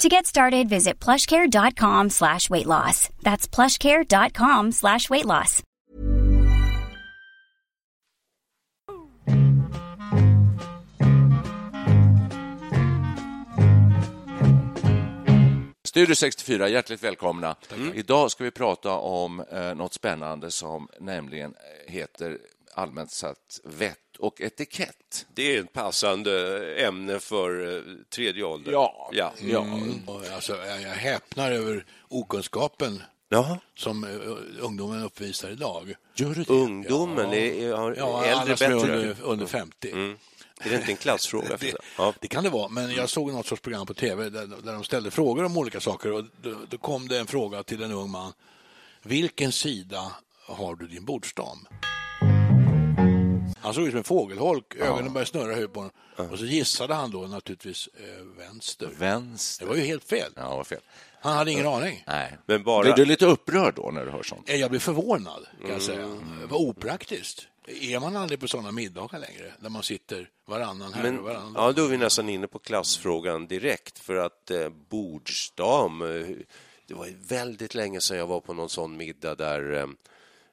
To 0.00 0.08
get 0.08 0.26
started, 0.26 0.66
visit 0.66 0.98
plushcare.com 1.04 2.08
slash 2.08 2.48
weight 2.48 2.66
loss. 2.66 3.10
That's 3.22 3.46
plushcare.com 3.46 4.72
slash 4.72 5.10
weight 5.10 5.26
loss. 5.26 5.62
Studio 15.84 16.14
64, 16.14 16.68
hjärtligt 16.68 17.04
välkomna. 17.04 17.56
Idag 17.94 18.30
ska 18.30 18.44
vi 18.44 18.50
prata 18.50 18.90
om 18.92 19.40
eh, 19.40 19.74
något 19.74 19.94
spännande 19.94 20.50
som 20.50 20.88
nämligen 21.00 21.54
heter 21.86 22.38
allmänt 22.74 23.10
sett 23.10 23.60
vett 23.64 23.98
och 24.18 24.40
etikett. 24.40 25.26
Det 25.34 25.56
är 25.56 25.60
ett 25.60 25.72
passande 25.72 26.74
ämne 26.84 27.18
för 27.20 27.76
eh, 27.76 27.82
tredje 28.14 28.44
ålder. 28.44 28.72
Ja. 28.72 29.08
ja. 29.12 29.32
Ja. 29.40 29.66
Och 30.06 30.26
Alltså, 30.26 30.56
jag 30.56 30.78
häpnar 30.94 31.52
över 31.52 31.84
okunskapen 32.08 33.02
Jaha. 33.28 33.58
som 33.76 34.04
eh, 34.04 34.64
ungdomen 34.64 35.02
uppvisar 35.02 35.50
idag. 35.50 35.94
Gör 36.14 36.34
du 36.34 36.42
det? 36.42 36.52
Ungdomen 36.52 37.32
är, 37.32 37.36
är, 37.36 37.72
har 37.72 37.94
Ja, 37.98 38.24
äldre 38.24 38.34
alla 38.42 38.56
som 38.56 38.66
är 38.66 38.76
bättre. 38.76 38.96
under, 38.96 39.16
under 39.22 39.46
50. 39.46 39.90
Mm. 39.90 40.16
Är 40.62 40.70
det 40.70 40.76
inte 40.76 40.90
en 40.92 40.96
klassfråga? 40.96 41.56
Det, 41.60 41.74
ja. 41.98 42.14
det 42.20 42.28
kan 42.28 42.44
det 42.44 42.50
vara, 42.50 42.68
men 42.68 42.90
jag 42.90 43.08
såg 43.08 43.32
något 43.32 43.46
sorts 43.46 43.62
program 43.62 43.86
på 43.86 43.94
tv 43.94 44.30
där, 44.30 44.46
där 44.46 44.72
de 44.72 44.84
ställde 44.84 45.10
frågor 45.10 45.44
om 45.44 45.56
olika 45.56 45.80
saker 45.80 46.12
och 46.12 46.24
då, 46.42 46.54
då 46.68 46.78
kom 46.78 47.08
det 47.08 47.18
en 47.18 47.26
fråga 47.26 47.62
till 47.62 47.82
en 47.82 47.92
ung 47.92 48.10
man. 48.10 48.32
Vilken 49.02 49.52
sida 49.52 50.12
har 50.46 50.76
du 50.76 50.86
din 50.86 51.04
bordsdam? 51.04 51.66
Han 53.62 53.74
såg 53.74 53.84
ut 53.84 53.90
som 53.90 53.98
en 53.98 54.04
fågelholk, 54.04 54.74
ögonen 54.76 55.12
började 55.12 55.30
snurra 55.30 55.54
huvudet 55.54 55.72
på 55.72 55.80
honom. 55.80 56.32
Och 56.32 56.38
så 56.38 56.44
gissade 56.44 56.94
han 56.94 57.10
då 57.10 57.20
naturligtvis 57.20 57.88
eh, 57.94 58.24
vänster. 58.38 58.88
Vänster. 58.98 59.64
Det 59.64 59.68
var 59.68 59.76
ju 59.76 59.82
helt 59.84 60.04
fel. 60.04 60.32
Ja, 60.36 60.56
vad 60.56 60.66
fel. 60.66 60.80
Han 61.20 61.36
hade 61.36 61.50
ingen 61.52 61.66
aning. 61.66 62.04
Nej. 62.06 62.36
Men 62.46 62.62
bara- 62.62 62.82
Blir 62.82 62.94
du 62.94 63.04
lite 63.04 63.26
upprörd 63.26 63.74
då 63.76 63.90
när 63.90 64.04
du 64.04 64.10
hör 64.10 64.22
sånt? 64.22 64.48
Eh, 64.50 64.56
Jag 64.56 64.70
blev 64.70 64.80
förvånad, 64.80 65.46
kan 65.60 65.70
jag 65.70 65.82
säga. 65.82 66.06
Vad 66.48 66.60
opraktiskt. 66.60 67.46
Är 67.66 68.00
man 68.00 68.16
aldrig 68.16 68.40
på 68.40 68.48
sådana 68.48 68.72
middagar 68.72 69.18
längre, 69.18 69.52
där 69.60 69.68
man 69.70 69.82
sitter 69.82 70.28
varannan 70.46 70.92
här 70.92 71.00
och 71.06 71.12
Men, 71.14 71.22
varannan 71.24 71.52
ja, 71.56 71.72
då 71.72 71.84
är 71.84 71.88
vi 71.88 71.96
nästan 71.96 72.28
inne 72.28 72.46
på 72.46 72.58
klassfrågan 72.58 73.46
direkt. 73.46 73.98
För 73.98 74.14
att 74.16 74.50
eh, 74.50 74.68
bordsdam, 74.88 76.02
eh, 76.02 76.36
det 76.86 76.94
var 76.94 77.06
ju 77.06 77.14
väldigt 77.28 77.74
länge 77.74 78.00
sedan 78.00 78.16
jag 78.18 78.26
var 78.26 78.40
på 78.40 78.54
någon 78.54 78.68
sån 78.68 78.96
middag 78.96 79.34
där 79.34 79.72
eh, 79.72 79.86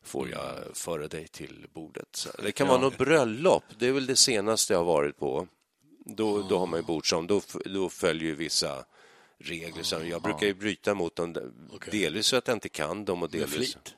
får 0.07 0.29
jag 0.29 0.53
föra 0.73 1.07
dig 1.07 1.27
till 1.27 1.67
bordet. 1.73 2.07
Så 2.11 2.29
Det 2.43 2.51
kan 2.51 2.67
vara 2.67 2.81
något 2.81 2.97
bröllop, 2.97 3.63
det 3.79 3.87
är 3.87 3.91
väl 3.91 4.05
det 4.05 4.15
senaste 4.15 4.73
jag 4.73 4.79
har 4.79 4.85
varit 4.85 5.17
på. 5.17 5.47
Då, 6.05 6.41
då 6.41 6.59
har 6.59 6.67
man 6.67 6.79
ju 6.79 6.85
bordsdam, 6.85 7.27
då, 7.27 7.41
då 7.65 7.89
följer 7.89 8.29
ju 8.29 8.35
vissa 8.35 8.85
regler. 9.39 9.83
Så 9.83 9.95
jag 10.03 10.21
brukar 10.21 10.47
ju 10.47 10.53
bryta 10.53 10.93
mot 10.93 11.15
dem, 11.15 11.35
delvis 11.91 12.29
för 12.29 12.37
att 12.37 12.47
jag 12.47 12.55
inte 12.55 12.69
kan 12.69 13.05
dem 13.05 13.23
och 13.23 13.33
med 13.33 13.41
delvis... 13.41 13.73
flit. 13.73 13.95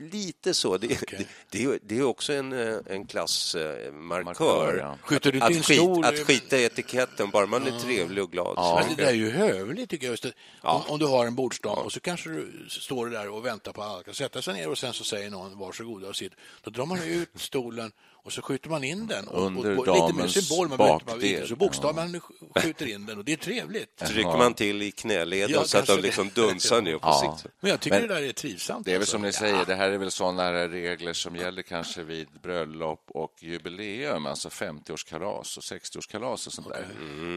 Lite 0.00 0.54
så. 0.54 0.76
Det, 0.76 0.86
Okej. 1.02 1.26
det, 1.50 1.66
det, 1.66 1.78
det 1.82 1.98
är 1.98 2.02
också 2.02 2.32
en, 2.32 2.52
eh, 2.52 2.76
en 2.86 3.06
klassmarkör. 3.06 4.22
Markör, 4.24 4.76
ja. 4.76 4.98
Skjuter 5.02 5.32
du 5.32 5.40
Att, 5.40 5.50
en 5.50 5.62
skit, 5.62 6.04
att 6.04 6.18
skita 6.18 6.58
i 6.58 6.64
etiketten, 6.64 7.30
bara 7.30 7.46
man 7.46 7.66
är 7.66 7.78
trevlig 7.78 8.24
och 8.24 8.32
glad. 8.32 8.56
så 8.56 8.80
Men 8.80 8.96
det 8.96 9.02
där 9.02 9.10
är 9.10 9.14
ju 9.14 9.30
hövligt 9.30 9.90
tycker 9.90 10.06
jag. 10.06 10.12
Just. 10.12 10.26
Om, 10.60 10.82
om 10.88 10.98
du 10.98 11.06
har 11.06 11.26
en 11.26 11.34
bordsdam 11.34 11.78
och 11.78 11.92
så 11.92 12.00
kanske 12.00 12.30
du 12.30 12.66
står 12.68 13.06
där 13.06 13.28
och 13.28 13.46
väntar 13.46 13.72
på 13.72 13.82
att 13.82 13.88
alla 13.88 14.02
ska 14.02 14.12
sätta 14.12 14.42
sig 14.42 14.54
ner 14.54 14.68
och 14.68 14.78
sen 14.78 14.92
så 14.92 15.04
säger 15.04 15.30
någon 15.30 15.58
varsågoda 15.58 16.08
och 16.08 16.16
sitt. 16.16 16.32
Då 16.62 16.70
drar 16.70 16.86
man 16.86 17.02
ut 17.02 17.30
stolen 17.34 17.92
och 18.24 18.32
så 18.32 18.42
skjuter 18.42 18.70
man 18.70 18.84
in 18.84 19.06
den. 19.06 19.28
Och, 19.28 19.42
Under 19.46 19.78
och, 19.78 19.88
och, 19.88 20.16
lite 20.18 20.40
symbol, 20.40 20.68
man 20.68 20.72
inte 20.92 21.04
bakdel. 21.04 21.18
visa, 21.18 21.46
så 21.46 21.56
bokstaven 21.56 22.10
man 22.12 22.20
skjuter 22.62 22.86
in 22.86 23.06
den 23.06 23.18
och 23.18 23.24
det 23.24 23.32
är 23.32 23.36
trevligt. 23.36 23.96
Trycker 23.96 24.38
man 24.38 24.54
till 24.54 24.82
i 24.82 24.90
knäleden 24.92 25.50
Ja, 25.50 25.64
så 25.64 25.78
att 25.78 25.86
de 25.86 26.00
liksom 26.00 26.30
dunsar 26.34 26.82
ner 26.82 26.92
på 26.92 26.98
Ja. 27.02 27.36
sikt. 27.42 27.54
Men 27.60 27.70
jag 27.70 27.80
tycker 27.80 28.00
Men- 28.00 28.08
det 28.08 28.14
där 28.14 28.22
är 28.22 28.32
trivsamt. 28.32 28.84
Det 28.84 28.90
är 28.90 28.92
väl 28.92 29.00
alltså. 29.02 29.12
som 29.12 29.22
ni 29.22 29.32
säger, 29.32 29.64
det 29.64 29.74
här 29.74 29.90
är 29.90 29.98
väl 29.98 30.10
sådana 30.10 30.52
regler 30.68 31.12
som 31.12 31.36
gäller 31.36 31.62
kanske 31.62 32.02
vid 32.02 32.28
bröllop 32.42 33.04
och 33.08 33.32
jubileum, 33.40 34.26
alltså 34.26 34.48
50-årskalas 34.48 35.56
och 35.56 35.62
60-årskalas 35.62 36.46
och 36.46 36.52
sånt 36.52 36.68
där. 36.68 36.86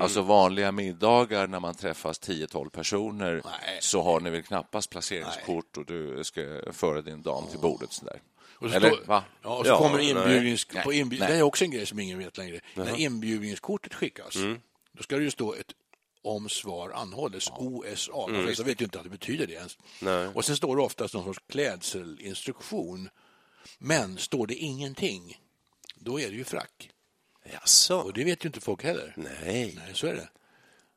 Alltså 0.02 0.22
vanliga 0.22 0.72
middagar 0.72 1.48
när 1.48 1.60
man 1.60 1.76
träffas 1.76 2.20
10-12 2.22 2.70
personer 2.70 3.42
Nej. 3.46 3.78
så 3.82 4.02
har 4.02 4.20
ni 4.20 4.30
väl 4.30 4.44
knappast 4.44 4.90
placeringskort 4.90 5.78
och 5.78 5.86
du 5.86 6.24
ska 6.24 6.42
föra 6.72 7.02
din 7.02 7.22
dam 7.22 7.44
till 7.52 7.60
bordet 7.60 7.94
sådär. 7.94 8.20
Och 8.64 8.70
så 8.70 8.76
Eller, 8.76 8.90
står-? 8.90 9.04
Ja, 9.08 9.24
och 9.58 9.66
så 9.66 9.72
Ja, 9.72 9.78
kommer 9.78 10.00
inbjudnings... 10.00 10.68
Nej, 10.74 10.84
På 10.84 10.94
inbjud... 10.94 11.20
nej. 11.20 11.32
Det 11.32 11.38
är 11.38 11.42
också 11.42 11.64
en 11.64 11.72
grej 11.72 11.86
som 11.86 12.00
ingen 12.00 12.20
vet 12.20 12.38
längre. 12.38 12.60
När 12.76 13.00
inbjudningskortet 13.00 13.94
skickas, 13.94 14.36
Mm. 14.36 14.60
då 14.92 15.04
ska 15.04 15.18
det 15.18 15.24
ju 15.24 15.32
stå 15.32 15.54
ett 15.54 15.72
om 16.22 16.50
svar 16.50 16.90
anhålles, 16.90 17.50
OSA. 17.58 18.12
De 18.28 18.44
flesta 18.44 18.64
vet 18.64 18.82
ju 18.82 18.86
inte 18.86 18.98
att 18.98 19.04
det 19.04 19.10
betyder 19.10 19.48
det 19.48 19.54
ens. 19.54 19.78
Mm. 20.02 20.14
Nej. 20.24 20.28
Och 20.36 20.46
sen 20.46 20.56
står 20.58 20.76
det 20.76 20.82
oftast 20.82 21.14
någon 21.14 21.24
sorts 21.24 21.40
klädselinstruktion. 21.50 23.10
Men 23.78 24.18
står 24.18 24.48
det 24.48 24.56
ingenting, 24.56 25.38
då 25.96 26.20
är 26.20 26.30
det 26.30 26.36
ju 26.36 26.44
frack. 26.44 26.90
Jaså? 27.54 27.98
Och 27.98 28.14
det 28.14 28.24
vet 28.24 28.46
ju 28.46 28.48
inte 28.48 28.62
folk 28.62 28.84
heller. 28.84 29.14
Nej. 29.18 29.74
Nej, 29.78 29.90
så 29.94 30.08
är 30.08 30.14
det. 30.14 30.30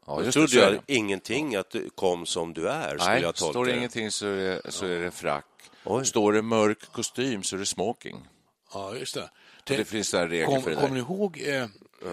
Ja, 0.07 0.23
just 0.23 0.33
trodde 0.33 0.55
det, 0.57 0.61
jag 0.61 0.73
det. 0.73 0.95
ingenting 0.95 1.57
att 1.57 1.71
du 1.71 1.91
kom 1.95 2.27
som 2.27 2.55
du 2.55 2.69
är, 2.69 2.99
skulle 2.99 3.11
Nej, 3.13 3.23
jag 3.23 3.35
tolka 3.35 3.53
står 3.53 3.65
det 3.65 3.73
det. 3.73 3.77
ingenting 3.79 4.11
så 4.11 4.27
är 4.27 4.37
det, 4.37 4.73
så 4.73 4.87
är 4.87 4.99
det 5.01 5.11
frack. 5.11 5.45
Oj. 5.85 6.07
Står 6.07 6.33
det 6.33 6.43
mörk 6.43 6.93
kostym 6.93 7.43
så 7.43 7.57
är 7.57 7.61
det 7.61 7.67
smoking. 7.67 8.29
Ja, 8.75 8.95
just 8.95 9.15
det. 9.15 9.31
Det 9.65 9.85
finns 9.85 10.11
där 10.11 10.29
regler 10.29 10.47
Kom, 10.47 10.63
för 10.63 10.71
det 10.71 10.77
Kommer 10.77 10.89
där. 10.89 10.95
ni 10.95 11.01
ihåg? 11.01 11.43
Eh, 11.47 11.67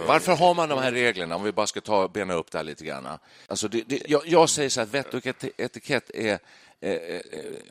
Varför 0.08 0.36
har 0.36 0.54
man 0.54 0.70
de 0.70 0.80
här 0.80 0.92
reglerna? 0.92 1.36
Om 1.36 1.44
vi 1.44 1.52
bara 1.52 1.68
ska 1.68 1.82
ta, 1.82 2.08
bena 2.08 2.34
upp 2.34 2.52
det 2.52 2.58
här 2.58 2.66
lite 2.66 2.86
grann. 2.86 3.08
Alltså 3.48 3.68
det, 3.68 3.82
det, 3.88 4.02
jag, 4.08 4.22
jag 4.28 4.50
säger 4.50 4.70
så 4.70 4.80
här, 4.80 4.88
att 4.88 4.94
vett 4.94 5.14
och 5.14 5.22
eti- 5.22 5.52
etikett 5.58 6.10
är 6.14 6.40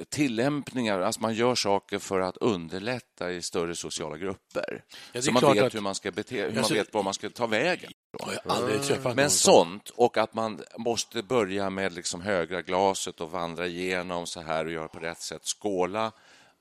tillämpningar, 0.09 1.01
alltså 1.01 1.21
man 1.21 1.35
gör 1.35 1.55
saker 1.55 1.99
för 1.99 2.21
att 2.21 2.37
underlätta 2.37 3.33
i 3.33 3.43
större 3.43 3.75
sociala 3.75 4.17
grupper. 4.17 4.85
är 5.13 5.21
så 5.21 5.33
man 5.33 5.55
vet 5.55 5.63
att- 5.65 5.75
hur 5.75 5.81
man 5.81 5.95
ska 5.95 6.11
bete, 6.11 6.37
hur 6.43 6.49
man 6.49 6.59
Alltså- 6.59 6.75
vet 6.75 6.95
var 6.95 7.03
man 7.03 7.15
ska 7.15 7.31
ta 7.31 7.47
vägen. 7.47 7.93
har 8.21 8.33
jag 8.33 8.41
aldrig 8.47 8.83
träffat 8.83 9.17
Men 9.17 9.31
sånt, 9.31 9.91
och 9.91 10.19
att 10.19 10.35
man 10.35 10.63
måste 10.79 11.23
börja 11.23 11.71
med 11.71 11.93
liksom 11.93 12.21
högra 12.21 12.63
glaset 12.63 13.21
och 13.21 13.31
vandra 13.31 13.67
igenom 13.67 14.27
så 14.27 14.41
här 14.41 14.65
och 14.65 14.73
göra 14.73 14.89
på 14.89 14.99
rätt 14.99 15.21
sätt. 15.21 15.43
Skåla 15.45 16.13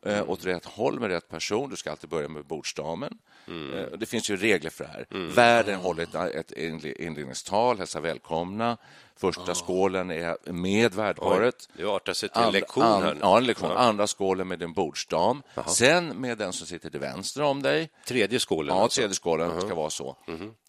eh, 0.06 0.30
åt 0.30 0.46
rätt 0.46 0.66
håll 0.66 1.00
med 1.00 1.10
rätt 1.10 1.30
person. 1.30 1.70
Du 1.70 1.76
ska 1.76 1.92
alltid 1.92 2.10
börja 2.10 2.28
med 2.28 2.46
bordsdamen. 2.46 3.18
Eh, 3.48 3.98
det 3.98 4.06
finns 4.06 4.30
ju 4.30 4.38
regler 4.38 4.70
för 4.70 4.84
det 4.84 4.90
här. 4.90 5.06
Värden 5.36 5.80
håller 5.80 6.04
ett, 6.04 6.16
ett 6.36 6.52
inle- 6.52 6.98
inledningstal, 7.02 7.78
hälsar 7.78 8.02
välkomna. 8.02 8.78
Första 9.18 9.56
skålen 9.56 10.12
är 10.12 10.52
med 10.52 10.94
värdparet. 10.94 11.70
Det 11.78 11.86
artar 11.86 12.14
sig 12.14 12.30
till 12.30 12.38
en 12.42 12.48
And- 12.48 12.54
lektion 12.54 12.84
and-. 12.84 13.18
Ja, 13.22 13.38
en 13.38 13.44
lektion. 13.46 13.72
Andra 13.72 14.08
skålen 14.08 14.48
med 14.48 14.60
din 14.60 14.74
bordsdam. 14.74 15.44
Sen 15.68 16.08
med 16.08 16.38
den 16.38 16.54
som 16.54 16.68
sitter 16.68 16.90
till 16.90 17.00
vänster 17.00 17.42
om 17.44 17.62
dig. 17.62 17.90
Tredje 18.08 18.40
skålen. 18.40 18.76
Ja, 18.76 18.84
alltså. 18.84 19.02
tredje 19.02 19.16
skålen 19.16 19.62
ska 19.62 19.76
vara 19.76 19.90
så. 19.90 20.16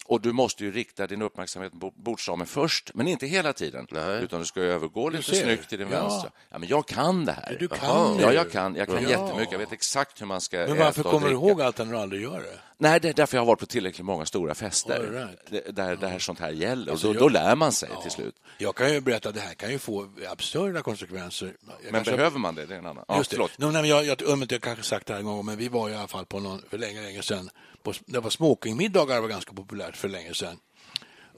Och 0.07 0.21
du 0.21 0.33
måste 0.33 0.65
ju 0.65 0.73
rikta 0.73 1.07
din 1.07 1.23
uppmärksamhet 1.23 1.81
på 1.81 1.91
bordsdamen 1.97 2.47
först, 2.47 2.91
men 2.95 3.09
inte 3.09 3.27
hela 3.27 3.53
tiden. 3.53 3.87
Nej. 3.91 4.23
Utan 4.23 4.41
du 4.41 4.47
ska 4.47 4.61
övergå 4.61 5.09
lite 5.09 5.23
ser. 5.25 5.43
snyggt 5.43 5.69
till 5.69 5.79
din 5.79 5.89
Ja. 5.91 6.01
vänstra. 6.09 6.31
Ja, 6.51 6.59
men 6.59 6.69
jag 6.69 6.87
kan 6.87 7.25
det 7.25 7.33
här. 7.33 7.57
Du 7.61 7.69
kan. 7.69 8.19
Ja, 8.21 8.33
jag 8.33 8.51
kan. 8.51 8.75
Jag 8.77 8.87
kan 8.89 9.03
Ja. 9.03 9.09
jättemycket. 9.09 9.53
Jag 9.53 9.59
vet 9.59 9.73
exakt 9.73 10.21
hur 10.21 10.27
man 10.27 10.41
ska 10.41 10.57
Men 10.59 10.69
varför 10.79 11.01
äta 11.01 11.09
och 11.09 11.11
kommer 11.15 11.27
du 11.29 11.33
ihåg 11.35 11.63
allt 11.63 11.79
när 11.79 11.85
du 11.85 11.97
aldrig 11.99 12.23
gör 12.23 12.39
det? 12.41 12.59
Nej, 12.83 13.01
det 13.01 13.09
är 13.09 13.15
därför 13.15 13.37
jag 13.37 13.41
har 13.43 13.47
varit 13.47 13.61
på 13.61 13.67
tillräckligt 13.67 14.07
många 14.07 14.27
stora 14.27 14.55
fester 14.55 15.01
right. 15.13 15.77
där, 15.77 15.97
där 15.97 16.19
sånt 16.19 16.41
här 16.41 16.51
gäller. 16.51 16.93
Alltså, 16.93 17.09
och 17.09 17.15
då, 17.15 17.21
då 17.21 17.29
lär 17.29 17.57
man 17.57 17.73
sig 17.73 17.89
till 18.03 18.11
slut. 18.11 18.35
Jag 18.59 18.75
kan 18.75 18.93
ju 18.93 19.01
berätta 19.01 19.29
att 19.29 19.35
det 19.35 19.41
här 19.41 19.55
kan 19.55 19.71
ju 19.71 19.79
få 19.79 20.09
absurda 20.29 20.83
konsekvenser. 20.83 21.47
Jag 21.47 21.77
Men 21.83 21.93
kanske- 21.93 22.17
behöver 22.17 22.39
man 22.39 22.55
det? 22.55 22.67
Det 22.67 22.75
är 22.75 22.79
en 22.79 22.87
annan. 22.87 23.05
Ja, 23.09 23.17
Just 23.19 23.31
det. 23.31 23.37
förlåt. 23.37 23.59
No, 23.59 23.67
nej, 23.67 23.89
jag, 23.89 24.05
jag, 24.05 24.23
jag, 24.29 24.53
jag 24.53 24.63
kanske 24.63 24.85
sagt 24.85 25.07
det 25.07 25.13
här 25.13 25.21
en 25.21 25.27
gång, 25.27 25.47
men 25.47 25.57
vi 25.57 25.69
var 25.69 25.89
i 25.91 25.95
alla 25.95 26.09
fall 26.09 26.27
på 26.27 26.41
någon, 26.41 26.63
för 26.71 26.79
länge, 26.79 27.03
länge 27.03 27.23
sedan. 27.23 27.51
På, 27.83 27.93
det 28.07 28.21
var 28.21 28.31
smokingmiddagar 28.31 29.21
var 29.21 29.29
ganska 29.29 29.53
populärt 29.53 29.97
för 29.97 30.09
länge 30.09 30.35
sedan. 30.35 30.57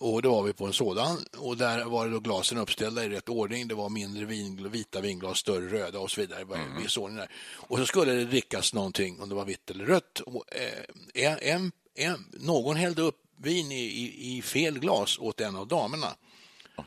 Och 0.05 0.23
då 0.23 0.31
var 0.31 0.43
vi 0.43 0.53
på 0.53 0.67
en 0.67 0.73
sådan 0.73 1.19
och 1.37 1.57
där 1.57 1.85
var 1.85 2.07
det 2.07 2.13
då 2.13 2.21
glasen 2.21 2.59
uppställda 2.59 3.05
i 3.05 3.09
rätt 3.09 3.29
ordning. 3.29 3.69
Det 3.69 3.75
var 3.75 3.89
mindre 3.89 4.25
vin, 4.25 4.71
vita 4.71 5.01
vinglas, 5.01 5.39
större 5.39 5.69
röda 5.69 5.99
och 5.99 6.11
så 6.11 6.21
vidare. 6.21 6.41
En 6.41 6.83
viss 6.83 6.97
ordning 6.97 7.17
där. 7.17 7.31
Och 7.57 7.79
så 7.79 7.87
skulle 7.87 8.13
det 8.13 8.25
drickas 8.25 8.75
någonting, 8.75 9.21
om 9.21 9.29
det 9.29 9.35
var 9.35 9.45
vitt 9.45 9.71
eller 9.71 9.85
rött. 9.85 10.21
Och, 10.21 10.45
eh, 10.55 10.85
en, 11.15 11.39
en, 11.43 11.73
en, 11.95 12.25
någon 12.33 12.77
hällde 12.77 13.03
upp 13.03 13.17
vin 13.37 13.73
i, 13.73 13.85
i, 13.85 14.37
i 14.37 14.43
fel 14.43 14.79
glas 14.79 15.19
åt 15.19 15.41
en 15.41 15.57
av 15.57 15.69
damerna. 15.69 16.17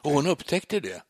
Och 0.01 0.11
hon 0.11 0.27
upptäckte 0.27 0.79
det. 0.79 1.01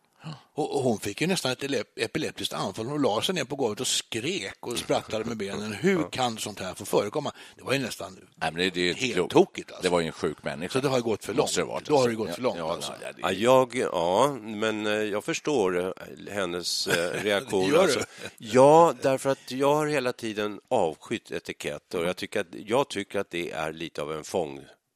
Och 0.53 0.83
hon 0.83 1.00
fick 1.00 1.21
ju 1.21 1.27
nästan 1.27 1.51
ett 1.51 1.63
epileptiskt 1.95 2.53
anfall. 2.53 2.85
Hon 2.85 3.01
la 3.01 3.21
sig 3.21 3.35
ner 3.35 3.44
på 3.44 3.56
golvet 3.56 3.79
och 3.79 3.88
skrek 3.88 4.57
och 4.59 4.77
sprattade 4.77 5.25
med 5.25 5.38
benen. 5.38 5.74
Hur 5.74 6.12
kan 6.12 6.38
sånt 6.38 6.59
här 6.59 6.74
få 6.74 6.85
förekomma? 6.85 7.31
Det 7.56 7.63
var 7.63 7.74
ju 7.74 7.79
nästan 7.79 8.19
Nej, 8.35 8.51
men 8.51 8.56
det, 8.56 8.69
det 8.69 8.89
är 8.89 8.94
helt 8.94 9.29
tokigt. 9.29 9.71
Alltså. 9.71 9.83
Det 9.83 9.89
var 9.89 10.00
ju 10.00 10.07
en 10.07 10.12
sjuk 10.12 10.44
människa. 10.44 10.74
Så 10.74 10.79
det 10.79 10.88
har 10.88 11.00
gått 11.00 11.25
för 11.25 11.33
långt. 11.33 11.56
Det 11.56 11.63
varit, 11.63 11.85
Då 11.85 11.94
har 11.94 12.00
alltså. 12.00 12.09
det 12.09 12.15
gått 12.15 12.35
för 12.35 12.41
långt. 12.41 12.57
ja, 12.57 12.74
alltså. 12.74 12.94
ja, 13.18 13.31
jag, 13.31 13.75
ja, 13.75 14.38
men 14.41 14.85
eh, 14.85 14.91
jag 14.91 15.24
förstår 15.24 15.79
eh, 15.79 16.33
hennes 16.33 16.88
eh, 16.88 17.21
reaktion. 17.24 17.65
Gör 17.65 17.71
du? 17.74 17.79
Alltså, 17.79 18.00
ja, 18.38 18.94
därför 19.01 19.29
att 19.29 19.51
jag 19.51 19.75
har 19.75 19.88
hela 19.88 20.13
tiden 20.13 20.59
avskytt 20.68 21.31
etikett 21.31 21.94
och 21.94 22.06
jag 22.06 22.15
tycker 22.15 22.39
att, 22.39 22.47
jag 22.51 22.89
tycker 22.89 23.19
att 23.19 23.29
det 23.29 23.51
är 23.51 23.74
lite 23.74 24.01
av 24.01 24.13
en 24.13 24.24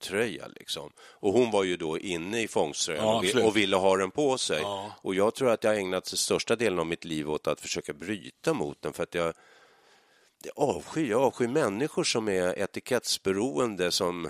fångtröja. 0.01 0.47
Liksom. 0.47 0.91
Och 0.99 1.33
hon 1.33 1.51
var 1.51 1.63
ju 1.63 1.77
då 1.77 1.99
inne 1.99 2.41
i 2.41 2.47
fångströjan 2.47 3.05
Ja, 3.05 3.39
och, 3.39 3.47
och 3.47 3.57
ville 3.57 3.75
ha 3.75 3.97
den 3.97 4.11
på 4.11 4.37
sig. 4.37 4.61
Ja. 4.61 4.91
Och 5.01 5.15
jag 5.15 5.35
tror 5.35 5.49
att 5.49 5.63
jag 5.63 5.77
ägnat 5.77 6.07
största 6.07 6.55
delen 6.55 6.79
av 6.79 6.85
mitt 6.85 7.05
liv 7.05 7.29
åt 7.29 7.47
att 7.47 7.61
försöka 7.61 7.93
bryta 7.93 8.53
mot 8.53 8.81
den 8.81 8.93
för 8.93 9.03
att 9.03 9.15
jag 9.15 9.33
det 10.43 10.51
avskyr, 10.55 11.09
jag 11.09 11.21
avskyr 11.21 11.47
människor 11.47 12.03
som 12.03 12.27
är 12.27 12.59
etikettsberoende 12.59 13.91
som 13.91 14.29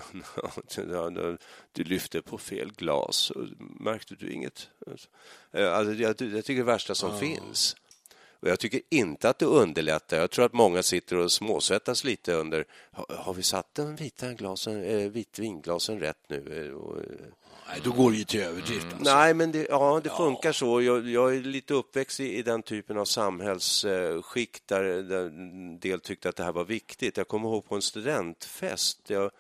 du 1.72 1.84
lyfte 1.84 2.22
på 2.22 2.38
fel 2.38 2.72
glas. 2.72 3.32
Märkte 3.80 4.16
du 4.16 4.32
inget? 4.32 4.70
Alltså, 4.88 5.08
jag, 5.52 6.02
jag 6.02 6.18
tycker 6.18 6.56
det 6.56 6.64
värsta 6.64 6.96
som 6.96 7.20
finns. 7.20 7.76
Och 8.42 8.48
jag 8.48 8.60
tycker 8.60 8.82
inte 8.90 9.30
att 9.30 9.40
det 9.40 9.46
underlättar. 9.46 10.18
Jag 10.18 10.32
tror 10.32 10.46
att 10.46 10.54
många 10.54 10.84
sitter 10.84 11.18
och 11.18 11.32
småsvettas 11.32 12.04
lite 12.04 12.34
under 12.34 12.66
har, 12.92 13.34
vi 13.34 13.44
satt 13.44 13.76
den 13.76 13.96
vita 13.96 14.34
glasen, 14.34 14.84
eh, 14.84 15.10
vitvinglasen 15.10 16.00
rätt 16.00 16.20
nu? 16.28 16.74
Och, 16.74 16.98
eh, 16.98 17.04
Nej, 17.68 17.82
då 17.84 17.92
går 17.92 18.12
det 18.12 18.18
ju 18.18 18.24
till 18.24 18.42
överdrift. 18.42 18.86
Alltså. 18.86 19.16
Nej, 19.16 19.34
men 19.34 19.52
det, 19.52 19.68
ja, 19.70 20.02
det 20.04 20.10
funkar 20.10 20.52
så. 20.52 20.82
Jag, 20.82 21.10
jag 21.10 21.36
är 21.36 21.42
lite 21.42 21.74
uppväxt 21.74 22.20
i, 22.20 22.38
i 22.38 22.42
den 22.42 22.64
typen 22.64 22.98
av 22.98 23.06
samhällsskikt 23.06 24.68
där, 24.68 24.84
där 24.84 25.26
en 25.26 25.80
del 25.80 26.00
tyckte 26.00 26.30
att 26.30 26.36
det 26.36 26.44
här 26.44 26.52
var 26.52 26.66
viktigt. 26.66 27.18
Jag 27.18 27.28
kommer 27.28 27.50
ihåg 27.50 27.70
på 27.70 27.76
en 27.76 27.82
studentfest. 27.82 29.00
Jag 29.08 29.32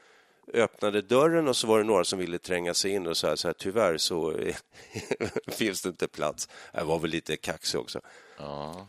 öppnade 0.53 1.01
dörren 1.01 1.47
och 1.47 1.55
så 1.55 1.67
var 1.67 1.77
det 1.77 1.83
några 1.83 2.03
som 2.03 2.19
ville 2.19 2.37
tränga 2.37 2.73
sig 2.73 2.91
in 2.91 3.07
och 3.07 3.17
sa 3.17 3.37
så 3.37 3.47
här, 3.47 3.53
tyvärr 3.53 3.97
så 3.97 4.39
finns 5.47 5.81
det 5.81 5.89
inte 5.89 6.07
plats. 6.07 6.49
Jag 6.73 6.85
var 6.85 6.99
väl 6.99 7.11
lite 7.11 7.37
kaxig 7.37 7.79
också. 7.79 8.01
Ja. 8.41 8.87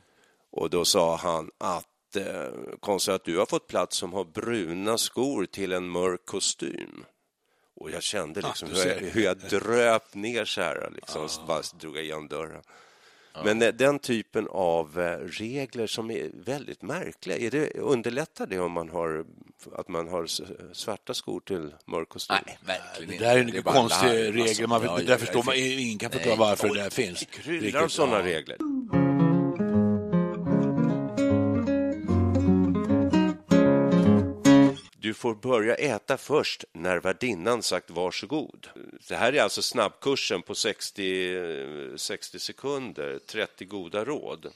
Och 0.51 0.71
då 0.71 0.85
sa 0.85 1.17
han 1.17 1.51
att 1.59 2.17
eh, 2.17 2.75
konstigt 2.81 3.15
att 3.15 3.25
du 3.25 3.39
har 3.39 3.47
fått 3.47 3.67
plats 3.67 3.97
som 3.97 4.13
har 4.13 4.25
bruna 4.25 4.99
skor 4.99 5.47
till 5.47 5.73
en 5.73 5.89
mörk 5.89 6.27
kostym. 6.27 7.05
Och 7.75 7.91
jag 7.91 8.03
kände 8.03 8.41
liksom 8.41 8.69
du 8.69 8.83
hur, 8.83 8.89
jag, 8.89 8.97
hur 8.97 9.23
jag 9.23 9.39
dröp 9.39 10.15
ner 10.15 10.45
så 10.45 10.61
här, 10.61 10.91
liksom, 10.95 11.29
så 11.29 11.43
bara 11.43 11.63
drog 11.81 11.97
jag 11.97 12.05
igen 12.05 12.29
dörren. 12.29 12.63
Men 13.45 13.63
eh, 13.63 13.69
den 13.69 13.99
typen 13.99 14.49
av 14.51 15.01
eh, 15.01 15.19
regler 15.19 15.87
som 15.87 16.11
är 16.11 16.31
väldigt 16.35 16.83
märkliga, 16.83 17.37
är 17.37 17.51
det, 17.51 17.71
underlättar 17.75 18.47
det 18.47 18.59
om 18.59 18.73
man 18.73 18.89
har, 18.89 19.25
att 19.73 19.89
man 19.89 20.09
har 20.09 20.27
svarta 20.75 21.15
skor 21.15 21.41
till 21.41 21.75
mörk 21.87 22.09
kostym? 22.09 22.37
Nej, 22.47 22.59
verkligen 22.67 23.09
Det 23.09 23.15
inte. 23.15 23.25
där 23.25 23.37
är 23.37 23.41
en 23.41 23.51
Det 23.51 23.63
konstig 23.63 24.09
regel. 24.09 24.67
Man, 24.67 24.83
Ja, 24.83 24.97
där 24.97 25.13
ja, 25.13 25.19
förstår 25.19 25.41
det 25.41 25.47
man, 25.47 25.57
ingen 25.57 25.99
kan 25.99 26.11
förklara 26.11 26.37
varför 26.37 26.69
det 26.69 26.83
där 26.83 26.91
finns. 26.91 27.21
Det 27.21 27.27
kryllar 27.27 27.83
av 27.83 27.89
sådana 27.89 28.19
ja. 28.19 28.25
regler. 28.25 28.57
Du 35.13 35.17
får 35.17 35.35
börja 35.35 35.75
äta 35.75 36.17
först 36.17 36.65
när 36.73 37.01
värdinnan 37.01 37.63
sagt 37.63 37.91
varsågod. 37.91 38.69
Det 39.09 39.17
här 39.17 39.33
är 39.33 39.43
alltså 39.43 39.63
snabbkursen 39.63 40.43
på 40.43 40.55
60, 40.55 41.99
60 41.99 42.39
sekunder, 42.39 43.19
30 43.27 43.65
goda 43.65 44.05
råd. 44.05 44.47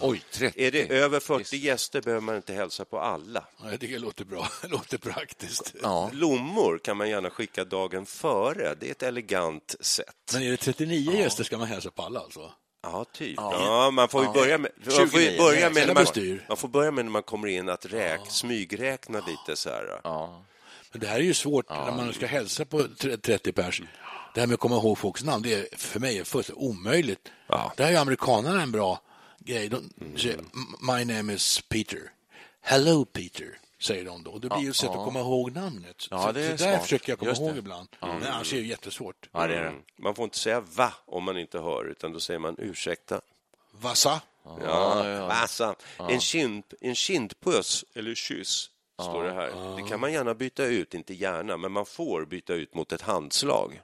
Oj, 0.00 0.22
30. 0.30 0.66
Är 0.66 0.70
det 0.70 0.88
över 0.88 1.20
40 1.20 1.56
gäster 1.56 2.02
behöver 2.02 2.20
man 2.20 2.36
inte 2.36 2.54
hälsa 2.54 2.84
på 2.84 3.00
alla. 3.00 3.44
Ja, 3.62 3.70
tycker 3.70 3.94
det 3.94 3.98
låter 3.98 4.24
bra. 4.24 4.48
Det 4.62 4.68
låter 4.68 4.98
praktiskt. 4.98 5.74
Ja. 5.82 6.10
Blommor 6.12 6.78
kan 6.78 6.96
man 6.96 7.10
gärna 7.10 7.30
skicka 7.30 7.64
dagen 7.64 8.06
före. 8.06 8.74
Det 8.80 8.86
är 8.86 8.90
ett 8.90 9.02
elegant 9.02 9.74
sätt. 9.80 10.30
Men 10.32 10.42
är 10.42 10.50
det 10.50 10.56
39 10.56 11.12
gäster 11.12 11.44
ska 11.44 11.58
man 11.58 11.68
hälsa 11.68 11.90
på 11.90 12.02
alla 12.02 12.20
alltså? 12.20 12.52
Ja, 12.92 13.04
typ. 13.12 13.34
Ja, 13.36 13.90
man 13.90 14.08
får 14.08 14.24
ju 14.24 14.32
börja 14.32 14.58
med, 14.58 14.70
man 14.84 15.08
får 15.08 15.20
ju 15.20 15.26
29. 15.26 15.38
börja 15.38 15.70
med, 15.70 15.86
när 15.86 15.94
man, 15.94 16.06
man 16.48 16.56
får 16.56 16.68
börja 16.68 16.90
med 16.90 17.04
när 17.04 17.12
man 17.12 17.22
kommer 17.22 17.48
in 17.48 17.68
att 17.68 17.86
räk, 17.86 18.20
smygräkna 18.28 19.20
lite 19.26 19.56
så 19.56 19.68
här. 19.70 20.00
Ja. 20.04 20.44
Men 20.92 21.00
det 21.00 21.06
här 21.06 21.16
är 21.16 21.20
ju 21.20 21.34
svårt 21.34 21.70
när 21.70 21.92
man 21.92 22.12
ska 22.12 22.26
hälsa 22.26 22.64
på 22.64 22.84
tre- 22.98 23.16
30 23.16 23.52
pers. 23.52 23.82
Det 24.34 24.40
här 24.40 24.46
med 24.46 24.54
att 24.54 24.60
komma 24.60 24.76
ihåg 24.76 24.98
folks 24.98 25.24
namn, 25.24 25.42
det 25.42 25.54
är 25.54 25.76
för 25.76 26.00
mig 26.00 26.18
är 26.18 26.24
fullständigt 26.24 26.62
omöjligt. 26.64 27.28
Ja. 27.46 27.72
Där 27.76 27.84
har 27.84 27.90
ju 27.90 27.96
amerikanerna 27.96 28.62
en 28.62 28.72
bra 28.72 29.00
grej. 29.38 29.68
De 29.68 29.90
säger 30.16 30.38
My 30.96 31.04
name 31.14 31.32
is 31.32 31.60
Peter. 31.68 31.98
Hello 32.62 33.04
Peter, 33.04 33.58
säger 33.84 34.04
de 34.04 34.22
då. 34.22 34.38
Det 34.38 34.48
blir 34.48 34.58
ju 34.60 34.70
ett 34.70 34.76
sätt 34.76 34.90
att 34.90 34.94
komma 35.04 35.20
ihåg 35.20 35.52
namnet. 35.52 36.06
Ja, 36.10 36.22
så, 36.26 36.32
det 36.32 36.40
är 36.46 36.56
så 36.56 36.64
där 36.64 36.78
försöker 36.78 37.12
jag 37.12 37.18
komma 37.18 37.30
Just 37.30 37.40
ihåg 37.40 37.52
det. 37.52 37.58
ibland. 37.58 37.88
Men 38.00 38.22
annars 38.26 38.52
är 38.52 38.56
det 38.56 38.62
jättesvårt. 38.62 39.28
ja, 39.32 39.46
det 39.46 39.54
är 39.56 39.62
det. 39.62 39.68
Mm. 39.68 39.82
Man 39.98 40.14
får 40.14 40.24
inte 40.24 40.38
säga 40.38 40.60
va 40.60 40.92
om 41.06 41.24
man 41.24 41.38
inte 41.38 41.58
hör, 41.58 41.84
utan 41.84 42.12
då 42.12 42.20
säger 42.20 42.40
man 42.40 42.56
ursäkta. 42.58 43.20
Vassa? 43.72 44.20
Ja, 44.60 45.26
Vassa. 45.28 45.74
En, 45.98 46.20
kind, 46.20 46.64
en 46.80 46.94
kindpuss 46.94 47.84
eller 47.94 48.14
kyss, 48.14 48.70
står 49.02 49.24
det 49.24 49.32
här. 49.32 49.76
Det 49.82 49.88
kan 49.88 50.00
man 50.00 50.12
gärna 50.12 50.34
byta 50.34 50.64
ut, 50.64 50.94
inte 50.94 51.14
gärna, 51.14 51.56
men 51.56 51.72
man 51.72 51.86
får 51.86 52.24
byta 52.24 52.54
ut 52.54 52.74
mot 52.74 52.92
ett 52.92 53.02
handslag. 53.02 53.80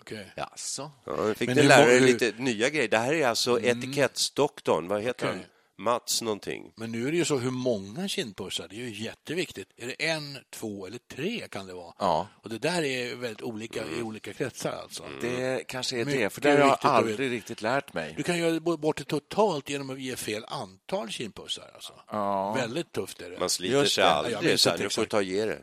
Okej. 0.00 0.32
Jaså? 0.36 0.90
Ja, 1.04 1.16
nu 1.16 1.34
fick 1.34 1.46
Men 1.48 1.56
du 1.56 1.62
hur 1.62 1.68
lära 1.68 1.90
hur- 1.90 2.00
lite 2.00 2.32
nya 2.38 2.68
grejer. 2.68 2.88
Det 2.88 2.98
här 2.98 3.12
är 3.14 3.26
alltså 3.26 3.60
etikettsdoktorn, 3.60 4.88
vad 4.88 5.02
heter 5.02 5.26
Okej. 5.26 5.38
han? 5.38 5.46
Mats 5.82 6.22
någonting. 6.22 6.72
Men 6.76 6.92
nu 6.92 7.08
är 7.08 7.10
det 7.10 7.16
ju 7.16 7.24
så 7.24 7.38
hur 7.38 7.50
många 7.50 8.08
kindpussar, 8.08 8.68
det 8.70 8.76
är 8.76 8.80
ju 8.80 9.04
jätteviktigt. 9.04 9.68
Är 9.76 9.86
det 9.86 10.06
en, 10.08 10.38
två 10.50 10.86
eller 10.86 10.98
tre 10.98 11.48
kan 11.50 11.66
det 11.66 11.74
vara? 11.74 11.94
Ja. 11.98 12.28
Och 12.42 12.50
det 12.50 12.58
där 12.58 12.82
är 12.82 13.14
väldigt 13.14 13.42
olika 13.42 13.84
i 13.98 14.02
olika 14.02 14.32
kretsar 14.32 14.72
alltså. 14.72 15.02
Det 15.20 15.64
kanske 15.68 16.00
är 16.00 16.04
det, 16.04 16.30
för 16.30 16.40
det 16.40 16.50
har 16.50 16.58
jag 16.58 16.78
aldrig 16.80 17.30
riktigt 17.30 17.62
lärt 17.62 17.94
mig. 17.94 18.14
Du 18.16 18.22
kan 18.22 18.38
göra 18.38 18.60
bort 18.60 18.96
det 18.96 19.04
totalt 19.04 19.70
genom 19.70 19.90
att 19.90 20.00
ge 20.00 20.16
fel 20.16 20.44
antal 20.48 21.08
kindpussar. 21.10 21.70
Alltså. 21.74 21.92
Väldigt 22.60 22.92
tufft 22.92 23.20
är 23.20 23.30
det. 23.30 23.38
Man 23.38 23.50
sliter 23.50 23.78
Just 23.78 23.94
sig 23.94 24.04
det. 24.04 24.10
Ja, 24.30 24.36
aldrig. 24.36 24.60
Så 24.60 24.70
nu 24.70 24.76
får 24.76 24.82
du 24.82 24.86
exakt. 24.86 25.10
ta 25.10 25.16
och 25.16 25.22
ge 25.22 25.44
det. 25.44 25.60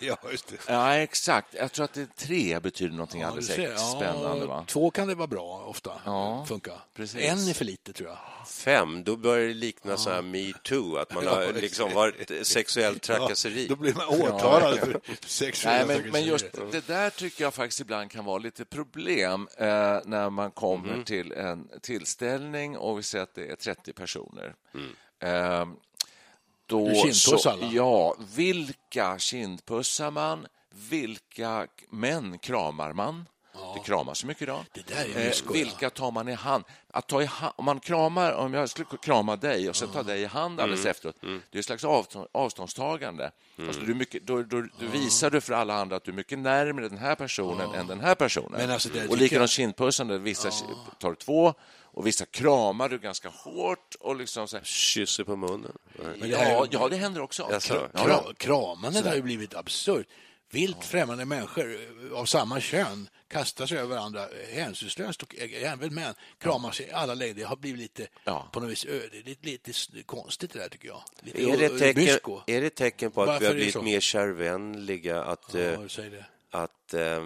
ja, 0.00 0.18
just 0.30 0.48
det. 0.48 0.56
Ja, 0.68 0.94
exakt. 0.94 1.54
Jag 1.54 1.72
tror 1.72 1.84
att 1.84 1.94
det 1.94 2.16
tre 2.16 2.60
betyder 2.60 2.92
någonting 2.92 3.20
Ja, 3.20 3.26
alldeles 3.26 3.58
ja, 3.58 3.76
spännande. 3.76 4.46
Va? 4.46 4.64
Två 4.68 4.90
kan 4.90 5.08
det 5.08 5.14
vara 5.14 5.26
bra 5.26 5.64
ofta. 5.66 5.92
Ja, 6.04 6.44
Funka. 6.48 6.72
precis. 6.94 7.20
En 7.20 7.48
är 7.48 7.54
för 7.54 7.64
lite 7.64 7.92
tror 7.92 8.08
jag. 8.08 8.18
Fem, 8.48 9.04
då 9.06 9.16
börjar 9.16 9.48
det 9.48 9.54
likna 9.54 9.96
så 9.96 10.10
här 10.10 10.22
me 10.22 10.52
too, 10.62 10.96
att 10.96 11.14
man 11.14 11.24
Ja, 11.24 11.30
har 11.34 11.52
liksom 11.52 11.94
varit 11.94 12.46
sexuell 12.46 12.98
trakasseri. 12.98 13.66
Då 13.66 13.76
blir 13.76 13.94
man 13.94 14.06
åtalad 14.06 14.78
för 14.78 15.00
sexuella 15.26 15.84
Nej, 15.86 16.10
men, 16.12 16.24
just 16.24 16.46
det 16.72 16.86
där 16.86 17.10
tycker 17.10 17.44
jag 17.44 17.54
faktiskt 17.54 17.80
ibland 17.80 18.10
kan 18.10 18.24
vara 18.24 18.38
lite 18.38 18.64
problem 18.64 19.48
eh, 19.58 19.66
när 20.04 20.30
man 20.30 20.50
kommer 20.50 21.02
till 21.02 21.32
en 21.32 21.68
tillställning 21.82 22.76
och 22.76 22.98
vi 22.98 23.02
säger 23.02 23.22
att 23.22 23.34
det 23.34 23.50
är 23.50 23.56
30 23.56 23.92
personer. 23.92 24.54
Eh, 25.22 25.66
då, 26.66 26.88
Du 26.88 26.94
kindpussar 26.94 27.36
så, 27.36 27.50
alla? 27.50 27.66
Ja, 27.66 28.16
vilka 28.36 29.18
kindpussar 29.18 30.10
man? 30.10 30.46
Vilka 30.90 31.66
män 31.90 32.38
kramar 32.38 32.92
man? 32.92 33.24
Det 33.74 33.80
kramas 33.84 34.18
så 34.18 34.26
mycket 34.26 34.42
idag. 34.42 34.64
Eh, 35.16 35.26
ja. 35.26 35.32
vilka 35.52 35.90
tar 35.90 36.10
man 36.10 36.28
i 36.28 36.32
hand? 36.32 36.64
Att 36.90 37.06
ta 37.06 37.22
i 37.22 37.24
hand? 37.24 37.52
Om 37.56 37.64
man 37.64 37.80
kramar, 37.80 38.32
om 38.32 38.54
jag 38.54 38.68
skulle 38.70 38.86
krama 39.02 39.36
dig 39.36 39.68
och 39.68 39.76
sen 39.76 39.88
ta 39.88 40.02
dig 40.02 40.22
i 40.22 40.24
hand 40.24 40.60
alldeles 40.60 40.80
Mm. 40.80 40.90
efteråt, 40.90 41.16
det 41.20 41.58
är 41.58 41.58
ett 41.58 41.64
slags 41.66 41.84
avstånd, 41.84 42.26
avståndstagande. 42.32 43.30
Alltså, 43.58 43.80
du 43.80 43.94
mycket, 43.94 44.26
då, 44.26 44.42
då, 44.42 44.60
då 44.80 44.86
visar 44.92 45.30
du 45.30 45.40
för 45.40 45.52
alla 45.54 45.74
andra 45.74 45.96
att 45.96 46.04
du 46.04 46.10
är 46.10 46.16
mycket 46.16 46.38
närmare 46.38 46.88
den 46.88 46.98
här 46.98 47.14
personen 47.14 47.74
än 47.74 47.86
den 47.86 48.00
här 48.00 48.14
personen. 48.14 48.70
Alltså, 48.70 48.88
och 49.08 49.16
likadant 49.16 49.30
jag- 49.42 49.50
kindpussande, 49.50 50.18
vissa 50.18 50.50
tar 50.98 51.14
två 51.14 51.54
Och 51.98 52.06
vissa 52.06 52.26
kramar 52.26 52.88
du 52.88 52.98
ganska 52.98 53.28
hårt 53.28 53.94
och 54.00 54.16
liksom 54.16 54.48
så 54.48 54.56
här, 54.56 54.64
Kysser 54.64 55.24
på 55.24 55.36
munnen. 55.36 55.72
Ja, 56.22 56.66
ja, 56.70 56.88
det 56.88 56.96
händer 56.96 57.20
också. 57.20 57.48
Jaså? 57.50 57.88
Ja, 57.94 58.04
Kra, 58.04 58.10
ja. 58.26 58.32
kramandet 58.36 59.06
har 59.06 59.14
ju 59.14 59.22
blivit 59.22 59.54
absurt. 59.54 60.06
Vilt 60.50 60.84
främmande 60.84 61.24
människor 61.24 61.76
av 62.14 62.24
samma 62.24 62.60
kön 62.60 63.08
kastar 63.28 63.66
sig 63.66 63.78
över 63.78 63.96
varandra 63.96 64.28
hänsynslöst 64.52 65.22
och 65.22 65.34
även 65.62 65.94
män 65.94 66.14
kramar 66.38 66.70
sig 66.70 66.86
i 66.86 66.90
alla 66.90 67.14
lägen. 67.14 67.36
Det 67.36 67.42
har 67.42 67.56
blivit 67.56 67.80
lite, 67.80 68.06
Ja. 68.24 68.48
på 68.52 68.60
något 68.60 68.70
vis, 68.70 68.86
lite, 69.24 69.48
lite 69.48 69.72
konstigt 70.06 70.52
det 70.52 70.58
där 70.58 70.68
tycker 70.68 70.88
jag. 70.88 71.02
Lite 71.22 71.42
Är 71.42 71.56
det, 71.58 71.68
tecken, 71.78 72.40
är 72.46 72.60
det 72.60 72.70
tecken 72.70 73.10
på 73.10 73.22
att 73.22 73.28
Varför 73.28 73.40
vi 73.40 73.46
har 73.46 73.54
blivit 73.54 73.82
mer 73.82 74.00
kärvänliga? 74.00 75.22
Att, 75.22 75.54
Ja, 75.54 75.60
eh, 75.60 75.80
att 76.50 76.94
eh, 76.94 77.22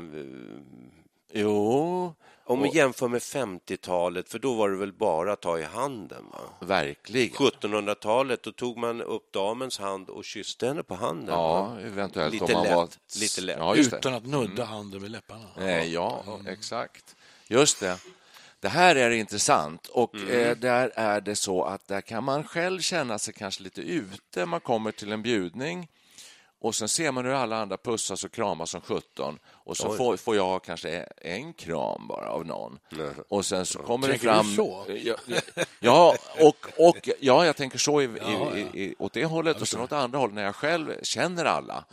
Jo, 1.32 2.14
om 2.50 2.62
vi 2.62 2.69
jämför 2.69 3.09
med 3.09 3.21
50-talet, 3.21 4.28
för 4.28 4.38
då 4.38 4.54
var 4.54 4.71
det 4.71 4.76
väl 4.76 4.92
bara 4.92 5.33
att 5.33 5.40
ta 5.40 5.59
i 5.59 5.62
handen? 5.62 6.25
Va? 6.33 6.66
verkligen. 6.66 7.30
1700-talet, 7.30 8.42
då 8.42 8.52
tog 8.52 8.78
man 8.78 9.02
upp 9.02 9.33
damens 9.33 9.78
hand 9.78 10.09
och 10.09 10.25
kysste 10.25 10.66
henne 10.66 10.83
på 10.83 10.95
handen. 10.95 11.35
Ja, 11.35 11.62
va? 11.62 11.80
eventuellt 11.80 12.33
Lite 12.33 12.45
om 12.45 12.52
man 12.52 12.62
lätt, 12.62 12.75
var... 12.75 12.88
lite 13.21 13.40
lätt. 13.40 13.57
Ja. 13.59 13.76
Utan 13.76 14.14
att 14.14 14.26
nudda 14.26 14.64
handen 14.64 15.02
med 15.02 15.11
läpparna. 15.11 15.49
Eh, 15.59 15.85
ja, 15.85 16.25
exakt. 16.49 17.16
Just 17.49 17.80
det. 17.80 17.99
Det 18.61 18.69
här 18.69 18.97
är 18.97 19.11
intressant 19.11 19.87
och 19.87 20.16
eh, 20.16 20.57
där 20.57 20.92
är 20.95 21.21
det 21.21 21.37
så 21.37 21.64
att 21.64 21.88
där 21.88 22.00
kan 22.00 22.25
man 22.25 22.45
själv 22.45 22.80
känna 22.80 23.19
sig 23.19 23.35
kanske 23.35 23.62
lite 23.62 23.80
ute. 23.80 24.47
Man 24.47 24.61
kommer 24.61 24.92
till 24.92 25.12
en 25.12 25.23
bjudning 25.23 25.88
och 26.60 26.74
sen 26.74 26.88
ser 26.88 27.12
man 27.12 27.24
hur 27.24 27.32
alla 27.32 27.56
andra 27.56 27.76
pussas 27.76 28.24
och 28.24 28.32
kramas 28.32 28.70
som 28.70 28.80
17 28.80 29.38
och 29.46 29.76
så 29.76 29.92
får, 29.96 30.16
får 30.16 30.36
jag 30.36 30.64
kanske 30.64 30.90
en 31.16 31.52
kram 31.52 32.06
bara 32.08 32.28
av 32.30 32.46
någon. 32.46 32.78
Och 33.28 33.46
sen 33.46 33.66
så 33.66 33.78
kommer 33.78 34.08
det 34.08 34.12
Tänker 34.12 34.28
du 34.28 34.34
fram... 34.34 34.54
så? 34.54 34.84
Ja, 34.88 35.16
ja, 35.80 36.16
och, 36.40 36.88
och, 36.88 37.08
ja, 37.20 37.46
jag 37.46 37.56
tänker 37.56 37.78
så 37.78 38.02
i, 38.02 38.04
i, 38.04 38.08
i, 38.60 38.82
i, 38.84 38.94
åt 38.98 39.12
det 39.12 39.24
hållet 39.24 39.60
och 39.60 39.68
sen 39.68 39.80
åt 39.80 39.92
andra 39.92 40.18
hållet 40.18 40.34
när 40.34 40.42
jag 40.42 40.56
själv 40.56 41.02
känner 41.02 41.44
alla. 41.44 41.84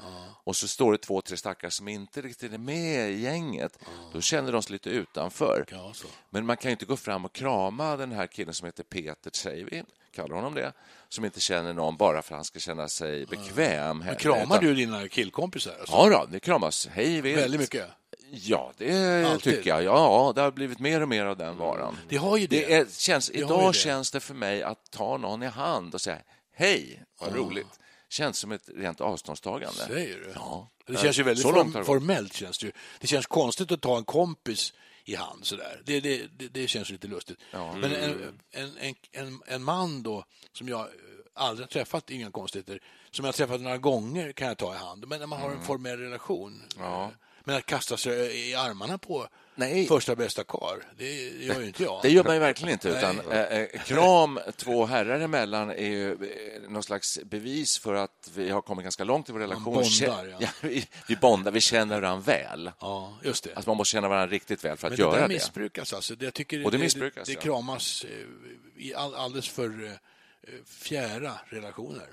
Och 0.44 0.56
så 0.56 0.68
står 0.68 0.92
det 0.92 0.98
två, 0.98 1.22
tre 1.22 1.38
stackare 1.38 1.72
som 1.72 1.88
inte 1.88 2.22
riktigt 2.22 2.54
är 2.54 2.58
med 2.58 3.12
i 3.12 3.22
gänget. 3.22 3.80
Då 4.14 4.22
känner 4.22 4.52
de 4.52 4.62
sig 4.64 4.74
lite 4.74 4.90
utanför. 4.90 5.66
Ja, 5.72 5.92
så. 5.94 6.08
Men 6.30 6.46
man 6.46 6.58
kan 6.58 6.70
ju 6.70 6.74
inte 6.74 6.86
gå 6.86 6.98
fram 6.98 7.26
och 7.26 7.34
krama 7.34 7.98
den 7.98 8.12
här 8.12 8.28
killen 8.28 8.54
som 8.54 8.66
heter 8.66 8.84
Peter, 8.84 9.32
säger 9.34 9.66
vi, 9.72 9.84
kallar 10.22 10.36
honom 10.36 10.54
det, 10.54 10.74
som 11.10 11.26
inte 11.26 11.40
känner 11.40 11.74
någon 11.74 11.98
bara 11.98 12.22
för 12.22 12.36
att 12.36 12.38
han 12.38 12.46
ska 12.46 12.60
känna 12.60 12.88
sig 12.88 13.26
bekväm. 13.26 13.98
Men 13.98 14.16
kramar 14.16 14.62
du 14.62 14.74
dina 14.74 15.08
killkompisar? 15.08 15.76
Alltså? 15.80 15.96
Ja, 15.96 16.10
då, 16.10 16.26
det 16.32 16.40
kramas 16.40 16.88
hej 16.88 17.22
vilt. 17.22 17.38
Väldigt 17.38 17.62
mycket? 17.62 17.86
Ja, 18.32 18.72
det 18.78 19.26
Alltid? 19.26 19.54
tycker 19.56 19.70
jag. 19.70 19.84
Ja, 19.84 20.32
det 20.36 20.42
har 20.42 20.52
blivit 20.52 20.80
mer 20.80 21.02
och 21.02 21.10
mer 21.10 21.26
av 21.26 21.38
den 21.38 21.58
varan. 21.58 21.98
Det 22.10 22.18
har 22.18 22.38
ju 22.38 22.48
det. 22.48 22.68
Det 22.68 22.74
är, 22.74 22.86
känns, 22.98 23.30
Det 23.30 23.38
idag 23.38 23.70
det. 23.70 23.78
känns 23.78 24.12
det 24.12 24.20
för 24.20 24.34
mig 24.34 24.64
att 24.64 24.92
ta 24.92 25.18
någon 25.18 25.44
i 25.44 25.48
hand 25.48 25.94
och 25.94 26.02
säga 26.02 26.18
hej, 26.54 27.04
vad 27.20 27.36
roligt. 27.36 27.80
Känns 28.10 28.38
som 28.38 28.52
ett 28.52 28.70
rent 28.76 29.02
avståndstagande. 29.02 29.86
Säger 29.88 30.18
du? 30.18 30.32
Ja. 30.36 30.70
Det 30.88 30.98
känns 30.98 31.20
ju 31.20 31.24
väldigt 31.24 31.44
form, 31.44 31.86
formellt. 31.86 32.34
Känns 32.34 32.58
det, 32.58 32.66
ju. 32.66 32.72
det 33.00 33.08
känns 33.08 33.26
konstigt 33.26 33.72
att 33.72 33.82
ta 33.82 33.98
en 33.98 34.06
kompis 34.06 34.74
i 35.08 35.16
hand 35.16 35.46
sådär. 35.46 35.82
Det, 35.86 36.00
det, 36.00 36.28
det, 36.38 36.48
det 36.48 36.68
känns 36.68 36.90
lite 36.90 37.08
lustigt. 37.08 37.40
Men 37.52 37.84
en, 37.84 38.36
en, 38.52 38.78
en, 38.78 38.96
en, 39.12 39.42
en 39.48 39.64
man 39.64 40.04
då, 40.04 40.26
som 40.54 40.70
jag 40.70 40.80
eh, 40.80 40.88
aldrig 41.34 41.68
har 41.68 41.72
träffat, 41.72 42.10
inga 42.10 42.32
konstigheter, 42.32 42.80
som 43.12 43.26
jag 43.26 43.28
har 43.28 43.34
träffat 43.34 43.62
några 43.62 43.78
gånger 43.78 44.32
kan 44.32 44.48
jag 44.48 44.58
ta 44.58 44.74
i 44.74 44.78
hand. 44.78 45.08
Men 45.08 45.20
när 45.20 45.28
man 45.28 45.42
har 45.42 45.52
en 45.52 45.64
formell 45.64 46.00
relation. 46.00 46.64
Mm. 46.76 46.88
Ja. 46.88 47.12
Men 47.44 47.56
att 47.56 47.66
kasta 47.66 47.98
sig 47.98 48.50
i 48.50 48.56
armarna 48.56 48.98
på 48.98 49.28
Nej. 49.60 49.88
första 49.88 50.16
bästa 50.16 50.44
kar, 50.44 50.84
det 50.98 51.14
gör 51.46 51.60
ju 51.62 51.68
inte 51.68 51.84
jag. 51.84 52.00
Det 52.02 52.10
gör 52.10 52.24
man 52.24 52.34
ju 52.34 52.40
verkligen 52.40 52.74
inte. 52.74 52.90
Utan, 52.90 53.20
eh, 53.32 53.40
eh, 53.42 53.68
kram 53.86 54.40
två 54.56 54.86
herrar 54.86 55.20
emellan 55.20 55.70
är 55.70 55.76
ju 55.88 56.12
eh, 56.12 56.70
någon 56.70 56.84
slags 56.84 57.20
bevis 57.26 57.78
för 57.80 57.94
att 57.94 58.32
vi 58.36 58.50
har 58.50 58.62
kommit 58.62 58.84
ganska 58.84 59.04
långt 59.04 59.30
i 59.30 59.32
vår 59.32 59.40
relation. 59.40 59.64
bondar, 59.64 59.84
Kä- 59.84 60.36
ja. 60.40 60.48
vi, 60.62 60.88
vi 61.08 61.16
bondar, 61.16 61.52
vi 61.52 61.62
känner 61.62 62.02
varandra 62.02 62.34
väl. 62.34 62.72
Ja, 62.80 63.18
just 63.24 63.44
det. 63.44 63.56
Alltså 63.56 63.70
man 63.70 63.78
måste 63.78 63.92
känna 63.92 64.08
varandra 64.08 64.34
riktigt 64.34 64.66
väl 64.66 64.78
för 64.78 64.88
att 64.88 64.92
Men 64.92 64.98
det 64.98 65.04
göra 65.04 65.16
där 65.16 65.28
det. 65.28 65.34
missbrukas 65.34 65.94
alltså. 65.94 66.16
Det, 66.16 66.26
jag 66.26 66.34
tycker 66.34 66.66
Och 66.66 66.72
det 66.72 66.78
missbrukas, 66.78 67.28
det, 67.28 67.34
det 67.34 67.36
ja. 67.36 67.42
kramas 67.42 68.06
eh, 68.10 68.84
i 68.86 68.94
all, 68.94 69.16
alldeles 69.16 69.50
för 69.50 69.98
fjära 70.66 71.34
relationer. 71.50 72.08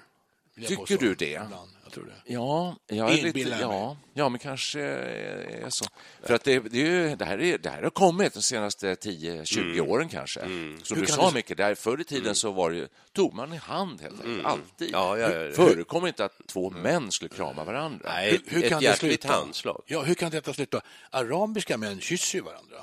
Tycker 0.61 0.99
du 0.99 1.15
det? 1.15 1.31
Ibland, 1.31 1.71
jag 1.85 1.93
tror 1.93 2.05
det. 2.05 2.33
Ja, 2.33 2.77
jag 2.87 3.19
är 3.19 3.23
lite, 3.23 3.41
ja, 3.41 3.97
ja, 4.15 4.29
men 4.29 4.39
kanske 4.39 4.81
är 4.81 5.71
så. 5.71 5.85
För 6.23 6.35
att 6.35 6.45
det, 6.45 6.59
det, 6.61 6.79
är 6.87 7.17
det, 7.17 7.25
här, 7.25 7.41
är, 7.41 7.59
det 7.59 7.71
här 7.71 7.83
har 7.83 7.91
kommit 7.91 8.35
de 8.35 8.43
senaste 8.43 8.95
10-20 8.95 9.81
åren 9.81 10.09
kanske. 10.09 10.41
Så 10.83 10.95
Hur 10.95 11.01
du 11.03 11.07
sa 11.07 11.29
det- 11.29 11.35
mycket 11.35 11.57
där. 11.57 11.75
Förr 11.75 12.01
i 12.01 12.05
tiden 12.05 12.35
så 12.35 12.53
var 12.53 12.71
det 12.71 12.89
tog 13.13 13.35
man 13.35 13.53
i 13.53 13.57
hand 13.57 14.01
helt 14.01 14.25
enkelt, 14.25 14.47
alltid. 14.47 14.91
Ja, 14.93 15.19
ja, 15.19 15.33
ja. 15.33 15.53
Förekom 15.53 16.07
inte 16.07 16.25
att 16.25 16.41
två 16.49 16.71
män 16.71 17.11
skulle 17.13 17.29
krama 17.29 17.65
varandra. 17.65 18.11
Nej, 18.15 18.31
Hur, 18.31 18.41
hur 18.47 18.65
ett 18.65 18.71
kan 18.71 18.83
hjärtligt 18.83 19.25
handslag. 19.25 19.83
Ja, 19.87 20.03
hur 20.03 20.15
kan 20.15 20.31
detta 20.31 20.53
sluta? 20.53 20.81
Arabiska 21.11 21.77
män 21.77 22.01
kysser 22.01 22.39
ju 22.39 22.45
varandra. 22.45 22.77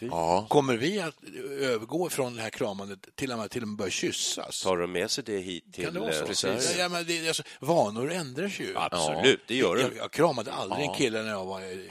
Ja, 0.00 0.46
Kommer 0.50 0.76
vi 0.76 1.00
att 1.00 1.16
övergå 1.60 2.08
från 2.10 2.36
det 2.36 2.42
här 2.42 2.50
kramandet 2.50 3.08
till 3.14 3.32
att 3.32 3.38
man 3.38 3.48
till 3.48 3.62
och 3.62 3.68
med 3.68 3.76
börja 3.76 3.90
kyssas? 3.90 4.62
Tar 4.62 4.76
de 4.76 4.92
med 4.92 5.10
sig 5.10 5.24
det 5.24 5.38
hit 5.38 5.64
kan 5.64 5.72
till 5.72 5.94
det 5.94 6.00
vara 6.00 6.34
så? 6.34 6.48
eh, 6.48 6.54
Ja, 6.54 6.60
ja, 6.78 6.88
men 6.88 7.06
det, 7.06 7.28
alltså, 7.28 7.42
vanor 7.60 8.10
ändras 8.12 8.60
ju. 8.60 8.72
Absolut, 8.76 9.40
det 9.46 9.54
gör 9.56 9.76
Jag, 9.76 9.90
de. 9.90 9.96
jag 9.96 10.10
kramade 10.10 10.52
aldrig 10.52 10.84
en 10.88 10.94
kille 10.94 11.22
när 11.22 11.30
jag 11.30 11.44
var 11.44 11.60
i 11.60 11.90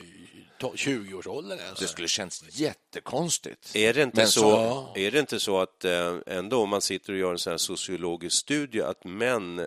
to- 0.59 0.75
20-årsåldern 0.75 1.59
ens. 1.59 1.79
det 1.79 1.87
skulle 1.87 2.07
känns 2.07 2.43
jättekonstigt. 2.49 3.75
Är 3.75 3.93
det 3.93 4.03
inte, 4.03 4.17
Men 4.17 4.27
så, 4.27 4.41
så- 4.41 4.91
är 4.95 5.11
det 5.11 5.19
inte 5.19 5.39
så 5.39 5.59
att 5.59 5.85
eh, 5.85 6.15
ändå 6.27 6.61
om 6.61 6.69
man 6.69 6.81
sitter 6.81 7.13
och 7.13 7.19
gör 7.19 7.31
en 7.31 7.37
sån 7.39 7.51
här 7.51 7.57
sociologisk 7.57 8.35
studie 8.37 8.81
att 8.81 9.03
män 9.03 9.59
eh, 9.59 9.65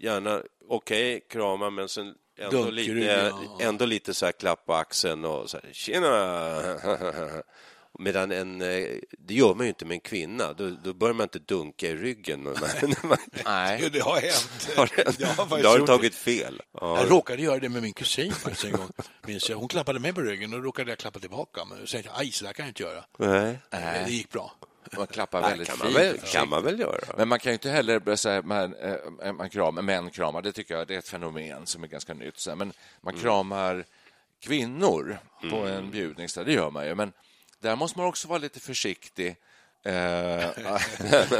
gärna, 0.00 0.42
okej, 0.68 1.20
krama 1.28 1.70
men 1.70 1.88
sen 1.88 2.14
ändå 2.40 2.56
Dunk 2.62 2.68
i 2.68 2.72
lite, 2.72 3.02
ja. 3.04 3.58
ändå 3.60 3.84
lite 3.84 4.14
så 4.14 4.24
här 4.24 4.32
klapp 4.32 4.66
på 4.66 4.74
axeln 4.74 5.24
och 5.24 5.50
så 5.50 5.58
här, 5.62 5.72
tjena! 5.72 7.42
Medan 7.98 8.32
en, 8.32 8.62
eh, 8.62 8.88
det 9.18 9.34
gör 9.34 9.54
man 9.54 9.66
ju 9.66 9.68
inte 9.68 9.84
med 9.84 9.94
en 9.94 10.00
kvinna, 10.00 10.52
då, 10.52 10.70
då 10.84 10.92
börjar 10.92 11.14
man 11.14 11.24
inte 11.24 11.38
dunka 11.38 11.86
i 11.86 11.94
ryggen. 11.96 12.42
man- 13.02 13.16
Nej. 13.44 13.90
Det 13.92 14.00
har 14.00 14.20
hänt. 14.20 14.68
Har 14.76 14.90
det- 14.96 15.16
Jag 15.20 15.28
har 15.28 15.62
Då 15.62 15.68
har 15.68 15.86
tagit 15.86 16.14
fel. 16.14 16.62
Ja. 16.80 17.00
Jag 17.00 17.10
råkade 17.10 17.42
göra 17.42 17.58
det 17.58 17.68
med 17.68 17.82
min 17.82 17.92
kusin 17.92 18.32
faktiskt 18.32 18.64
en 18.64 18.72
gång. 18.72 18.88
Minns 19.26 19.50
jag. 19.50 19.56
Hon 19.56 19.68
klappade 19.68 19.98
mig 19.98 20.12
på 20.12 20.20
ryggen 20.20 20.52
och 20.54 20.58
då 20.60 20.66
råkade 20.66 20.90
jag 20.90 20.98
klappa 20.98 21.18
tillbaka. 21.18 21.64
Men 21.64 21.78
sen 21.78 21.86
tänkte 21.86 22.10
jag, 22.14 22.20
aj, 22.20 22.30
så 22.32 22.44
där 22.44 22.52
kan 22.52 22.64
jag 22.66 22.70
inte 22.70 22.82
göra. 22.82 23.04
Nej, 23.18 23.58
Men 23.70 24.04
Det 24.04 24.10
gick 24.10 24.30
bra. 24.30 24.52
Man 24.96 25.06
klappar 25.06 25.42
det 25.42 25.48
väldigt 25.48 25.68
kan 25.68 25.78
man, 25.78 25.86
fint. 25.86 25.98
väl, 25.98 26.18
kan 26.18 26.48
man 26.48 26.64
väl 26.64 26.80
göra. 26.80 27.14
Men 27.16 27.28
man 27.28 27.38
kan 27.38 27.50
ju 27.50 27.54
inte 27.54 27.70
heller 27.70 27.98
börja 27.98 28.16
säga 28.16 28.42
man, 28.42 28.74
eh, 29.22 29.32
man 29.32 29.50
kramar, 29.50 29.82
män 29.82 30.10
kramar. 30.10 30.42
Det 30.42 30.52
tycker 30.52 30.74
jag 30.74 30.88
det 30.88 30.94
är 30.94 30.98
ett 30.98 31.08
fenomen 31.08 31.66
som 31.66 31.82
är 31.82 31.88
ganska 31.88 32.14
nytt. 32.14 32.46
Men 32.56 32.72
man 33.00 33.14
kramar 33.14 33.84
kvinnor 34.40 35.18
på 35.50 35.56
en 35.56 35.90
bjudning, 35.90 36.28
det 36.34 36.52
gör 36.52 36.70
man 36.70 36.86
ju. 36.86 36.94
Men 36.94 37.12
där 37.60 37.76
måste 37.76 37.98
man 37.98 38.06
också 38.06 38.28
vara 38.28 38.38
lite 38.38 38.60
försiktig. 38.60 39.36
Eh, 39.84 40.48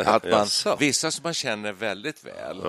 att 0.07 0.25
man, 0.25 0.77
vissa 0.79 1.11
som 1.11 1.23
man 1.23 1.35
känner 1.35 1.73
väldigt 1.73 2.25
väl, 2.25 2.63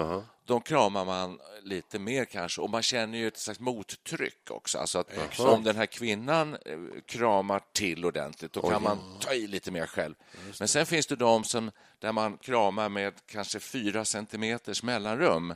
de 0.51 0.61
kramar 0.61 1.05
man 1.05 1.39
lite 1.63 1.99
mer 1.99 2.25
kanske. 2.25 2.61
Och 2.61 2.69
man 2.69 2.83
känner 2.83 3.17
ju 3.17 3.27
ett 3.27 3.37
slags 3.37 3.59
mottryck 3.59 4.51
också. 4.51 4.77
Alltså 4.77 4.99
att 4.99 5.39
om 5.39 5.63
den 5.63 5.75
här 5.75 5.85
kvinnan 5.85 6.53
eh, 6.53 6.77
kramar 7.05 7.61
till 7.73 8.05
ordentligt, 8.05 8.53
då 8.53 8.69
kan 8.69 8.83
man 8.83 8.99
ta 9.19 9.33
i 9.33 9.47
lite 9.47 9.71
mer 9.71 9.85
själv. 9.85 10.15
Men 10.59 10.67
sen 10.67 10.85
finns 10.85 11.07
det 11.07 11.15
de 11.15 11.43
som, 11.43 11.71
där 11.99 12.11
man 12.11 12.37
kramar 12.37 12.89
med 12.89 13.13
kanske 13.25 13.59
fyra 13.59 14.05
centimeters 14.05 14.83
mellanrum 14.83 15.53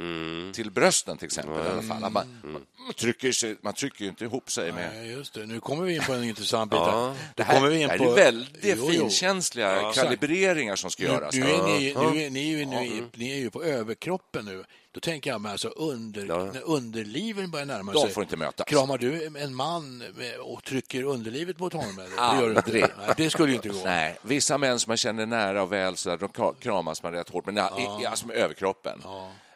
till 0.56 0.72
brösten 0.72 1.18
till 1.18 1.26
exempel. 1.26 1.66
I 1.66 1.70
alla 1.70 1.82
fall. 1.82 2.04
Att 2.04 2.12
Man, 2.12 2.42
man, 2.44 2.94
trycker 2.98 3.32
sig, 3.32 3.56
man 3.62 3.74
trycker 3.74 4.04
ju 4.04 4.10
inte 4.10 4.24
ihop 4.24 4.52
sig 4.52 4.72
med... 4.72 4.92
Nej, 4.96 5.12
just 5.12 5.34
det. 5.34 5.46
Nu 5.46 5.60
kommer 5.60 5.84
vi 5.84 5.96
in 5.96 6.02
på 6.02 6.14
en 6.14 6.24
intressant 6.24 6.72
bit. 6.72 6.80
Ja. 6.80 7.16
Det 7.36 7.44
här, 7.44 7.56
kommer 7.56 7.70
vi 7.70 7.82
in 7.82 7.88
det 7.88 7.98
på... 7.98 8.04
är 8.12 8.16
väldigt 8.16 8.64
Jo, 8.64 8.76
jo. 8.80 8.90
finkänsliga 8.92 9.92
kalibreringar 9.94 10.76
som 10.76 10.92
ska 10.92 11.04
Nu, 11.04 11.10
göras. 11.10 11.36
du 11.36 11.44
här. 11.44 11.50
är, 11.50 11.80
ni, 11.80 11.94
nu 11.94 12.24
är, 12.24 12.30
ni, 12.30 12.54
är 12.54 12.58
ju, 12.58 12.66
nu, 12.66 13.10
ni 13.14 13.32
är 13.32 13.38
ju 13.38 13.50
på 13.50 13.64
överkroppen 13.64 14.46
nu. 14.46 14.64
Då 14.96 15.02
tänker 15.02 15.30
jag 15.30 15.42
mig 15.42 15.52
alltså 15.52 15.68
under, 15.68 16.26
när 16.26 16.62
underliven 16.66 17.52
börjar 17.52 17.66
närma 17.66 17.92
De 17.94 18.02
sig. 18.02 18.12
får 18.12 18.24
inte 18.24 18.38
mötas. 18.38 18.66
Kramar 18.68 18.98
du 18.98 19.26
en 19.26 19.56
man 19.56 20.04
och 20.40 20.64
trycker 20.64 21.04
underlivet 21.04 21.60
mot 21.60 21.74
honom? 21.74 22.00
Eller? 22.00 22.36
Det 22.36 22.42
gör 22.42 22.64
du. 22.66 22.80
Nej, 22.80 23.14
det 23.18 23.30
skulle 23.30 23.50
ju 23.50 23.56
inte 23.56 23.70
gå. 23.70 23.82
Nej, 23.84 24.18
vissa 24.22 24.58
män 24.58 24.80
som 24.80 24.90
man 24.90 24.98
känner 24.98 25.26
nära 25.26 25.64
och 25.64 25.72
väl, 25.72 25.98
så 25.98 26.10
där, 26.10 26.18
de 26.18 26.54
kramas 26.60 27.04
man 27.04 27.12
rätt 27.12 27.30
hårt, 27.30 27.46
men 27.46 27.56
ja. 27.56 28.00
i, 28.02 28.06
alltså 28.06 28.28
med 28.28 28.36
överkroppen. 28.36 29.02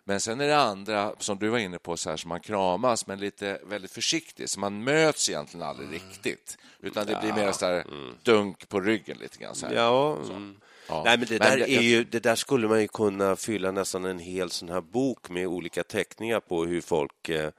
Men 0.03 0.19
sen 0.19 0.41
är 0.41 0.47
det 0.47 0.57
andra, 0.57 1.13
som 1.19 1.37
du 1.37 1.49
var 1.49 1.57
inne 1.57 1.79
på, 1.79 1.97
så 1.97 2.09
här, 2.09 2.17
som 2.17 2.29
man 2.29 2.39
kramas, 2.39 3.07
men 3.07 3.19
lite 3.19 3.59
väldigt 3.65 3.91
försiktigt, 3.91 4.49
så 4.49 4.59
man 4.59 4.83
möts 4.83 5.29
egentligen 5.29 5.67
aldrig 5.67 5.93
riktigt. 5.93 6.57
Utan 6.81 7.07
det 7.07 7.19
blir 7.21 7.33
mer 7.33 7.51
så 7.51 7.65
här 7.65 7.85
dunk 8.23 8.69
på 8.69 8.79
ryggen 8.79 9.17
lite 9.17 9.37
grann. 9.37 9.55
Så 9.55 9.65
här. 9.65 9.73
Ja, 9.73 10.17
mm. 10.29 10.55
Ja. 10.89 11.01
Nej, 11.05 11.17
men 11.17 11.27
det 11.27 11.39
Men 11.39 11.49
där, 11.49 11.57
det- 11.57 11.69
är 11.71 11.81
ju, 11.81 12.03
det 12.03 12.19
där 12.19 12.35
skulle 12.35 12.67
man 12.67 12.81
ju 12.81 12.87
kunna 12.87 13.35
fylla 13.35 13.71
nästan 13.71 14.05
en 14.05 14.19
hel 14.19 14.51
sån 14.51 14.69
här 14.69 14.81
bok 14.81 15.29
med 15.29 15.47
olika 15.47 15.83
teckningar 15.83 16.39
på 16.39 16.65
hur 16.65 16.81
folk 16.81 17.29
eh, 17.29 17.49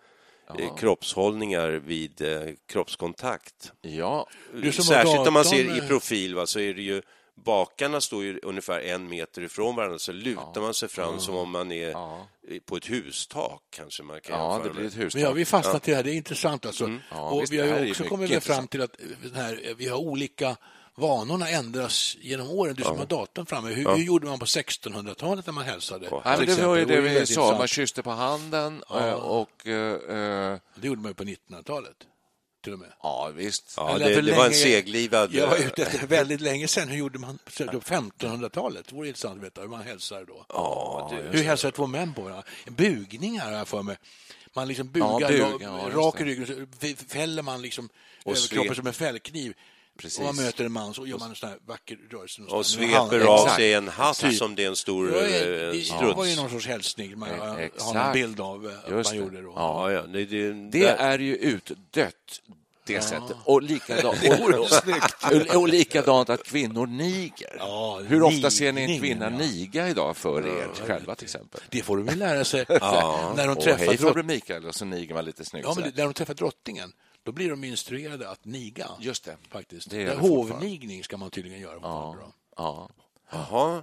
eh, 0.59 0.77
kroppshållningar 0.77 1.69
vid 1.71 2.23
eh, 2.23 2.43
kroppskontakt. 2.67 3.73
Ja, 3.83 4.29
Särskilt 4.73 5.27
om 5.27 5.35
man 5.35 5.45
ser 5.45 5.65
i 5.77 5.79
eh, 5.79 5.87
profil 5.89 6.35
va, 6.35 6.47
så 6.47 6.61
är 6.61 6.75
det 6.75 6.83
ju 6.83 7.03
bakarna 7.45 8.01
står 8.01 8.25
ju 8.25 8.41
ungefär 8.43 8.81
en 8.81 9.09
meter 9.09 9.43
ifrån 9.43 9.77
varandra, 9.77 9.99
så 9.99 10.13
lutar 10.13 10.61
man 10.61 10.75
sig 10.75 10.89
fram 10.89 11.21
som 11.21 11.37
om 11.37 11.51
man 11.51 11.73
är 11.73 11.95
på 12.67 12.77
ett 12.77 12.91
hustak. 12.91 13.63
kanske 13.71 14.03
man 14.03 14.21
kan 14.21 14.39
Ja, 14.39 14.53
jämföra 14.53 14.73
det 14.73 14.79
blir 14.79 14.87
ett 14.89 14.97
hustak. 14.99 15.15
Men 15.15 15.23
ja, 15.23 15.33
vi 15.33 15.45
fastnat 15.45 15.89
i 15.89 15.91
det 15.91 15.97
här, 15.97 16.05
det 16.05 16.11
är 16.11 16.15
intressant 16.15 16.67
alltså. 16.67 16.99
Ja, 17.11 17.31
och 17.31 17.43
visst, 17.43 17.53
vi 17.53 17.59
har 17.71 17.91
också 17.91 18.05
kommit 18.05 18.45
fram 18.45 18.67
till 18.69 18.83
att 18.83 18.97
den 19.23 19.35
här, 19.35 19.75
vi 19.77 19.89
har 19.89 19.99
olika 19.99 20.57
vanorna 21.01 21.49
ändras 21.49 22.17
genom 22.21 22.51
åren. 22.51 22.75
Du 22.75 22.83
som 22.83 22.99
har 22.99 23.07
datorn 23.07 23.47
framme, 23.47 23.69
hur, 23.73 23.89
hur 23.97 24.03
gjorde 24.05 24.27
man 24.27 24.39
på 24.39 24.45
1600-talet 24.47 25.47
när 25.47 25.53
man 25.53 25.65
hälsade? 25.65 26.09
Ja, 26.11 26.37
det 26.37 26.59
var 26.63 26.77
ju 26.77 26.85
det 26.85 26.95
ju 26.95 27.01
vi 27.01 27.27
sa, 27.27 27.59
man 27.59 27.69
kysste 27.69 28.03
på 28.03 28.11
handen 28.11 28.83
eh, 28.91 29.13
och... 29.13 29.67
eh, 29.67 29.75
eh, 29.93 30.59
Det 30.75 30.87
gjorde 30.87 31.01
man 31.01 31.11
ju 31.11 31.15
på 31.15 31.25
1900-talet, 31.25 31.97
till 32.65 32.73
och 32.73 32.79
med. 32.79 32.89
Ja, 33.03 33.31
visst. 33.35 33.75
Ja, 33.77 33.95
Eller 33.95 34.09
det, 34.09 34.15
för 34.15 34.23
det 34.23 34.33
var 34.33 34.45
en 34.45 34.51
länge- 34.51 34.63
seglivad... 34.63 35.35
Jag 35.35 35.47
var 35.47 35.57
eh, 35.57 35.67
ute 35.67 35.83
efter 35.83 36.07
väldigt 36.07 36.41
länge 36.41 36.69
sedan. 36.69 36.89
Hur 36.89 36.99
gjorde 36.99 37.19
man 37.19 37.39
på 37.45 37.51
1500-talet? 37.81 38.87
Det 38.89 38.95
vore 38.95 39.09
intressant 39.09 39.37
att 39.39 39.45
veta 39.45 39.61
hur 39.61 39.69
man 39.69 39.83
hälsar 39.83 40.25
då. 40.25 40.47
Ja, 40.49 41.11
det, 41.33 41.39
Hur 41.39 41.45
hälsar 41.45 41.71
två 41.71 41.87
män 41.87 42.15
på 42.15 42.23
varandra? 42.23 42.43
Bugningar 42.67 43.45
har 43.45 43.53
jag 43.59 43.69
för 43.69 43.83
mig. 43.83 43.97
Man 44.55 44.69
liksom 44.69 44.89
bugar 44.91 45.21
Ja, 45.21 45.29
bug, 45.29 45.41
ra- 45.41 45.59
ja, 45.63 45.85
just 45.85 45.97
rak 45.97 46.21
i 46.21 46.25
det. 46.25 46.31
ryggen, 46.31 46.67
så 46.99 47.05
fäller 47.09 47.43
man 47.43 47.63
liksom 47.63 47.89
Och 48.25 48.33
överkroppen 48.37 48.75
som 48.75 48.87
en 48.87 48.93
fällkniv. 48.93 49.55
Precis. 49.99 50.19
Och 50.19 50.25
man 50.25 50.37
möter 50.37 50.65
en 50.65 50.73
man 50.73 50.95
så 50.95 51.07
gör 51.07 51.19
man 51.19 51.31
en 51.31 51.37
sån 51.37 51.49
här 51.49 51.59
vacker 51.67 51.99
rörelse. 52.11 52.43
och 52.43 52.67
sveper 52.67 53.21
av 53.21 53.35
exakt. 53.39 53.55
sig 53.57 53.75
en 53.75 53.89
hatt 53.89 54.19
Typ. 54.19 54.35
som 54.39 54.55
det 54.55 54.65
är 54.65 54.69
en 54.69 54.77
stor 54.77 55.11
Ja, 55.13 55.17
eh, 55.21 55.31
det 55.31 55.73
det 55.73 55.81
struts. 55.85 56.17
var 56.17 56.25
ju 56.25 56.37
någon 56.37 56.51
sorts 56.51 56.67
hälsning 56.67 57.19
man 57.19 57.31
Eh, 57.31 57.37
har 57.39 57.49
en 57.49 57.59
exakt. 57.59 58.13
bild 58.13 58.41
av 58.41 58.67
eh, 58.71 58.73
att 58.85 58.91
Just 58.91 59.11
man 59.11 59.19
det. 59.19 59.25
gjorde 59.25 59.43
då. 59.43 59.53
Ja, 59.57 59.93
ja, 59.93 60.03
det, 60.03 60.25
det, 60.25 60.53
Det 60.71 60.85
är 60.89 61.19
ju 61.19 61.37
utdött, 61.37 62.15
det 62.87 63.01
sättet. 63.01 63.37
Och 63.45 63.63
likadant, 63.63 64.19
och, 64.41 64.51
och, 65.51 65.57
och 65.63 65.69
likadant 65.69 66.31
att 66.31 66.45
kvinnor 66.45 66.87
niger. 66.87 67.57
Ja, 67.59 68.01
Hur 68.07 68.23
ofta 68.23 68.51
ser 68.51 68.73
ni 68.73 68.83
en 68.95 69.01
kvinna 69.01 69.25
ja. 69.31 69.39
niga 69.39 69.89
idag 69.89 70.17
för 70.17 70.47
er 70.47 70.69
själva 70.87 71.15
till 71.15 71.25
exempel? 71.25 71.61
Det 71.71 71.83
får 71.83 71.97
de 71.97 72.07
väl 72.07 72.19
lära 72.19 72.45
sig 72.45 72.65
när 72.69 73.47
de 73.47 73.57
Och 73.57 73.63
träffar 73.63 73.79
hej 73.79 73.89
drott- 73.89 74.01
farbror 74.01 74.23
Mikael, 74.23 74.67
och 74.67 74.75
så 74.75 74.85
niger 74.85 75.15
man 75.15 75.25
lite 75.25 75.45
snyggt. 75.45 75.67
Ja, 75.69 75.75
men 75.75 75.85
det- 75.85 75.97
när 75.97 76.05
de 76.05 76.15
träffar 76.15 76.35
drottningen, 76.35 76.93
då 77.23 77.33
blir 77.33 77.51
de 77.51 77.65
instruerade 77.65 78.29
att 78.31 78.45
niga. 78.45 78.91
Just 79.01 79.25
det. 79.25 79.37
Faktiskt. 79.51 79.91
Det 79.91 80.03
är 80.03 80.07
Det. 80.07 80.15
Hovnigning 80.15 81.05
ska 81.05 81.17
man 81.17 81.31
tydligen 81.31 81.61
göra. 81.61 81.79
Ja, 81.83 82.01
varandra. 82.01 82.33
ja. 82.57 82.91
Jaha. 83.31 83.83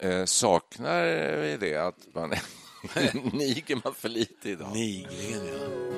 Eh, 0.00 0.24
saknar 0.24 1.04
vi 1.36 1.56
det 1.56 1.76
att 1.76 2.14
man 2.14 2.30
niger 3.32 3.80
man 3.84 3.94
för 3.94 4.08
lite 4.08 4.50
idag? 4.50 4.72
Niglingen, 4.72 5.46
ja. 5.46 5.90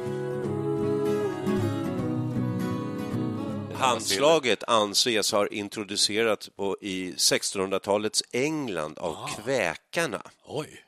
Handslaget 3.78 4.64
anses 4.64 5.32
ha 5.32 5.46
introducerats 5.46 6.50
i 6.80 7.12
1600-talets 7.12 8.22
England 8.32 8.98
av 8.98 9.28
kväkarna. 9.28 10.22
Oj. 10.44 10.84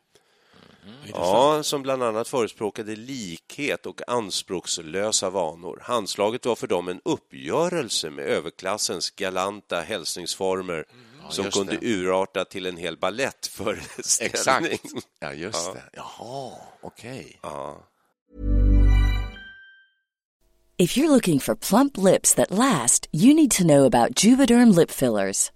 Ja, 1.13 1.63
som 1.63 1.83
bland 1.83 2.03
annat 2.03 2.29
förespråkade 2.29 2.97
likhet 2.97 3.87
och 3.87 4.01
anspråkslösa 4.09 5.31
vanor. 5.31 5.81
Handslaget 5.83 6.47
var 6.47 6.55
för 6.57 6.67
dem 6.67 6.89
en 6.89 7.01
uppgörelse 7.05 8.11
med 8.11 8.25
överklassens 8.25 9.11
galanta 9.11 9.81
hälsningsformer 9.81 10.85
som 11.31 11.45
just 11.45 11.57
kunde 11.57 11.77
det. 11.77 11.87
urarta 11.87 12.45
till 12.45 12.67
en 12.67 12.77
hel 12.77 12.97
balettföreställning. 12.97 14.73
Exakt. 14.73 15.07
Ja, 15.21 15.33
just 15.33 15.73
det. 15.75 15.83
Jaha, 15.93 16.53
okej. 16.83 17.39
Ja. 17.43 17.77
If 20.77 20.97
you're 20.97 21.09
looking 21.09 21.41
for 21.41 21.55
plump 21.55 21.97
lips 21.97 22.35
that 22.35 22.51
last, 22.51 23.07
you 23.13 23.35
need 23.35 23.51
to 23.51 23.63
know 23.63 23.85
about 23.85 24.25
Juvederm 24.25 24.71
lip 24.77 24.91
fillers. 24.91 25.51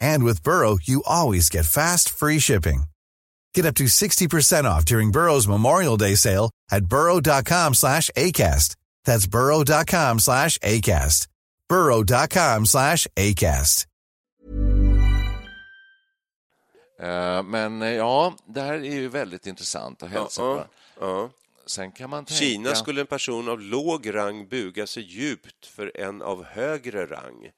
And 0.00 0.24
with 0.24 0.42
Burrow, 0.42 0.78
you 0.82 1.02
always 1.06 1.48
get 1.48 1.66
fast, 1.66 2.08
free 2.10 2.38
shipping. 2.38 2.84
Get 3.54 3.66
up 3.66 3.74
to 3.76 3.84
60% 3.84 4.64
off 4.64 4.84
during 4.84 5.12
Burrow's 5.12 5.46
Memorial 5.48 5.96
Day 5.96 6.16
sale 6.16 6.50
at 6.70 6.86
burrow.com 6.86 7.74
slash 7.74 8.10
ACAST. 8.16 8.76
That's 9.04 9.26
burrow.com 9.26 10.18
slash 10.20 10.58
ACAST. 10.58 11.28
burrow.com 11.68 12.66
slash 12.66 13.06
ACAST. 13.16 13.86
Eh, 17.00 17.42
Men 17.42 17.82
eh, 17.82 17.88
ja, 17.88 18.34
det 18.46 18.60
här 18.60 18.74
är 18.74 18.94
ju 18.94 19.08
väldigt 19.08 19.46
intressant 19.46 20.02
att 20.02 20.10
hälsa 20.10 20.42
på. 20.42 20.56
Ja, 20.56 20.66
ja. 21.00 21.30
Sen 21.66 21.92
kan 21.92 22.10
man 22.10 22.24
tänka... 22.24 22.38
Kina 22.44 22.74
skulle 22.74 23.00
en 23.00 23.06
person 23.06 23.48
av 23.48 23.60
låg 23.60 24.14
rang 24.14 24.48
buga 24.48 24.86
sig 24.86 25.02
djupt 25.02 25.66
för 25.66 25.92
en 25.94 26.22
av 26.22 26.44
högre 26.44 27.06
rang. 27.06 27.50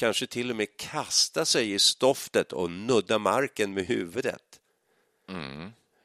Kanske 0.00 0.26
till 0.26 0.50
och 0.50 0.56
med 0.56 0.76
kasta 0.76 1.44
sig 1.44 1.72
i 1.72 1.78
stoftet 1.78 2.52
och 2.52 2.70
nudda 2.70 3.18
marken 3.18 3.74
med 3.74 3.86
huvudet. 3.86 4.60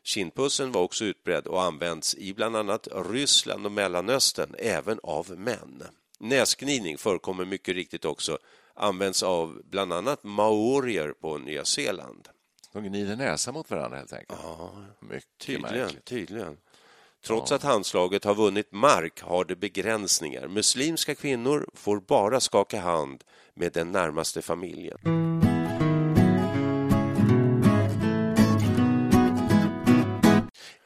Kindpussen 0.04 0.72
var 0.72 0.82
också 0.82 1.06
utbredd 1.06 1.48
och 1.48 1.64
används 1.64 2.16
i 2.16 2.34
bland 2.34 2.56
annat 2.56 2.88
Ryssland 3.12 3.66
och 3.66 3.72
Mellanöstern, 3.72 4.56
även 4.60 5.00
av 5.04 5.32
män. 5.40 5.84
Näsgnidning 6.20 6.98
förekommer 6.98 7.46
mycket 7.46 7.76
riktigt 7.76 8.06
också, 8.06 8.38
används 8.74 9.24
av 9.24 9.62
bland 9.66 9.94
annat 9.94 10.24
maorier 10.24 11.14
på 11.22 11.38
Nya 11.38 11.66
Zeeland. 11.66 12.28
De 12.74 12.84
gnider 12.84 13.16
näsa 13.16 13.52
mot 13.52 13.70
varandra 13.70 13.98
helt 13.98 14.14
enkelt. 14.14 14.40
Ja, 14.44 14.86
Mycket 15.00 15.28
Tydligen, 15.38 15.78
märkligt. 15.78 16.06
tydligen. 16.06 16.58
Trots 17.28 17.52
att 17.52 17.64
handslaget 17.64 18.24
har 18.24 18.36
vunnit 18.36 18.72
mark 18.72 19.22
har 19.22 19.46
det 19.46 19.56
begränsningar. 19.56 20.48
Muslimska 20.48 21.16
kvinnor 21.16 21.70
får 21.74 22.00
bara 22.00 22.40
skaka 22.40 22.80
hand 22.80 23.24
med 23.54 23.74
den 23.74 23.92
närmaste 23.92 24.42
familjen. 24.42 25.45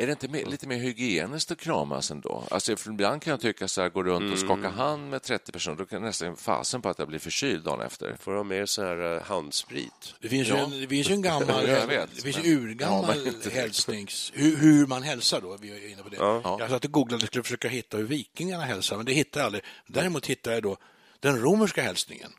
Det 0.10 0.12
inte 0.12 0.28
mer, 0.28 0.45
lite 0.45 0.67
mer 0.67 0.78
hygieniskt 0.78 1.52
att 1.52 1.58
kramas 1.60 2.12
ändå? 2.12 2.43
Alltså, 2.52 2.76
för 2.76 2.91
ibland 2.91 3.22
kan 3.22 3.32
jag 3.32 3.41
tycka 3.41 3.67
så 3.67 3.82
här, 3.82 3.89
gå 3.89 4.04
runt 4.04 4.34
och 4.34 4.39
skaka 4.39 4.69
hand 4.69 5.10
med 5.10 5.22
30 5.22 5.52
personer, 5.52 5.78
då 5.78 5.86
kan 5.86 6.02
jag 6.02 6.06
nästan 6.08 6.36
fasen 6.36 6.82
på 6.82 6.89
att 6.89 7.00
jag 7.00 7.08
blir 7.08 7.19
förkyld 7.19 7.63
dagen 7.63 7.82
efter. 7.82 8.15
Får 8.19 8.34
ha 8.36 8.43
med 8.43 8.69
så 8.69 8.84
här 8.84 9.15
eh, 9.15 9.24
handsprit. 9.24 10.13
Det 10.22 10.30
finns, 10.30 10.48
ju 10.48 10.56
en, 10.56 10.72
det 10.82 10.88
finns 10.88 11.10
ju 11.10 11.13
en 11.13 11.22
gammal, 11.22 11.67
Jag 11.67 11.88
vet, 11.88 12.10
det 12.15 12.22
finns 12.22 12.38
men- 12.38 12.45
urgammal 12.45 13.39
Ja, 13.43 13.52
hälsnings... 13.52 14.32
Hur, 14.36 14.58
hur 14.58 14.88
man 14.88 15.04
hälsar 15.04 15.41
då, 15.41 15.58
vi 15.62 15.86
är 15.86 15.91
inne 15.91 16.04
på 16.04 16.10
det. 16.10 16.17
Jag 16.60 16.69
satt 16.69 16.86
och 16.86 16.91
googlade 16.91 17.24
och 17.24 17.28
skulle 17.28 17.43
försöka 17.43 17.67
hitta 17.67 17.98
hur 17.98 18.04
vikingarna 18.04 18.63
hälsar, 18.63 18.98
men 18.98 19.06
det 19.06 19.13
hittade 19.13 19.39
jag 19.39 19.45
aldrig. 19.45 19.63
Däremot 19.88 20.26
hittade 20.26 20.56
jag 20.56 20.63
då 20.63 20.78
den 21.19 21.41
romerska 21.41 21.82
hälsningen. 21.82 22.32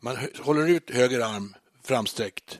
Man 0.00 0.16
håller 0.40 0.68
ut 0.68 0.90
höger 0.90 1.20
arm 1.20 1.54
framsträckt. 1.84 2.58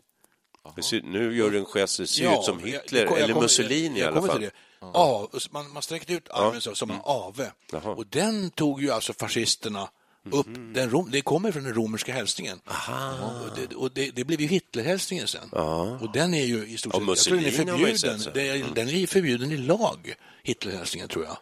Ser- 0.83 1.02
Nu 1.02 1.37
gör 1.37 1.50
du 1.50 1.59
en 1.59 1.64
gest, 1.64 1.98
det 1.98 2.07
ser 2.07 2.38
ut 2.38 2.44
som 2.44 2.61
jag- 2.61 2.66
Hitler 2.66 3.00
jag 3.00 3.09
kom- 3.09 3.18
jag 3.18 3.31
eller 3.31 3.40
Mussolini 3.40 3.98
i 3.98 4.00
jag 4.00 4.09
alla 4.09 4.16
kommer 4.16 4.29
fall. 4.33 4.38
till 4.40 4.50
det. 4.81 4.87
Av, 4.87 5.31
man, 5.50 5.72
man 5.72 5.83
sträckte 5.83 6.12
ut 6.12 6.29
armen 6.31 6.61
så, 6.61 6.74
som 6.74 6.90
en 6.90 6.98
ave. 7.05 7.52
Jaha. 7.72 7.90
Och 7.94 8.07
den 8.07 8.50
tog 8.50 8.83
ju 8.83 8.90
alltså 8.90 9.12
fascisterna 9.12 9.88
upp. 10.33 10.46
Den 10.74 10.90
rom, 10.90 11.09
det 11.11 11.20
kommer 11.20 11.52
från 11.52 11.64
den 11.64 11.74
romerska 11.74 12.12
hälsningen. 12.12 12.61
Och, 12.66 13.57
det, 13.57 13.74
och 13.76 13.90
det, 13.92 14.11
det 14.11 14.24
blev 14.24 14.40
ju 14.40 14.46
Hitlerhälsningen 14.46 15.26
sen. 15.29 15.50
Och 16.00 16.12
den 16.12 16.35
är 16.35 16.44
ju 16.44 16.66
i 16.68 16.76
stort 16.76 16.94
Ja, 16.94 17.00
sett... 17.00 17.07
Jag 17.09 17.18
tror 17.18 17.37
den 17.37 17.44
är 17.46 17.50
Mussolini 17.50 18.16
förbjuden. 18.24 18.70
är, 18.70 18.74
den 18.74 18.88
är 18.88 18.92
ju 18.92 19.07
förbjuden 19.07 19.52
i 19.52 19.57
lag, 19.57 20.14
Hitlerhälsningen, 20.42 21.09
tror 21.09 21.24
jag. 21.24 21.37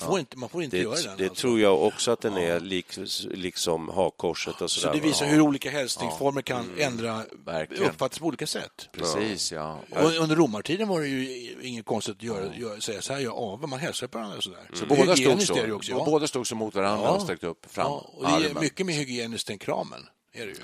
Man 0.00 0.08
får 0.10 0.18
inte, 0.18 0.38
man 0.38 0.48
får 0.48 0.62
inte 0.62 0.78
göra 0.78 0.94
Det, 0.94 1.02
den. 1.02 1.16
det 1.16 1.24
alltså. 1.28 1.40
tror 1.40 1.60
jag 1.60 1.82
också 1.82 2.10
att 2.10 2.20
den 2.20 2.36
är, 2.36 2.60
lik, 2.60 2.86
liksom 3.30 3.88
hakkorset 3.88 4.60
och 4.62 4.70
Så 4.70 4.80
sådär. 4.80 4.94
det 4.94 5.00
va? 5.00 5.06
visar 5.06 5.26
hur 5.26 5.40
olika 5.40 5.70
hälsningsformer 5.70 6.42
kan 6.42 6.70
ändra, 6.78 7.22
Verkligen. 7.44 7.84
uppfattas 7.90 8.18
på 8.18 8.26
olika 8.26 8.46
sätt. 8.46 8.88
Precis, 8.92 9.52
ja. 9.52 9.78
Och 9.90 10.12
under 10.14 10.36
romartiden 10.36 10.88
var 10.88 11.00
det 11.00 11.08
ju 11.08 11.54
inget 11.62 11.86
konstigt 11.86 12.16
att 12.16 12.22
göra, 12.22 12.54
göra, 12.56 12.80
säga 12.80 13.02
så 13.02 13.12
här, 13.12 13.20
jag 13.20 13.34
ave, 13.36 13.66
man 13.66 13.78
hälsar 13.78 14.06
på 14.06 14.18
varandra 14.18 14.36
och 14.36 14.42
sådär. 14.44 14.70
Så 14.74 14.86
båda 14.86 15.16
stod, 15.16 15.42
så, 15.42 15.54
det 15.54 15.72
också, 15.72 15.90
ja. 15.92 16.04
båda 16.04 16.26
stod 16.26 16.46
så 16.46 16.54
mot 16.54 16.74
varandra 16.74 17.10
och 17.10 17.22
sträckte 17.22 17.46
upp 17.46 17.66
fram 17.72 17.86
Ja, 17.86 18.10
och 18.12 18.24
det 18.24 18.30
är 18.30 18.50
armen. 18.50 18.62
mycket 18.62 18.86
mer 18.86 18.94
hygieniskt 18.94 19.50
än 19.50 19.58
kramen, 19.58 20.06
är 20.32 20.46
det 20.46 20.52
ju. 20.52 20.58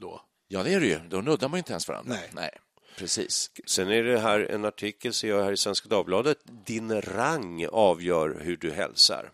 Då. 0.00 0.20
Ja, 0.48 0.62
det 0.62 0.74
är 0.74 0.80
det 0.80 0.86
ju. 0.86 1.00
Då 1.08 1.20
nuddar 1.20 1.48
man 1.48 1.58
inte 1.58 1.72
ens 1.72 1.88
varandra. 1.88 2.14
Nej. 2.14 2.30
Nej. 2.32 2.50
Precis. 2.96 3.50
Sen 3.66 3.90
är 3.90 4.02
det 4.02 4.18
här 4.18 4.40
en 4.50 4.64
artikel, 4.64 5.12
ser 5.12 5.28
jag 5.28 5.44
här 5.44 5.52
i 5.52 5.56
Svenska 5.56 5.88
Dagbladet. 5.88 6.38
Din 6.66 7.00
rang 7.02 7.66
avgör 7.72 8.40
hur 8.40 8.56
du 8.56 8.70
hälsar. 8.70 9.30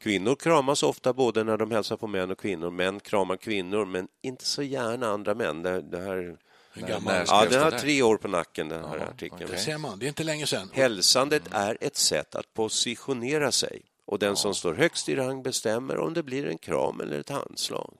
Kvinnor 0.00 0.34
kramas 0.34 0.82
ofta 0.82 1.12
både 1.12 1.44
när 1.44 1.56
de 1.56 1.70
hälsar 1.70 1.96
på 1.96 2.06
män 2.06 2.30
och 2.30 2.38
kvinnor. 2.38 2.70
Män 2.70 3.00
kramar 3.00 3.36
kvinnor, 3.36 3.84
men 3.84 4.08
inte 4.22 4.44
så 4.44 4.62
gärna 4.62 5.08
andra 5.08 5.34
män. 5.34 5.62
Det, 5.62 5.80
det 5.80 5.98
här, 6.00 6.36
En 6.74 6.86
gammal, 6.86 7.14
när- 7.14 7.24
ja, 7.28 7.46
den 7.50 7.62
har 7.62 7.70
tre 7.70 8.02
år 8.02 8.16
på 8.16 8.28
nacken, 8.28 8.68
den 8.68 8.84
här 8.84 8.96
artikeln. 8.98 9.34
okej. 9.34 9.46
det 9.50 9.58
ser 9.58 9.78
man, 9.78 9.98
det 9.98 10.06
är 10.06 10.08
inte 10.08 10.24
länge 10.24 10.46
sedan. 10.46 10.70
Hälsandet 10.72 11.42
är 11.50 11.78
ett 11.80 11.96
sätt 11.96 12.34
att 12.34 12.54
positionera 12.54 13.52
sig 13.52 13.82
och 14.06 14.18
den 14.18 14.36
som 14.36 14.54
står 14.54 14.74
högst 14.74 15.08
i 15.08 15.14
rang 15.16 15.42
bestämmer 15.42 15.98
om 15.98 16.14
det 16.14 16.22
blir 16.22 16.46
en 16.46 16.58
kram 16.58 17.00
eller 17.00 17.20
ett 17.20 17.30
handslag. 17.30 17.94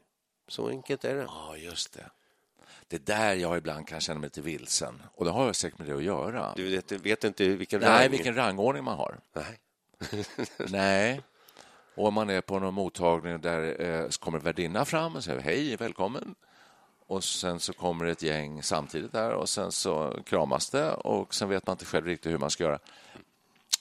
Så 0.48 0.68
enkelt 0.68 1.04
är 1.04 1.14
det. 1.14 1.22
Ja, 1.28 1.56
just 1.56 1.92
det. 1.92 2.10
Det 2.88 2.96
är 2.96 3.16
där 3.16 3.34
jag 3.34 3.56
ibland 3.56 3.88
kan 3.88 4.00
känna 4.00 4.20
mig 4.20 4.26
lite 4.26 4.40
vilsen. 4.40 5.02
Och 5.14 5.24
det 5.24 5.30
har 5.30 5.52
säkert 5.52 5.78
med 5.78 5.88
det 5.88 5.94
att 5.94 6.02
göra. 6.02 6.52
Du 6.56 6.70
vet, 6.70 6.92
vet 6.92 7.24
inte 7.24 7.48
vilken 7.48 7.80
Nej, 7.80 8.02
rang... 8.02 8.10
vilken 8.10 8.34
rangordning 8.34 8.84
man 8.84 8.98
har. 8.98 9.18
Nej. 9.32 9.58
Nej. 10.68 11.20
Och 11.94 12.06
om 12.06 12.14
man 12.14 12.30
är 12.30 12.40
på 12.40 12.58
någon 12.58 12.74
mottagning 12.74 13.40
där 13.40 13.80
eh, 13.80 14.08
så 14.08 14.20
kommer 14.20 14.38
värdinna 14.38 14.84
fram 14.84 15.16
och 15.16 15.24
säger 15.24 15.40
hej, 15.40 15.76
välkommen. 15.76 16.34
Och 17.06 17.24
sen 17.24 17.60
så 17.60 17.72
kommer 17.72 18.04
ett 18.04 18.22
gäng 18.22 18.62
samtidigt 18.62 19.12
där 19.12 19.30
och 19.30 19.48
sen 19.48 19.72
så 19.72 20.16
kramas 20.26 20.70
det 20.70 20.92
och 20.92 21.34
sen 21.34 21.48
vet 21.48 21.66
man 21.66 21.74
inte 21.74 21.84
själv 21.84 22.06
riktigt 22.06 22.32
hur 22.32 22.38
man 22.38 22.50
ska 22.50 22.64
göra. 22.64 22.78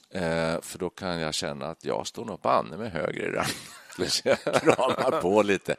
Eh, 0.09 0.61
för 0.61 0.79
då 0.79 0.89
kan 0.89 1.19
jag 1.19 1.33
känna 1.33 1.65
att 1.65 1.85
jag 1.85 2.07
står 2.07 2.25
nog 2.25 2.39
banne 2.39 2.77
med 2.77 2.91
högre 2.91 3.25
i 3.25 3.31
rang. 3.31 3.45
Kramar 3.95 5.21
på 5.21 5.43
lite. 5.43 5.75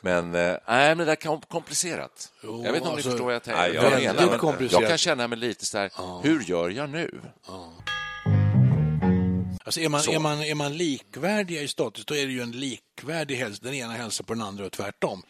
Men, 0.00 0.34
eh, 0.34 0.56
nej, 0.68 0.94
men 0.94 0.98
det 0.98 1.04
där 1.04 1.28
vara 1.28 1.40
komplicerat. 1.40 2.32
Jo, 2.42 2.64
jag 2.64 2.72
vet 2.72 2.76
inte 2.76 2.88
om 2.88 2.94
alltså, 2.94 3.08
ni 3.08 3.12
förstår 3.12 3.24
vad 3.24 3.34
jag, 3.34 3.42
tänker, 3.42 3.60
nej, 3.60 3.74
jag 3.74 4.14
menar. 4.14 4.30
men 4.30 4.38
komplicerat. 4.38 4.82
Jag 4.82 4.90
kan 4.90 4.98
känna 4.98 5.28
mig 5.28 5.38
lite 5.38 5.66
så 5.66 5.78
här, 5.78 5.90
hur 6.22 6.40
gör 6.44 6.70
jag 6.70 6.90
nu? 6.90 7.20
Alltså 9.64 9.80
är, 9.80 9.88
man, 9.88 10.00
Så. 10.00 10.12
är, 10.12 10.18
man, 10.18 10.42
är 10.42 10.54
man 10.54 10.76
likvärdiga 10.76 11.62
i 11.62 11.68
status, 11.68 12.04
då 12.04 12.16
är 12.16 12.26
det 12.26 12.32
ju 12.32 12.40
en 12.42 12.52
likvärdig 12.52 13.36
hälsa. 13.36 13.60
Den 13.62 13.74
ena 13.74 13.92
hälsar 13.92 14.24
på 14.24 14.34
den 14.34 14.42
andra 14.42 14.66
och 14.66 14.72
tvärtom. 14.72 15.22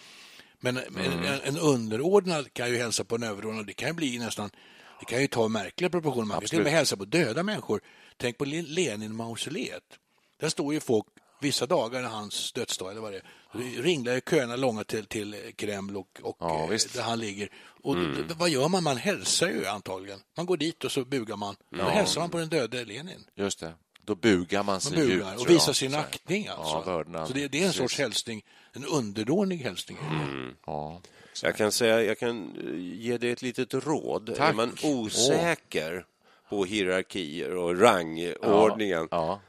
Men 0.60 0.74
men 0.88 1.06
Mm. 1.06 1.24
en, 1.24 1.40
en 1.44 1.58
underordnad 1.58 2.52
kan 2.52 2.70
ju 2.70 2.76
hälsa 2.78 3.04
på 3.04 3.14
en 3.14 3.22
överordnad. 3.22 3.66
Det 3.66 3.72
kan 3.72 3.88
ju 3.88 3.94
bli 3.94 4.18
nästan... 4.18 4.50
Det 5.00 5.06
kan 5.06 5.20
ju 5.20 5.26
ta 5.26 5.48
märkliga 5.48 5.90
proportioner. 5.90 6.26
Man 6.26 6.40
kan 6.40 6.48
till 6.48 6.58
och 6.58 6.64
med 6.64 6.72
hälsa 6.72 6.96
på 6.96 7.04
döda 7.04 7.42
människor. 7.42 7.80
Tänk 8.16 8.38
på 8.38 8.44
Lenin-mausoleet. 8.44 9.82
Där 10.40 10.48
står 10.48 10.74
ju 10.74 10.80
folk 10.80 11.06
vissa 11.44 11.66
dagar 11.66 12.02
när 12.02 12.08
hans 12.08 12.52
dödsdag 12.52 12.90
eller 12.90 13.00
vad 13.00 13.12
det 13.12 13.16
är. 13.18 13.22
Det 13.52 13.82
ringlar 13.82 14.20
köerna 14.20 14.56
långa 14.56 14.84
till, 14.84 15.06
till 15.06 15.36
Kreml 15.56 15.96
och, 15.96 16.20
och 16.22 16.36
Ja, 16.40 16.62
eh, 16.72 16.78
där 16.94 17.02
han 17.02 17.18
ligger. 17.18 17.48
Och 17.82 17.96
d- 17.96 18.34
vad 18.38 18.48
gör 18.50 18.68
man? 18.68 18.82
Man 18.82 18.96
hälsar 18.96 19.48
ju 19.48 19.66
antagligen. 19.66 20.20
Man 20.36 20.46
går 20.46 20.56
dit 20.56 20.84
och 20.84 20.92
så 20.92 21.04
bugar 21.04 21.36
man. 21.36 21.56
Då 21.70 21.82
hälsar 21.84 22.20
man 22.20 22.30
på 22.30 22.38
den 22.38 22.48
döde 22.48 22.84
Lenin. 22.84 23.24
Just 23.34 23.60
det. 23.60 23.72
Då 24.06 24.14
bugar 24.14 24.62
man 24.62 24.72
Man 24.72 24.80
sig 24.80 24.98
djupt. 24.98 25.10
bugar 25.12 25.32
och 25.32 25.38
tror 25.38 25.48
jag. 25.50 25.54
visar 25.54 25.72
sin 25.72 25.94
aktning. 25.94 26.48
Alltså. 26.48 27.04
Ja, 27.12 27.26
så 27.26 27.32
det, 27.32 27.48
det 27.48 27.62
är 27.62 27.66
en 27.66 27.72
sorts 27.72 27.80
Precis. 27.82 27.98
hälsning, 27.98 28.44
en 28.72 28.84
underdånig 28.84 29.58
hälsning. 29.58 29.98
Ja. 30.66 31.00
Jag 31.42 31.56
kan, 31.56 31.72
säga, 31.72 32.02
jag 32.02 32.18
kan 32.18 32.56
eh, 32.56 33.02
ge 33.04 33.18
dig 33.18 33.30
ett 33.30 33.42
litet 33.42 33.74
råd. 33.74 34.26
Tack. 34.36 34.50
Är 34.50 34.52
man 34.54 34.76
osäker 34.82 36.06
på 36.50 36.64
hierarkier 36.64 37.56
och 37.56 37.80
rangordningen, 37.80 39.08
Ja. 39.10 39.40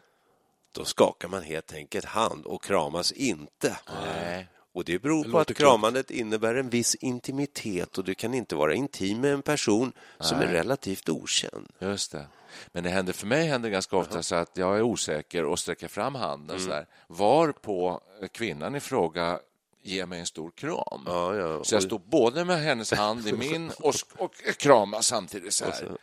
Då 0.76 0.86
skakar 0.86 1.28
man 1.28 1.44
helt 1.44 1.74
enkelt 1.74 2.06
hand 2.06 2.46
och 2.46 2.64
kramas 2.64 3.12
inte. 3.12 3.78
Nej. 4.04 4.48
Och 4.74 4.86
Det 4.86 5.00
beror 5.00 5.24
på 5.24 5.40
att 5.40 5.56
kramandet 5.56 6.12
innebär 6.12 6.56
en 6.56 6.70
viss 6.70 6.96
intimitet 6.96 7.98
och 7.98 8.04
du 8.04 8.16
kan 8.16 8.34
inte 8.34 8.56
vara 8.56 8.74
intim 8.74 9.22
med 9.22 9.34
en 9.34 9.42
person 9.42 9.92
som 10.20 10.40
är 10.40 10.48
relativt 10.48 11.10
okänd. 11.10 11.68
Just 11.80 12.12
det. 12.12 12.28
Men 12.72 12.84
det 12.84 12.90
händer, 12.90 13.14
för 13.14 13.28
mig 13.28 13.48
händer 13.48 13.70
det 13.70 13.74
ganska 13.74 13.98
ofta 13.98 14.24
så 14.24 14.36
att 14.36 14.58
jag 14.58 14.78
är 14.78 14.82
osäker 14.82 15.46
och 15.46 15.60
sträcker 15.60 15.88
fram 15.88 16.16
handen 16.16 16.60
så 16.60 16.70
där. 16.70 16.88
Var 17.08 17.52
på 17.52 18.02
kvinnan 18.32 18.76
i 18.76 18.80
fråga 18.80 19.40
ger 19.82 20.06
mig 20.06 20.20
en 20.20 20.26
stor 20.26 20.52
kram. 20.52 21.04
Ja, 21.06 21.36
ja. 21.36 21.64
Så 21.64 21.76
jag 21.76 21.84
står 21.84 22.00
både 22.06 22.46
med 22.46 22.60
hennes 22.60 22.92
hand 22.92 23.28
i 23.28 23.34
min 23.34 23.72
och, 23.80 23.96
och 24.18 24.36
kramar 24.58 25.02
samtidigt 25.02 25.54
så 25.54 25.66
här. 25.66 25.98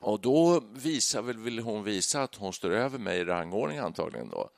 Ja. 0.00 0.06
Och 0.06 0.20
då 0.20 0.62
visar 0.72 1.22
väl, 1.22 1.36
vill 1.38 1.58
hon 1.58 1.84
visa 1.84 2.22
att 2.22 2.34
hon 2.34 2.52
står 2.52 2.70
över 2.70 2.98
mig 2.98 3.18
i 3.18 3.24
rangordning 3.24 3.78
antagligen 3.78 4.28
då. 4.28 4.50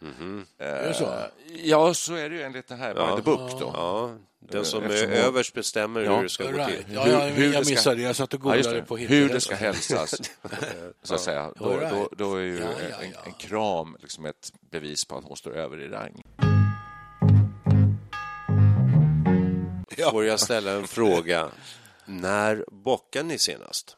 Är 0.58 0.88
det 0.88 0.94
så? 0.94 1.04
Eh, 1.04 1.20
Ja, 1.64 1.94
så 1.94 2.14
är 2.14 2.30
det 2.30 2.36
ju 2.36 2.42
enligt 2.42 2.68
det 2.68 2.74
här 2.74 2.94
by 2.94 3.16
the 3.16 3.22
book 3.30 3.60
då. 3.60 3.70
Ja, 3.74 4.14
den 4.50 4.64
som 4.64 4.82
är 4.82 4.86
Eftersom 4.86 5.08
hon- 5.10 5.18
överst 5.18 5.54
bestämmer 5.54 6.00
Ja, 6.00 6.16
hur 6.16 6.22
det 6.22 6.28
ska 6.28 6.44
gå 6.44 6.50
Right. 6.58 6.68
till. 6.86 6.94
Ja, 6.94 7.04
Hur- 7.04 7.12
ja, 7.12 7.20
hur 7.26 7.44
jag 7.44 7.52
det 7.60 7.64
ska- 7.64 7.72
missade 7.74 7.96
det. 7.96 8.02
Jag 8.02 8.16
satt 8.16 8.34
och 8.34 8.40
Ja, 8.40 8.44
googlade 8.44 8.76
det. 8.76 8.82
på 8.82 8.96
Hur 8.96 9.08
det 9.08 9.14
Hitler. 9.24 9.38
ska 9.38 9.54
hälsas, 9.54 10.14
så 11.02 11.14
att 11.14 11.20
säga. 11.20 11.52
Då, 11.56 11.70
right. 11.76 11.90
då, 11.90 12.08
då 12.16 12.34
är 12.34 12.40
ju 12.40 12.58
Ja, 12.58 12.66
ja, 12.90 12.96
en, 13.04 13.10
ja. 13.14 13.18
en 13.26 13.32
kram 13.32 13.96
liksom 14.00 14.26
ett 14.26 14.52
bevis 14.70 15.04
på 15.04 15.16
att 15.18 15.24
hon 15.24 15.36
står 15.36 15.56
över 15.56 15.80
i 15.80 15.88
rang. 15.88 16.22
Får 20.10 20.24
jag 20.24 20.40
ställa 20.40 20.72
en 20.72 20.86
fråga? 20.86 21.48
När 22.06 22.64
bockade 22.70 23.24
ni 23.24 23.38
senast? 23.38 23.96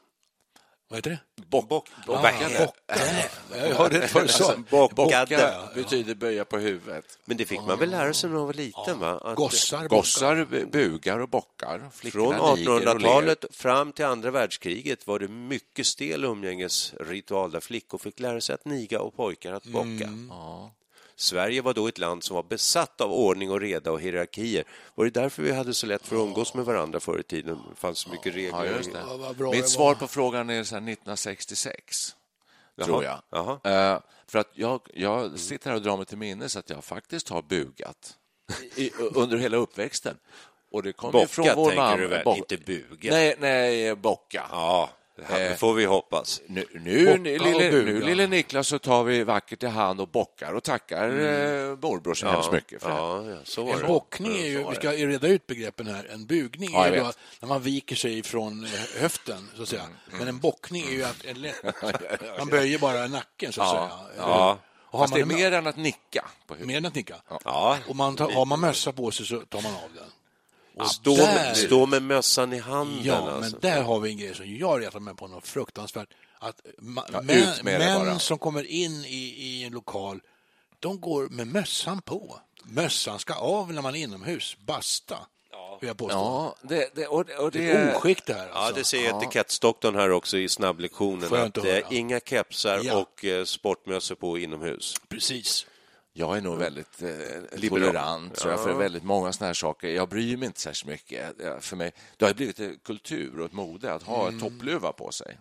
Vad 0.93 0.97
heter 0.97 1.09
det? 1.09 1.43
Bock, 1.49 1.69
bock, 1.69 1.89
Ah, 1.95 2.05
bockade. 2.07 2.59
bocka. 2.65 3.67
Jag 3.67 3.75
hörde 3.75 3.99
det 3.99 4.07
förr. 4.07 4.27
så. 4.27 4.53
Bockade. 4.69 4.95
Bocka 5.35 5.69
betyder 5.75 6.15
böja 6.15 6.45
på 6.45 6.57
huvudet. 6.57 7.05
Men 7.25 7.37
det 7.37 7.45
fick 7.45 7.61
man 7.61 7.79
väl 7.79 7.89
lära 7.89 8.13
sig 8.13 8.29
när 8.29 8.37
man 8.37 8.45
var 8.45 8.53
liten? 8.53 8.99
Va? 8.99 9.17
Att 9.23 9.35
Gossar. 9.35 9.87
Gossar 9.87 10.35
bu- 10.35 10.71
bugar 10.71 11.19
och 11.19 11.29
bockar. 11.29 11.79
Från 11.79 11.91
Flickorna 11.91 12.55
niger 12.55 12.69
och 12.71 12.79
ler. 12.81 12.85
1800-talet 13.09 13.45
fram 13.51 13.91
till 13.91 14.05
andra 14.05 14.31
världskriget 14.31 15.07
var 15.07 15.19
det 15.19 15.27
mycket 15.27 15.85
stel 15.85 16.23
umgängesritual 16.23 17.51
där 17.51 17.59
flickor 17.59 17.97
fick 17.97 18.19
lära 18.19 18.41
sig 18.41 18.55
att 18.55 18.65
niga 18.65 19.01
och 19.01 19.15
pojkar 19.15 19.53
att 19.53 19.63
bocka. 19.65 20.09
Sverige 21.23 21.61
var 21.61 21.73
då 21.73 21.87
ett 21.87 21.97
land 21.97 22.23
som 22.23 22.35
var 22.35 22.43
besatt 22.43 23.01
av 23.01 23.11
ordning 23.13 23.51
och 23.51 23.61
reda 23.61 23.91
och 23.91 24.01
hierarkier. 24.01 24.63
Var 24.95 25.05
det 25.05 25.11
därför 25.11 25.43
vi 25.43 25.51
hade 25.51 25.73
så 25.73 25.85
lätt 25.87 26.07
för 26.07 26.15
att 26.15 26.21
umgås 26.21 26.53
med 26.53 26.65
varandra 26.65 26.99
förr 26.99 27.19
i 27.19 27.23
tiden? 27.23 27.59
Det 27.69 27.75
fanns 27.75 27.99
så 27.99 28.09
mycket 28.09 28.35
regler. 28.35 28.65
Ja, 28.65 28.65
just 28.65 28.91
det. 28.93 29.03
Mitt 29.51 29.61
var. 29.61 29.67
svar 29.67 29.95
på 29.95 30.07
frågan 30.07 30.49
är 30.49 30.63
så 30.63 30.75
här 30.75 30.81
1966, 30.81 32.15
tror 32.83 33.03
jag. 33.03 33.21
Jaha. 33.29 33.59
Eh, 33.93 33.99
för 34.27 34.39
att 34.39 34.49
jag, 34.53 34.81
jag 34.93 35.39
sitter 35.39 35.69
här 35.69 35.75
och 35.77 35.81
drar 35.83 35.97
mig 35.97 36.05
till 36.05 36.17
minnes 36.17 36.55
att 36.55 36.69
jag 36.69 36.83
faktiskt 36.83 37.29
har 37.29 37.41
bugat 37.41 38.13
i, 38.75 38.91
under 39.15 39.37
hela 39.37 39.57
uppväxten. 39.57 40.17
Och 40.71 40.83
det 40.83 40.93
kom 40.93 41.07
ju 41.07 41.11
Bocka 41.13 41.27
från 41.27 41.47
vår 41.55 41.69
tänker 41.69 41.75
mamma. 41.83 41.97
du 41.97 42.07
väl, 42.07 42.23
Bock- 42.23 42.37
inte 42.37 42.57
buga? 42.57 43.11
Nej, 43.11 43.35
nej, 43.39 43.95
bocka. 43.95 44.47
Ja, 44.51 44.89
det 45.29 45.59
får 45.59 45.73
vi 45.73 45.85
hoppas. 45.85 46.41
Nu, 46.47 46.65
nu, 46.73 47.05
Bocka 47.05 47.17
lille, 47.23 47.71
nu 47.71 48.01
lille 48.01 48.27
Niklas 48.27 48.67
så 48.67 48.79
tar 48.79 49.03
vi 49.03 49.23
vackert 49.23 49.63
i 49.63 49.67
hand 49.67 50.01
och 50.01 50.07
bockar 50.07 50.53
och 50.53 50.63
tackar 50.63 51.09
mm. 51.09 51.79
morbror 51.81 52.13
så 52.13 52.27
hemskt 52.27 52.51
mycket 52.51 52.81
för. 52.81 52.89
Ja, 52.89 53.29
ja, 53.29 53.37
så 53.43 53.63
var 53.63 53.73
En 53.73 53.79
det. 53.79 53.87
bockning 53.87 54.37
är 54.37 54.45
ju, 54.47 54.69
vi 54.69 54.75
ska 54.75 54.91
reda 54.91 55.27
ut 55.27 55.47
begreppen 55.47 55.87
här, 55.87 56.07
en 56.13 56.25
bugning 56.25 56.69
Ja, 56.73 56.85
är 56.85 56.97
då 56.99 57.11
när 57.39 57.47
man 57.49 57.61
viker 57.61 57.95
sig 57.95 58.23
från 58.23 58.63
eh, 58.65 58.71
höften, 59.01 59.49
så 59.55 59.61
att 59.63 59.69
säga. 59.69 59.85
Men 60.11 60.27
en 60.27 60.39
bockning 60.39 60.83
är 60.87 60.91
ju 60.91 61.03
att 61.03 61.25
en 61.25 61.41
lätt, 61.41 61.63
man 62.39 62.47
böjer 62.47 62.79
bara 62.79 63.07
nacken, 63.07 63.53
så 63.53 63.61
att 63.61 63.67
Ja, 63.67 63.89
säga. 64.11 64.27
ja. 64.27 64.57
Och 64.85 64.99
har 64.99 65.05
Fast 65.05 65.13
det 65.13 65.21
är 65.21 65.25
man 65.25 65.35
mer 65.35 65.51
än 65.51 65.67
att 65.67 65.77
nicka 65.77 66.25
på 66.47 66.53
huvudet. 66.53 66.67
mer 66.67 66.77
än 66.77 66.85
att 66.85 66.95
nicka. 66.95 67.15
Ja. 67.43 67.77
Och 67.87 67.95
man 67.95 68.15
tar, 68.15 68.31
har 68.31 68.45
man 68.45 68.59
mössa 68.59 68.91
på 68.91 69.11
sig 69.11 69.25
så 69.25 69.39
tar 69.39 69.61
man 69.61 69.73
av 69.73 69.89
den. 69.95 70.03
Och 70.75 70.87
Stå, 70.91 71.15
där- 71.15 71.33
med, 71.35 71.57
stå 71.57 71.85
med 71.85 72.01
mössan 72.01 72.53
i 72.53 72.59
handen. 72.59 72.99
Ja, 73.03 73.15
alltså. 73.31 73.51
men 73.51 73.59
där 73.61 73.81
har 73.81 73.99
vi 73.99 74.09
en 74.09 74.17
grej 74.17 74.35
som 74.35 74.55
jag 74.57 74.81
retar 74.81 74.99
mig 74.99 75.15
på 75.15 75.27
något 75.27 75.47
fruktansvärt. 75.47 76.07
Att 76.39 76.61
ma- 76.81 77.03
Ja, 77.13 77.21
män, 77.21 77.53
män 77.79 78.19
som 78.19 78.37
kommer 78.37 78.63
in 78.63 79.05
i, 79.05 79.33
i 79.37 79.63
en 79.63 79.73
lokal, 79.73 80.19
de 80.79 80.99
går 81.01 81.27
med 81.29 81.47
mössan 81.47 82.01
på. 82.01 82.39
Mössan 82.63 83.19
ska 83.19 83.33
av 83.33 83.73
när 83.73 83.81
man 83.81 83.95
är 83.95 83.99
inomhus. 83.99 84.57
Basta. 84.65 85.17
Ja, 86.09 86.55
det, 86.61 86.89
det, 86.95 87.07
och, 87.07 87.29
och 87.29 87.51
Det 87.51 87.59
det 87.59 87.71
är 87.71 87.95
oskick 87.95 88.25
det 88.25 88.33
här. 88.33 88.47
Ja, 88.47 88.53
Alltså. 88.53 88.75
det 88.75 88.83
säger 88.83 89.17
etikettdoktorn 89.17 89.95
här 89.95 90.11
också 90.11 90.37
i 90.37 90.49
snabblektionen. 90.49 91.33
Att 91.33 91.57
att 91.57 91.65
eh, 91.65 91.79
inga 91.89 92.19
kepsar 92.19 92.81
Ja. 92.83 92.97
och 92.97 93.25
eh, 93.25 93.45
sportmössor 93.45 94.15
på 94.15 94.37
inomhus. 94.37 94.95
Precis. 95.09 95.65
Jag 96.15 96.37
är 96.37 96.41
nog 96.41 96.57
väldigt 96.57 97.01
eh, 97.01 97.09
Liberal. 97.51 97.81
tolerant 97.87 98.35
tror 98.35 98.51
jag, 98.51 98.63
för 98.63 98.73
väldigt 98.73 99.03
många 99.03 99.33
såna 99.33 99.47
här 99.47 99.53
saker. 99.53 99.87
Jag 99.89 100.09
bryr 100.09 100.37
mig 100.37 100.45
inte 100.45 100.59
särskilt 100.59 100.89
mycket. 100.91 101.37
Det- 101.37 101.57
För 101.61 101.75
mig, 101.75 101.91
det 102.17 102.25
har 102.25 102.33
blivit 102.33 102.59
en 102.59 102.77
kultur 102.83 103.39
och 103.39 103.45
ett 103.45 103.53
mode 103.53 103.93
att 103.93 104.03
ha 104.03 104.27
en 104.27 104.39
toppluva 104.39 104.91
på 104.93 105.11
sig 105.11 105.37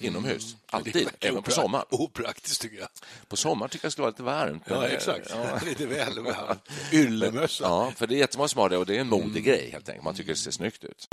inomhus. 0.00 0.56
Alltid, 0.66 1.08
även 1.20 1.42
på 1.42 1.50
sommaren. 1.50 1.84
Opraktiskt 1.90 2.62
tycker 2.62 2.76
jag. 2.78 2.88
På 3.28 3.36
sommaren 3.36 3.70
tycker 3.70 3.84
jag 3.84 3.88
det 3.88 3.92
ska 3.92 4.02
vara 4.02 4.10
lite 4.10 4.22
varmt. 4.22 4.62
Ja, 4.66 4.80
det- 4.80 4.88
exakt. 4.88 5.30
Ja. 5.30 5.60
Lite 5.64 5.86
väl 5.86 6.20
varmt. 6.24 6.68
Yllemössa. 6.92 7.64
Ja, 7.64 7.92
för 7.96 8.06
det 8.06 8.14
är 8.14 8.18
jättemånga 8.18 8.48
som 8.48 8.60
har 8.60 8.68
det 8.68 8.76
och 8.76 8.86
det 8.86 8.96
är 8.96 9.00
en 9.00 9.08
modegrej 9.08 9.70
helt 9.72 9.88
enkelt. 9.88 10.04
Man 10.04 10.14
tycker 10.14 10.30
det 10.30 10.36
ser 10.36 10.50
snyggt 10.50 10.84
ut. 10.84 11.08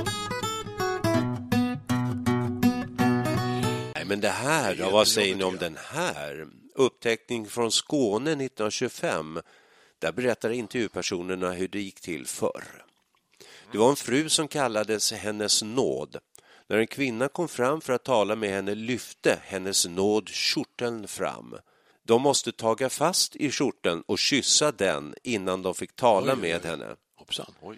Nej, 3.95 4.05
men 4.05 4.19
det 4.19 4.29
här 4.29 4.75
då, 4.75 4.89
vad 4.89 5.07
säger 5.07 5.35
ni 5.35 5.43
om 5.43 5.57
den 5.57 5.77
här? 5.93 6.47
Upptäckning 6.75 7.47
från 7.47 7.71
Skåne 7.71 8.31
1925. 8.31 9.41
Där 9.99 10.11
berättar 10.11 10.49
intervjupersonerna 10.49 11.51
hur 11.51 11.67
det 11.67 11.79
gick 11.79 12.01
till 12.01 12.27
förr. 12.27 12.85
Det 13.71 13.77
var 13.77 13.89
en 13.89 13.95
fru 13.95 14.29
som 14.29 14.47
kallades 14.47 15.13
Hennes 15.13 15.63
nåd. 15.63 16.17
När 16.67 16.77
en 16.77 16.87
kvinna 16.87 17.27
kom 17.27 17.47
fram 17.47 17.81
för 17.81 17.93
att 17.93 18.03
tala 18.03 18.35
med 18.35 18.49
henne 18.49 18.75
lyfte 18.75 19.39
Hennes 19.43 19.87
nåd 19.87 20.29
kjorteln 20.29 21.07
fram. 21.07 21.55
De 22.03 22.21
måste 22.21 22.51
taga 22.51 22.89
fast 22.89 23.35
i 23.35 23.51
skjorteln 23.51 24.03
och 24.05 24.19
kyssa 24.19 24.71
den 24.71 25.15
innan 25.23 25.61
de 25.61 25.75
fick 25.75 25.95
tala 25.95 26.35
med 26.35 26.65
henne. 26.65 26.95
Hoppsan. 27.15 27.53
Oj. 27.61 27.77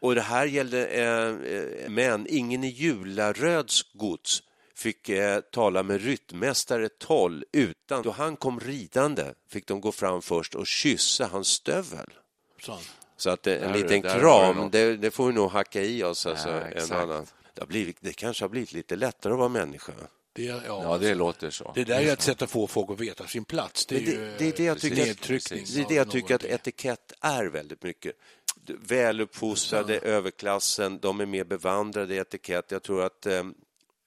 Och 0.00 0.14
det 0.14 0.20
här 0.20 0.46
gällde 0.46 0.86
eh, 0.86 1.52
eh, 1.52 1.90
män. 1.90 2.26
Ingen 2.30 2.64
i 2.64 2.68
Jularöds 2.68 3.82
gods 3.92 4.42
fick 4.80 5.08
eh, 5.08 5.40
tala 5.40 5.82
med 5.82 6.00
ryttmästare 6.02 6.88
Toll 6.88 7.44
utan 7.52 8.02
då 8.02 8.10
han 8.10 8.36
kom 8.36 8.60
ridande 8.60 9.24
fick 9.48 9.66
de 9.66 9.80
gå 9.80 9.92
fram 9.92 10.22
först 10.22 10.54
och 10.54 10.66
kyssa 10.66 11.26
hans 11.26 11.48
stövel. 11.48 12.06
Hoppsan. 12.52 12.78
Så 13.16 13.30
att 13.30 13.46
eh, 13.46 13.54
en 13.54 13.60
Där- 13.60 13.74
liten 13.74 14.00
där 14.02 14.20
kram, 14.20 14.70
det, 14.70 14.96
det 14.96 15.10
får 15.10 15.26
vi 15.26 15.32
nog 15.32 15.50
hacka 15.50 15.82
i 15.82 16.02
oss. 16.04 16.26
Alltså, 16.26 16.48
Ja, 16.48 16.60
en 16.60 16.92
annan. 16.92 17.26
Det, 17.54 17.60
har 17.62 17.66
blivit, 17.66 17.96
det 18.00 18.12
kanske 18.12 18.44
har 18.44 18.48
blivit 18.48 18.72
lite 18.72 18.96
lättare 18.96 19.32
att 19.32 19.38
vara 19.38 19.48
människa. 19.48 19.92
Det, 20.32 20.42
ja, 20.44 20.60
Ja, 20.66 20.98
det 20.98 21.14
låter 21.14 21.50
så. 21.50 21.72
det 21.74 21.84
där 21.84 22.00
är 22.00 22.12
ett 22.12 22.22
sätt 22.22 22.42
att 22.42 22.50
få 22.50 22.66
folk 22.66 22.90
att 22.90 23.00
veta 23.00 23.26
sin 23.26 23.44
plats. 23.44 23.86
Det 23.86 23.96
är 23.96 24.00
det- 24.00 24.10
ju 24.10 24.32
det 24.38 24.46
är 24.48 24.52
det 24.56 24.64
jag 24.64 24.76
eh, 24.76 24.80
tycker 24.80 25.00
att- 25.02 25.06
nedtryckning. 25.08 25.64
Det 25.74 25.80
är 25.80 25.88
det 25.88 25.94
jag 25.94 26.10
tycker 26.10 26.34
att 26.34 26.44
etikett 26.44 27.12
är 27.20 27.44
väldigt 27.44 27.82
mycket. 27.82 28.12
Väluppfostrade, 28.90 29.98
överklassen, 29.98 30.98
de 30.98 31.20
är 31.20 31.26
mer 31.26 31.44
bevandrade 31.44 32.14
i 32.14 32.18
etikett. 32.18 32.70
Jag 32.70 32.82
tror 32.82 33.02
att 33.02 33.26
eh, 33.26 33.44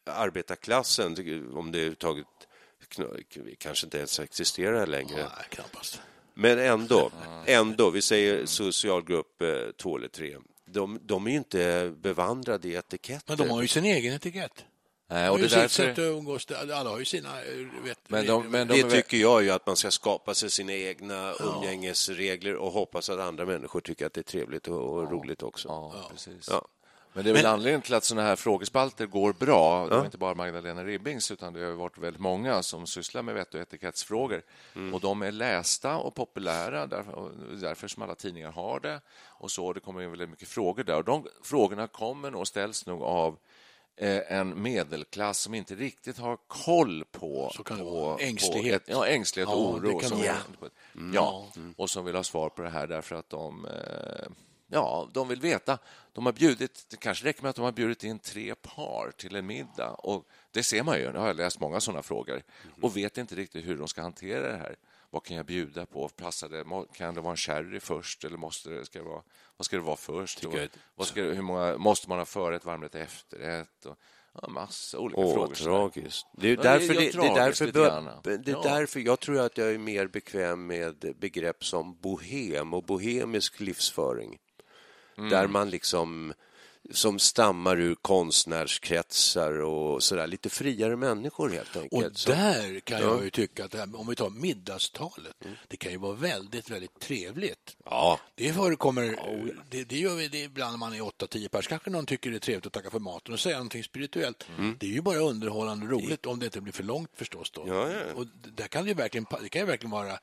arbetarklassen, 0.06 1.12
om 1.56 1.72
det 1.72 1.78
överhuvudtaget 1.78 2.26
kanske 3.58 3.86
inte 3.88 3.98
ens 3.98 4.20
existerar 4.20 4.88
längre. 4.88 5.16
Nej, 5.16 5.46
knappast. 5.50 6.02
Men 6.34 6.60
ändå, 6.60 7.12
ändå, 7.46 7.90
vi 7.90 8.02
säger 8.02 8.46
socialgrupp 8.46 9.42
eh, 9.42 9.48
två 9.78 9.98
eller 9.98 10.08
tre. 10.08 10.38
De, 10.66 11.00
de 11.04 11.28
är 11.28 11.32
ju 11.32 11.38
inte 11.38 11.94
bevandrade 11.98 12.68
i 12.68 12.74
etiketter. 12.76 13.24
Men 13.28 13.38
de 13.48 13.50
har 13.54 13.62
ju 13.62 13.68
sin 13.68 13.86
egen 13.86 14.14
etikett. 14.14 14.66
Nej, 15.10 15.30
och 15.30 15.38
det 15.40 15.46
är 15.46 15.50
sitt 15.50 15.72
sätt 15.72 15.92
att 15.92 16.00
umgås. 16.00 16.48
Alla 16.52 16.90
har 16.90 17.00
ju 17.00 17.06
sina... 17.06 17.42
eh, 17.44 17.84
Vet, 17.84 18.00
Men 18.10 18.26
de- 18.26 18.48
men 18.52 18.68
de- 18.68 18.82
Det 18.82 18.90
tycker 18.90 19.18
jag 19.18 19.44
ju 19.44 19.50
att 19.52 19.68
man 19.68 19.76
ska 19.76 19.92
skapa 19.92 20.34
sig 20.34 20.50
sina 20.52 20.74
egna 20.74 21.34
umgängesregler 21.34 22.56
och 22.56 22.72
hoppas 22.72 23.10
att 23.10 23.20
andra 23.20 23.46
människor 23.46 23.82
tycker 23.82 24.06
att 24.06 24.14
det 24.14 24.22
är 24.22 24.24
trevligt 24.24 24.68
och, 24.68 24.94
och 24.98 25.12
roligt 25.12 25.44
också. 25.44 25.68
Ja, 25.68 26.10
precis. 26.12 26.48
Ja. 26.50 26.68
Men 27.14 27.24
det 27.24 27.30
är 27.30 27.34
väl 27.34 27.46
anledningen 27.46 27.82
till 27.82 27.94
att 27.94 28.04
såna 28.04 28.22
här 28.22 28.36
frågespalter 28.36 29.06
går 29.06 29.34
bra. 29.34 29.88
Det 29.90 29.96
var 29.96 30.06
inte 30.06 30.18
bara 30.18 30.36
Magdalena 30.36 30.84
Ribbings, 30.84 31.32
utan 31.32 31.54
det 31.54 31.64
har 31.66 31.72
varit 31.72 31.98
väldigt 31.98 32.22
många 32.22 32.64
som 32.64 32.88
sysslar 32.88 33.22
med 33.22 33.36
vett 33.36 33.54
och 33.54 33.60
etikettsfrågor. 33.62 34.42
Och 34.94 35.00
de 35.00 35.22
är 35.22 35.32
lästa 35.32 35.98
och 35.98 36.16
populära, 36.16 36.88
därför, 36.88 37.12
och 37.12 37.32
därför 37.62 37.88
som 37.88 38.04
alla 38.04 38.16
tidningar 38.16 38.52
har 38.52 38.80
det. 38.80 39.02
Och 39.28 39.52
så 39.52 39.74
Det 39.74 39.80
kommer 39.80 40.02
in 40.02 40.10
väldigt 40.10 40.30
mycket 40.30 40.48
frågor 40.48 40.84
där. 40.84 40.96
Och 40.98 41.04
de 41.04 41.28
frågorna 41.44 41.88
kommer 41.88 42.32
nog 42.32 42.48
ställs 42.48 42.86
nog 42.86 43.04
av 43.04 43.38
eh, 43.96 44.32
en 44.40 44.62
medelklass 44.62 45.40
som 45.40 45.54
inte 45.54 45.76
riktigt 45.76 46.18
har 46.18 46.38
koll 46.48 47.04
på... 47.12 47.52
Så 47.56 47.64
kan 47.64 47.78
det 47.78 47.84
på, 47.84 47.90
på 47.90 48.18
Ängslighet. 48.24 48.82
ett, 48.82 48.90
ja, 48.90 49.08
ängslighet 49.08 49.50
och 49.50 49.56
Ja, 49.76 49.80
det 49.82 49.88
oro. 49.88 50.00
kan 50.00 50.10
som, 50.10 50.24
ja. 50.24 50.36
Ja, 51.14 51.48
och 51.78 51.90
som 51.90 52.06
vill 52.06 52.16
ha 52.16 52.24
svar 52.24 52.50
på 52.50 52.62
det 52.62 52.70
här 52.70 52.88
därför 52.88 53.16
att 53.16 53.30
de 53.30 53.66
eh, 53.66 53.72
Ja, 54.74 55.10
de 55.14 55.28
vill 55.28 55.42
veta. 55.42 55.78
De 56.14 56.26
har 56.26 56.34
bjudit, 56.34 56.86
det 56.90 56.98
kanske 56.98 57.26
räcker 57.26 57.42
med 57.42 57.50
att 57.50 57.56
de 57.56 57.66
har 57.66 57.72
bjudit 57.72 58.04
in 58.04 58.20
tre 58.20 58.56
par 58.56 59.12
till 59.18 59.36
en 59.36 59.46
middag. 59.46 59.90
Och 59.90 60.28
det 60.52 60.64
ser 60.64 60.84
man 60.84 61.00
ju, 61.00 61.12
nu 61.12 61.20
har 61.20 61.28
jag 61.28 61.36
läst 61.36 61.60
många 61.60 61.80
sådana 61.80 62.04
frågor 62.04 62.44
och 62.82 62.98
vet 62.98 63.18
inte 63.18 63.36
riktigt 63.36 63.66
hur 63.66 63.78
de 63.78 63.88
ska 63.88 64.02
hantera 64.02 64.52
det 64.52 64.58
här. 64.58 64.76
Vad 65.10 65.24
kan 65.24 65.38
jag 65.38 65.46
bjuda 65.46 65.86
på? 65.86 66.10
Passar 66.10 66.50
det? 66.50 66.88
Kan 66.94 67.14
det 67.14 67.22
vara 67.22 67.32
en 67.32 67.38
sherry 67.38 67.80
först 67.80 68.24
eller 68.24 68.38
måste 68.38 68.70
det, 68.70 68.86
ska 68.86 69.00
det 69.00 69.06
vara, 69.06 69.22
vad 69.58 69.66
ska 69.66 69.76
det 69.76 69.82
vara 69.84 69.96
först? 69.96 70.44
Och, 70.46 70.56
vad 70.96 71.08
ska, 71.08 71.22
hur 71.22 71.42
många, 71.42 71.78
måste 71.78 72.10
man 72.10 72.18
ha 72.18 72.26
förrätt, 72.26 72.66
varmrätt, 72.66 72.96
efterrätt? 72.96 73.86
Och, 73.86 73.98
ja, 74.42 74.48
massa 74.48 75.00
olika 75.00 75.22
Åh, 75.22 75.34
frågor. 75.34 75.54
tragiskt. 75.56 76.28
Det 76.38 76.48
är 76.48 76.56
Ja, 76.56 76.62
det 76.64 76.70
är- 76.70 76.80
därför, 76.80 76.94
det, 76.94 77.00
det 77.00 77.28
är 77.28 77.36
därför, 77.36 77.66
det 78.38 78.52
är 78.52 78.64
därför 78.64 79.00
jag 79.00 79.20
tror 79.20 79.40
att 79.40 79.58
jag 79.58 79.72
är 79.74 79.78
mer 79.78 80.08
bekväm 80.08 80.68
med 80.68 81.16
begrepp 81.20 81.66
som 81.66 81.98
bohem 82.02 82.74
och 82.74 82.84
bohemisk 82.84 83.60
livsföring. 83.60 84.38
Mm. 85.18 85.30
Där 85.30 85.48
man 85.48 85.70
liksom 85.70 86.34
som 86.92 87.20
stammar 87.20 87.80
ur 87.80 87.96
konstnärskretsar 87.96 89.52
och 89.62 90.04
sådär, 90.04 90.28
lite 90.28 90.50
friare 90.50 90.96
människor 90.96 91.50
helt 91.50 91.76
Och 91.76 91.82
enkelt. 91.82 92.18
Så- 92.18 92.30
där 92.32 92.80
kan 92.80 93.02
jag 93.02 93.24
ju 93.24 93.30
tycka 93.30 93.66
att 93.66 93.74
här, 93.74 93.96
om 93.96 94.08
vi 94.08 94.16
tar 94.16 94.30
middagstalet, 94.30 95.36
det 95.68 95.78
kan 95.78 95.92
ju 95.92 95.98
vara 95.98 96.14
väldigt, 96.14 96.70
väldigt 96.70 97.00
trevligt. 97.00 97.76
Ja, 97.86 98.20
Det 98.36 98.54
förekommer, 98.54 99.20
det, 99.70 99.84
det 99.84 99.98
gör 99.98 100.16
vi 100.16 100.28
det 100.28 100.42
ibland 100.44 100.72
när 100.74 100.78
man 100.78 100.94
är 100.94 101.02
8-10 101.02 101.48
pers. 101.50 101.68
Kanske 101.68 101.90
någon 101.90 102.06
tycker 102.06 102.30
det 102.32 102.38
är 102.38 102.40
trevligt 102.40 102.66
att 102.66 102.74
tacka 102.74 102.90
för 102.90 103.00
maten 103.00 103.34
och 103.34 103.40
säga 103.40 103.56
någonting 103.58 103.84
spirituellt. 103.84 104.48
Det 104.80 104.86
är 104.86 104.92
ju 104.92 105.02
bara 105.02 105.18
underhållande 105.20 105.86
och 105.86 105.92
roligt 105.92 106.26
om 106.26 106.40
det 106.40 106.46
inte 106.46 106.62
blir 106.62 106.74
för 106.74 106.84
långt 106.84 107.10
förstås. 107.16 107.52
Då. 107.52 107.64
Ja, 107.68 107.90
ja. 107.92 108.00
Och 108.16 108.26
där 108.58 108.68
kan 108.68 108.84
det, 108.84 108.90
ju 108.90 108.96
verkligen, 108.96 109.26
det 109.42 109.50
kan 109.50 109.62
ju 109.62 109.66
verkligen 109.66 109.92
vara, 109.92 110.20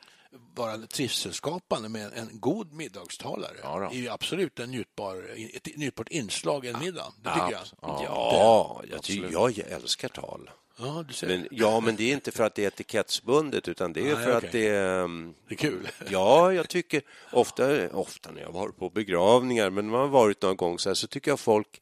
vara 0.55 0.79
trivselskapande 0.79 1.89
med 1.89 2.13
en 2.15 2.29
god 2.33 2.73
middagstalare. 2.73 3.57
Ja, 3.63 3.81
då. 3.81 3.89
det 3.89 3.97
är 3.97 4.01
ju 4.01 4.09
absolut 4.09 4.59
en 4.59 4.71
njutbar, 4.71 5.31
ett 5.55 5.77
njutbart 5.77 6.09
inslag 6.09 6.65
i 6.65 6.69
en 6.69 6.79
middag. 6.79 7.13
Det 7.23 7.31
tycker 7.31 7.53
jag. 7.53 7.63
Ja. 7.81 8.03
ja 8.03 8.83
jag, 8.91 9.03
ty, 9.03 9.23
jag 9.31 9.59
älskar 9.59 10.09
tal. 10.09 10.51
Ja, 10.79 11.05
du 11.09 11.15
ser. 11.15 11.27
Men, 11.27 11.49
ja, 11.51 11.81
men 11.81 11.97
det 11.97 12.05
är 12.05 12.13
inte 12.13 12.31
för 12.31 12.45
att 12.45 12.55
det 12.55 12.65
är 12.65 12.69
etikettsbundet 12.69 13.69
utan 13.69 13.93
det 13.93 14.01
är 14.01 14.15
Nej, 14.15 14.25
för 14.25 14.37
okej. 14.37 14.47
att 14.47 14.53
det 14.53 14.69
är... 14.69 15.03
um, 15.03 15.35
det 15.49 15.55
är 15.55 15.59
kul. 15.59 15.89
Ja, 16.11 16.53
jag 16.53 16.69
tycker 16.69 17.03
ofta, 17.33 17.89
ofta 17.89 18.31
när 18.31 18.41
jag 18.41 18.49
har 18.49 18.61
varit 18.61 18.77
på 18.77 18.91
begravningar, 18.91 19.71
men 19.71 19.85
när 19.85 19.93
man 19.93 20.01
har 20.01 20.09
varit 20.09 20.43
någon 20.43 20.57
gång 20.57 20.79
så 20.79 20.89
här, 20.89 20.95
så 20.95 21.07
tycker 21.07 21.31
jag 21.31 21.41
folk 21.41 21.81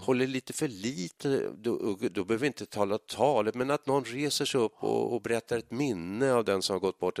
håller 0.00 0.26
lite 0.26 0.52
för 0.52 0.68
lite, 0.68 1.50
då, 1.56 1.98
då 2.10 2.24
behöver 2.24 2.36
vi 2.36 2.46
inte 2.46 2.66
tala 2.66 2.98
talet, 2.98 3.54
men 3.54 3.70
att 3.70 3.86
någon 3.86 4.04
reser 4.04 4.44
sig 4.44 4.60
upp 4.60 4.74
och, 4.78 5.14
och 5.14 5.22
berättar 5.22 5.58
ett 5.58 5.70
minne 5.70 6.32
av 6.32 6.44
den 6.44 6.62
som 6.62 6.74
har 6.74 6.80
gått 6.80 6.98
bort. 6.98 7.18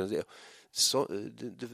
Så, 0.78 1.06
det, 1.08 1.66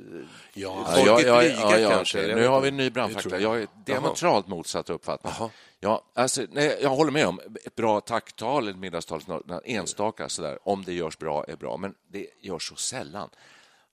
Ja, 0.54 0.84
Folk 0.96 1.08
ja, 1.08 1.20
är 1.20 1.26
ja, 1.26 1.38
blyga 1.40 1.54
ja, 1.60 1.78
ja, 1.78 1.90
kanske, 1.90 2.20
eller 2.20 2.34
Nu 2.34 2.46
har 2.46 2.60
vi 2.60 2.68
en 2.68 2.76
ny 2.76 2.90
brandfackla. 2.90 3.38
Jag 3.38 3.62
är 3.62 3.66
diametralt 3.86 4.48
motsatt 4.48 4.90
uppfattning. 4.90 5.32
Jaha. 5.38 5.50
Ja, 5.80 6.04
alltså, 6.14 6.46
nej, 6.52 6.78
jag 6.82 6.90
håller 6.90 7.10
med 7.12 7.26
om 7.26 7.40
ett 7.64 7.74
bra 7.74 8.00
tacktal, 8.00 8.68
ett 8.68 8.76
middagstal, 8.76 9.20
enstaka 9.64 10.28
sådär, 10.28 10.58
om 10.62 10.84
det 10.84 10.92
görs 10.92 11.18
bra 11.18 11.44
är 11.48 11.56
bra, 11.56 11.76
men 11.76 11.94
det 12.08 12.26
görs 12.40 12.68
så 12.68 12.76
sällan. 12.76 13.28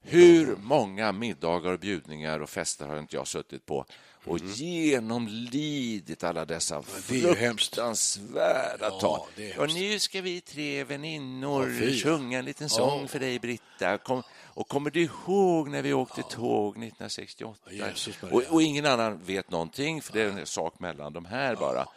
Hur 0.01 0.55
många 0.61 1.11
middagar 1.11 1.71
och 1.71 1.79
bjudningar 1.79 2.39
och 2.39 2.49
fester 2.49 2.87
har 2.87 2.99
inte 2.99 3.15
jag 3.15 3.27
suttit 3.27 3.65
på 3.65 3.85
och 4.25 4.39
Mm. 4.39 4.51
genomlidit 4.53 6.23
alla 6.23 6.45
dessa 6.45 6.81
fruktansvärda 6.81 8.77
Ja, 8.85 8.99
tal. 8.99 9.19
Och 9.57 9.73
nu 9.73 9.99
ska 9.99 10.21
vi 10.21 10.41
tre 10.41 10.83
väninnor 10.83 11.71
Ja, 11.81 11.91
sjunga 12.03 12.39
en 12.39 12.45
liten 12.45 12.69
sång 12.69 13.01
Ja. 13.01 13.07
för 13.07 13.19
dig, 13.19 13.39
Britta. 13.39 13.97
Kom, 13.97 14.23
och 14.59 14.67
kommer 14.67 14.89
du 14.89 15.01
ihåg 15.01 15.69
när 15.69 15.81
vi 15.81 15.93
åkte 15.93 16.23
tåg 16.23 16.71
1968? 16.71 17.59
Ja, 17.71 17.87
Jesus 17.87 18.21
Maria. 18.21 18.35
och, 18.35 18.53
och 18.53 18.61
ingen 18.61 18.85
annan 18.85 19.19
vet 19.23 19.51
någonting, 19.51 20.01
för 20.01 20.13
det 20.13 20.21
är 20.21 20.29
en 20.29 20.45
sak 20.45 20.79
mellan 20.79 21.13
de 21.13 21.25
här 21.25 21.55
bara. 21.55 21.87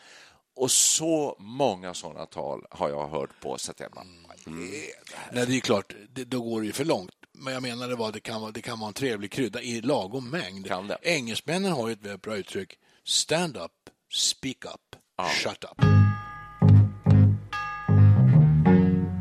Och 0.57 0.71
så 0.71 1.37
många 1.39 1.95
sådana 1.95 2.27
tal 2.27 2.67
har 2.71 2.89
jag 2.89 3.09
hört 3.09 3.31
på 3.41 3.55
är 3.55 5.09
det 5.11 5.17
här? 5.17 5.33
Nej, 5.33 5.47
det 5.47 5.57
är 5.57 5.61
klart, 5.61 5.95
det, 6.11 6.25
då 6.25 6.41
går 6.41 6.61
det 6.61 6.67
ju 6.67 6.73
för 6.73 6.85
långt. 6.85 7.15
Men 7.33 7.55
jag 7.55 7.63
menar 7.63 7.89
det 7.89 7.97
var 7.97 8.13
det 8.13 8.21
kan 8.21 8.41
vara, 8.41 8.51
det 8.51 8.63
kan 8.63 8.79
vara 8.79 8.89
en 8.89 8.95
trevlig 8.95 9.33
krydda 9.33 9.63
i 9.63 9.81
lagom 9.81 10.31
mängd. 10.31 10.67
Kan 10.67 10.87
det. 10.87 10.99
Engelsmännen 11.03 11.73
har 11.73 11.89
ju 11.89 11.93
ett 11.93 12.03
väldigt 12.03 12.23
bra 12.23 12.37
uttryck. 12.37 12.79
Stand 13.05 13.57
up, 13.57 13.73
speak 14.13 14.65
up, 14.65 14.97
shut 15.43 15.65
up. 15.65 16.02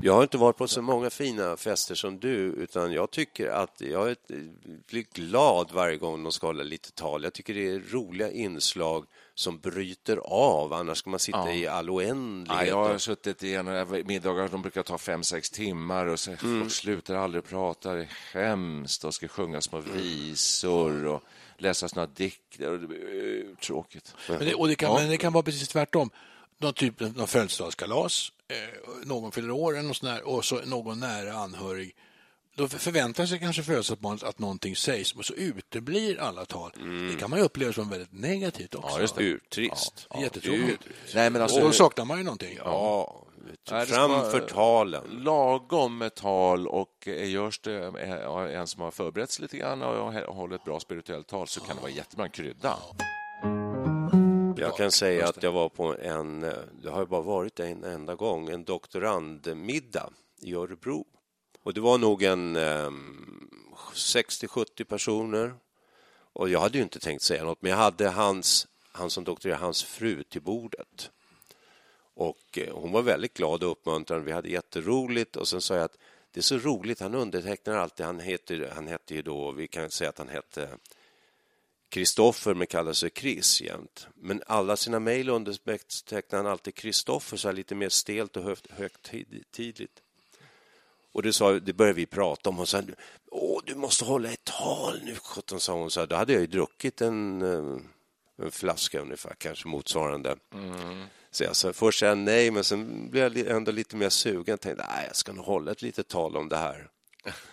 Jag 0.03 0.13
har 0.13 0.23
inte 0.23 0.37
varit 0.37 0.57
på 0.57 0.67
så 0.67 0.81
många 0.81 1.09
fina 1.09 1.57
fester 1.57 1.95
som 1.95 2.19
du, 2.19 2.35
utan 2.37 2.91
jag 2.93 3.11
tycker 3.11 3.47
att 3.47 3.81
jag 3.81 4.09
är- 4.09 4.15
blir 4.87 5.05
glad 5.13 5.71
varje 5.71 5.97
gång 5.97 6.23
de 6.23 6.31
ska 6.31 6.47
hålla 6.47 6.63
lite 6.63 6.91
tal. 6.91 7.23
Jag 7.23 7.33
tycker 7.33 7.53
det 7.53 7.69
är 7.69 7.79
roliga 7.91 8.31
inslag 8.31 9.05
som 9.35 9.59
bryter 9.59 10.17
av, 10.17 10.73
annars 10.73 10.97
ska 10.97 11.09
man 11.09 11.19
sitta 11.19 11.53
i 11.53 11.67
all 11.67 11.85
Ja, 11.87 11.91
oändlighet. 11.93 12.67
jag 12.67 12.75
har 12.83 12.97
suttit 12.97 13.43
i 13.43 13.55
en 13.55 13.65
middagar, 14.07 14.49
de 14.49 14.61
brukar 14.61 14.83
ta 14.83 14.97
fem, 14.97 15.23
sex 15.23 15.49
timmar 15.49 16.05
och 16.05 16.19
så 16.19 16.31
Mm. 16.31 16.59
folk 16.61 16.71
slutar 16.71 17.15
aldrig 17.15 17.43
prata, 17.43 17.93
det 17.93 18.01
är 18.01 18.07
hemskt 18.33 19.03
och 19.05 19.13
ska 19.13 19.27
sjunga 19.27 19.61
små 19.61 19.79
visor 19.79 21.05
och 21.05 21.23
läsa 21.57 21.87
några 21.95 22.07
dikter. 22.15 22.71
Och 22.71 22.79
det 22.79 22.87
blir 22.87 23.45
eh, 23.49 23.55
tråkigt. 23.55 24.15
Men 24.29 24.39
det, 24.39 24.53
och 24.55 24.67
det, 24.67 24.75
kan, 24.75 24.93
men 24.95 25.09
det 25.09 25.17
kan 25.17 25.33
vara 25.33 25.43
precis 25.43 25.67
tvärtom. 25.67 26.09
Någon 26.57 26.73
typ 26.73 26.99
någon 26.99 27.27
födelsedagskalas, 27.27 28.31
någon 29.03 29.31
fyller 29.31 29.51
år 29.51 29.77
eller 29.77 29.93
sånt 29.93 30.13
där, 30.13 30.27
och 30.27 30.45
så 30.45 30.61
någon 30.65 30.99
nära 30.99 31.33
anhörig. 31.33 31.95
Då 32.55 32.67
förväntar 32.67 33.25
sig 33.25 33.39
kanske 33.39 33.63
födelsedagsbarnet 33.63 34.23
att 34.23 34.39
någonting 34.39 34.75
sägs, 34.75 35.15
men 35.15 35.23
så 35.23 35.33
uteblir 35.33 36.19
alla 36.19 36.45
tal. 36.45 36.71
Det 37.11 37.19
kan 37.19 37.29
man 37.29 37.39
ju 37.39 37.45
uppleva 37.45 37.73
som 37.73 37.89
väldigt 37.89 38.11
negativt 38.13 38.75
också. 38.75 38.95
Ja, 38.95 39.01
just 39.01 39.15
det. 39.15 39.23
Urtrist. 39.23 40.07
Ja, 40.09 40.21
Jättetråkigt. 40.21 40.83
Nej, 41.15 41.29
men 41.29 41.41
alltså, 41.41 41.57
och 41.57 41.63
då 41.65 41.71
saknar 41.71 42.05
man 42.05 42.17
ju 42.17 42.23
någonting. 42.23 42.57
Ja, 42.63 43.25
Nej, 43.71 43.85
framför 43.85 44.39
talen. 44.39 45.03
lagom 45.09 45.97
med 45.97 46.15
tal 46.15 46.67
och 46.67 47.07
eh, 47.07 47.29
görs 47.29 47.59
det 47.59 47.85
eh, 47.87 48.55
en 48.59 48.67
som 48.67 48.81
har 48.81 48.91
förberett 48.91 49.31
sig 49.31 49.41
lite 49.41 49.57
grann 49.57 49.81
och 49.81 50.13
har 50.13 50.33
hållit 50.33 50.59
ett 50.59 50.65
bra 50.65 50.79
spirituellt 50.79 51.27
tal 51.27 51.47
så 51.47 51.59
kan 51.59 51.75
det 51.75 51.81
vara 51.81 51.91
jättebra 51.91 52.25
en 52.25 52.31
krydda. 52.31 52.77
Jag 54.61 54.77
kan 54.77 54.91
säga 54.91 55.27
att 55.27 55.43
jag 55.43 55.51
var 55.51 55.69
på 55.69 55.97
en, 55.97 56.43
eh, 56.43 56.53
det 56.81 56.89
har 56.89 57.05
bara 57.05 57.21
varit 57.21 57.59
en 57.59 57.83
enda 57.83 58.15
gång, 58.15 58.49
en 58.49 58.63
doktorandmiddag 58.63 60.09
i 60.41 60.53
Örebro. 60.53 61.05
Och 61.63 61.73
det 61.73 61.81
var 61.81 61.97
nog 61.97 62.23
en 62.23 62.55
eh, 62.55 62.91
60-70 63.93 64.83
personer. 64.83 65.53
Och 66.33 66.49
jag 66.49 66.59
hade 66.59 66.77
ju 66.77 66.83
inte 66.83 66.99
tänkt 66.99 67.23
säga 67.23 67.43
något, 67.43 67.61
men 67.61 67.69
jag 67.69 67.77
hade 67.77 68.09
hans, 68.09 68.67
han 68.91 69.09
som 69.09 69.23
doktorerade, 69.23 69.63
hans 69.63 69.83
fru 69.83 70.23
till 70.23 70.41
bordet. 70.41 71.11
Och 72.13 72.57
eh, 72.57 72.73
hon 72.73 72.91
var 72.91 73.01
väldigt 73.01 73.33
glad 73.33 73.63
och 73.63 73.71
uppmuntrande. 73.71 74.25
Vi 74.25 74.31
hade 74.31 74.49
jätteroligt 74.49 75.35
och 75.35 75.47
sen 75.47 75.61
sa 75.61 75.75
jag 75.75 75.83
att 75.83 75.97
det 76.31 76.39
är 76.39 76.43
så 76.43 76.57
roligt, 76.57 76.99
han 76.99 77.15
undertecknar 77.15 77.77
alltid, 77.77 78.05
han 78.05 78.19
heter, 78.19 78.71
han 78.75 78.87
hette 78.87 79.15
ju 79.15 79.21
då, 79.21 79.51
vi 79.51 79.67
kan 79.67 79.91
säga 79.91 80.09
att 80.09 80.17
han 80.17 80.29
hette 80.29 80.69
Kristoffer 81.91 82.53
men 82.53 82.67
kallar 82.67 82.93
sig 82.93 83.09
Chris 83.15 83.61
jämt. 83.61 84.07
Men 84.15 84.43
alla 84.47 84.77
sina 84.77 84.99
mejl 84.99 85.29
undertecknar 85.29 86.37
han 86.37 86.47
alltid 86.47 86.75
Kristoffer 86.75 87.37
så 87.37 87.47
här 87.47 87.55
lite 87.55 87.75
mer 87.75 87.89
stelt 87.89 88.37
och 88.37 88.43
högt, 88.43 88.71
högtidligt. 88.71 90.01
Och 91.11 91.23
det, 91.23 91.33
sa, 91.33 91.51
det 91.51 91.73
började 91.73 91.95
vi 91.95 92.05
prata 92.05 92.49
om 92.49 92.59
och 92.59 92.69
sa 92.69 92.81
Åh, 93.31 93.61
du 93.65 93.75
måste 93.75 94.05
hålla 94.05 94.31
ett 94.31 94.43
tal 94.43 95.01
nu, 95.03 95.15
sjutton, 95.15 95.59
sa 95.59 95.73
hon. 95.73 95.91
Så 95.91 95.99
här, 95.99 96.07
då 96.07 96.15
hade 96.15 96.33
jag 96.33 96.41
ju 96.41 96.47
druckit 96.47 97.01
en, 97.01 97.41
eh, 97.41 97.81
en 98.45 98.51
flaska 98.51 98.99
ungefär, 98.99 99.35
kanske 99.37 99.67
motsvarande. 99.67 100.35
Så 101.31 101.43
jag 101.43 101.55
sa 101.55 101.73
först 101.73 101.99
säga 101.99 102.15
nej, 102.15 102.51
men 102.51 102.63
sen 102.63 103.09
blev 103.09 103.37
jag 103.37 103.47
ändå 103.47 103.71
lite 103.71 103.95
mer 103.95 104.09
sugen. 104.09 104.43
Jag 104.47 104.61
tänkte, 104.61 104.85
nej, 104.89 105.05
jag 105.07 105.15
ska 105.15 105.33
nog 105.33 105.45
hålla 105.45 105.71
ett 105.71 105.81
litet 105.81 106.07
tal 106.07 106.37
om 106.37 106.49
det 106.49 106.57
här. 106.57 106.89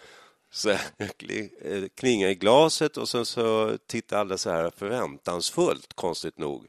Så 0.51 0.77
kli- 1.19 1.51
eh, 1.65 1.89
kningade 1.95 2.33
i 2.33 2.35
glaset 2.35 2.97
och 2.97 3.09
sen 3.09 3.27
så 3.27 3.79
tittade 3.87 4.21
alla 4.21 4.39
så 4.39 4.51
här 4.51 4.73
förväntansfullt, 4.77 5.95
konstigt 5.95 6.39
nog. 6.39 6.67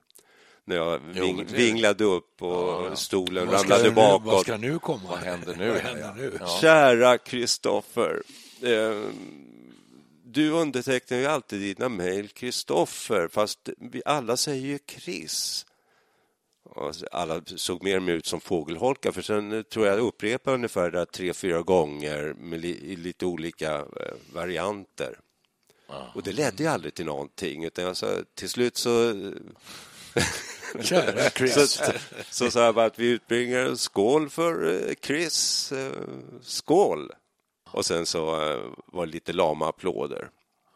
När 0.66 0.76
jag 0.76 1.00
ving, 1.00 1.46
vinglade 1.46 2.04
upp 2.04 2.42
och 2.42 2.98
stolen 2.98 3.48
Vad 3.48 3.60
ska, 3.60 3.64
ramlade 3.70 3.90
nu, 3.90 3.96
bakåt. 3.96 4.26
vad 4.34 4.42
ska 4.42 4.58
nu 4.58 4.80
komma? 4.80 5.10
Vad 5.10 5.20
händer 5.20 5.56
nu? 5.56 5.70
Vad 5.74 5.78
händer 5.82 6.14
nu? 6.18 6.38
Ja. 6.40 6.58
Kära 6.62 7.18
Kristoffer. 7.18 8.24
Eh, 8.62 9.02
du 10.26 10.50
undertecknar 10.52 11.18
ju 11.18 11.26
alltid 11.26 11.62
dina 11.62 11.90
mejl 11.90 12.28
Kristoffer, 12.28 13.28
fast 13.32 13.70
vi 13.78 14.02
alla 14.06 14.38
säger 14.38 14.68
ju 14.68 14.80
Chris. 14.88 15.66
Alla 17.12 17.42
såg 17.46 17.84
mer 17.84 17.98
och 17.98 18.04
mer 18.04 18.14
ut 18.14 18.26
som 18.26 18.42
fågelholkar, 18.42 19.12
för 19.12 19.22
sen 19.22 19.52
eh, 19.52 19.62
tror 19.62 19.88
jag 19.88 20.00
upprepade 20.00 20.56
ungefär 20.56 20.92
det 20.92 21.06
tre, 21.06 21.34
fyra 21.34 21.62
gånger 21.62 22.34
med 22.38 22.62
li, 22.62 22.70
i 22.70 22.96
lite 22.96 23.26
olika 23.26 23.76
eh, 23.76 23.86
varianter. 24.34 25.20
Och 26.16 26.24
det 26.24 26.32
ledde 26.32 26.64
ju 26.64 26.70
aldrig 26.70 26.94
till 26.94 27.06
någonting, 27.06 27.64
utan 27.64 27.96
sa, 27.96 28.08
till 28.36 28.50
slut 28.50 28.78
så 28.78 29.14
Kära 30.82 31.30
Chris. 31.30 31.54
så, 31.54 31.92
så 32.30 32.52
sa 32.52 32.64
jag 32.66 32.76
bara 32.76 32.86
att 32.86 33.00
vi 33.00 33.08
utbringar 33.08 33.60
en 33.60 33.78
skål 33.78 34.30
för 34.30 34.74
eh, 34.90 34.94
Chris. 35.02 35.72
eh, 35.72 35.92
Skål! 36.42 37.12
Och 37.72 37.86
sen 37.86 38.06
så 38.06 38.52
eh, 38.52 38.60
var 38.86 39.06
det 39.06 39.12
lite 39.12 39.34
lama 39.34 39.68
applåder. 39.70 40.30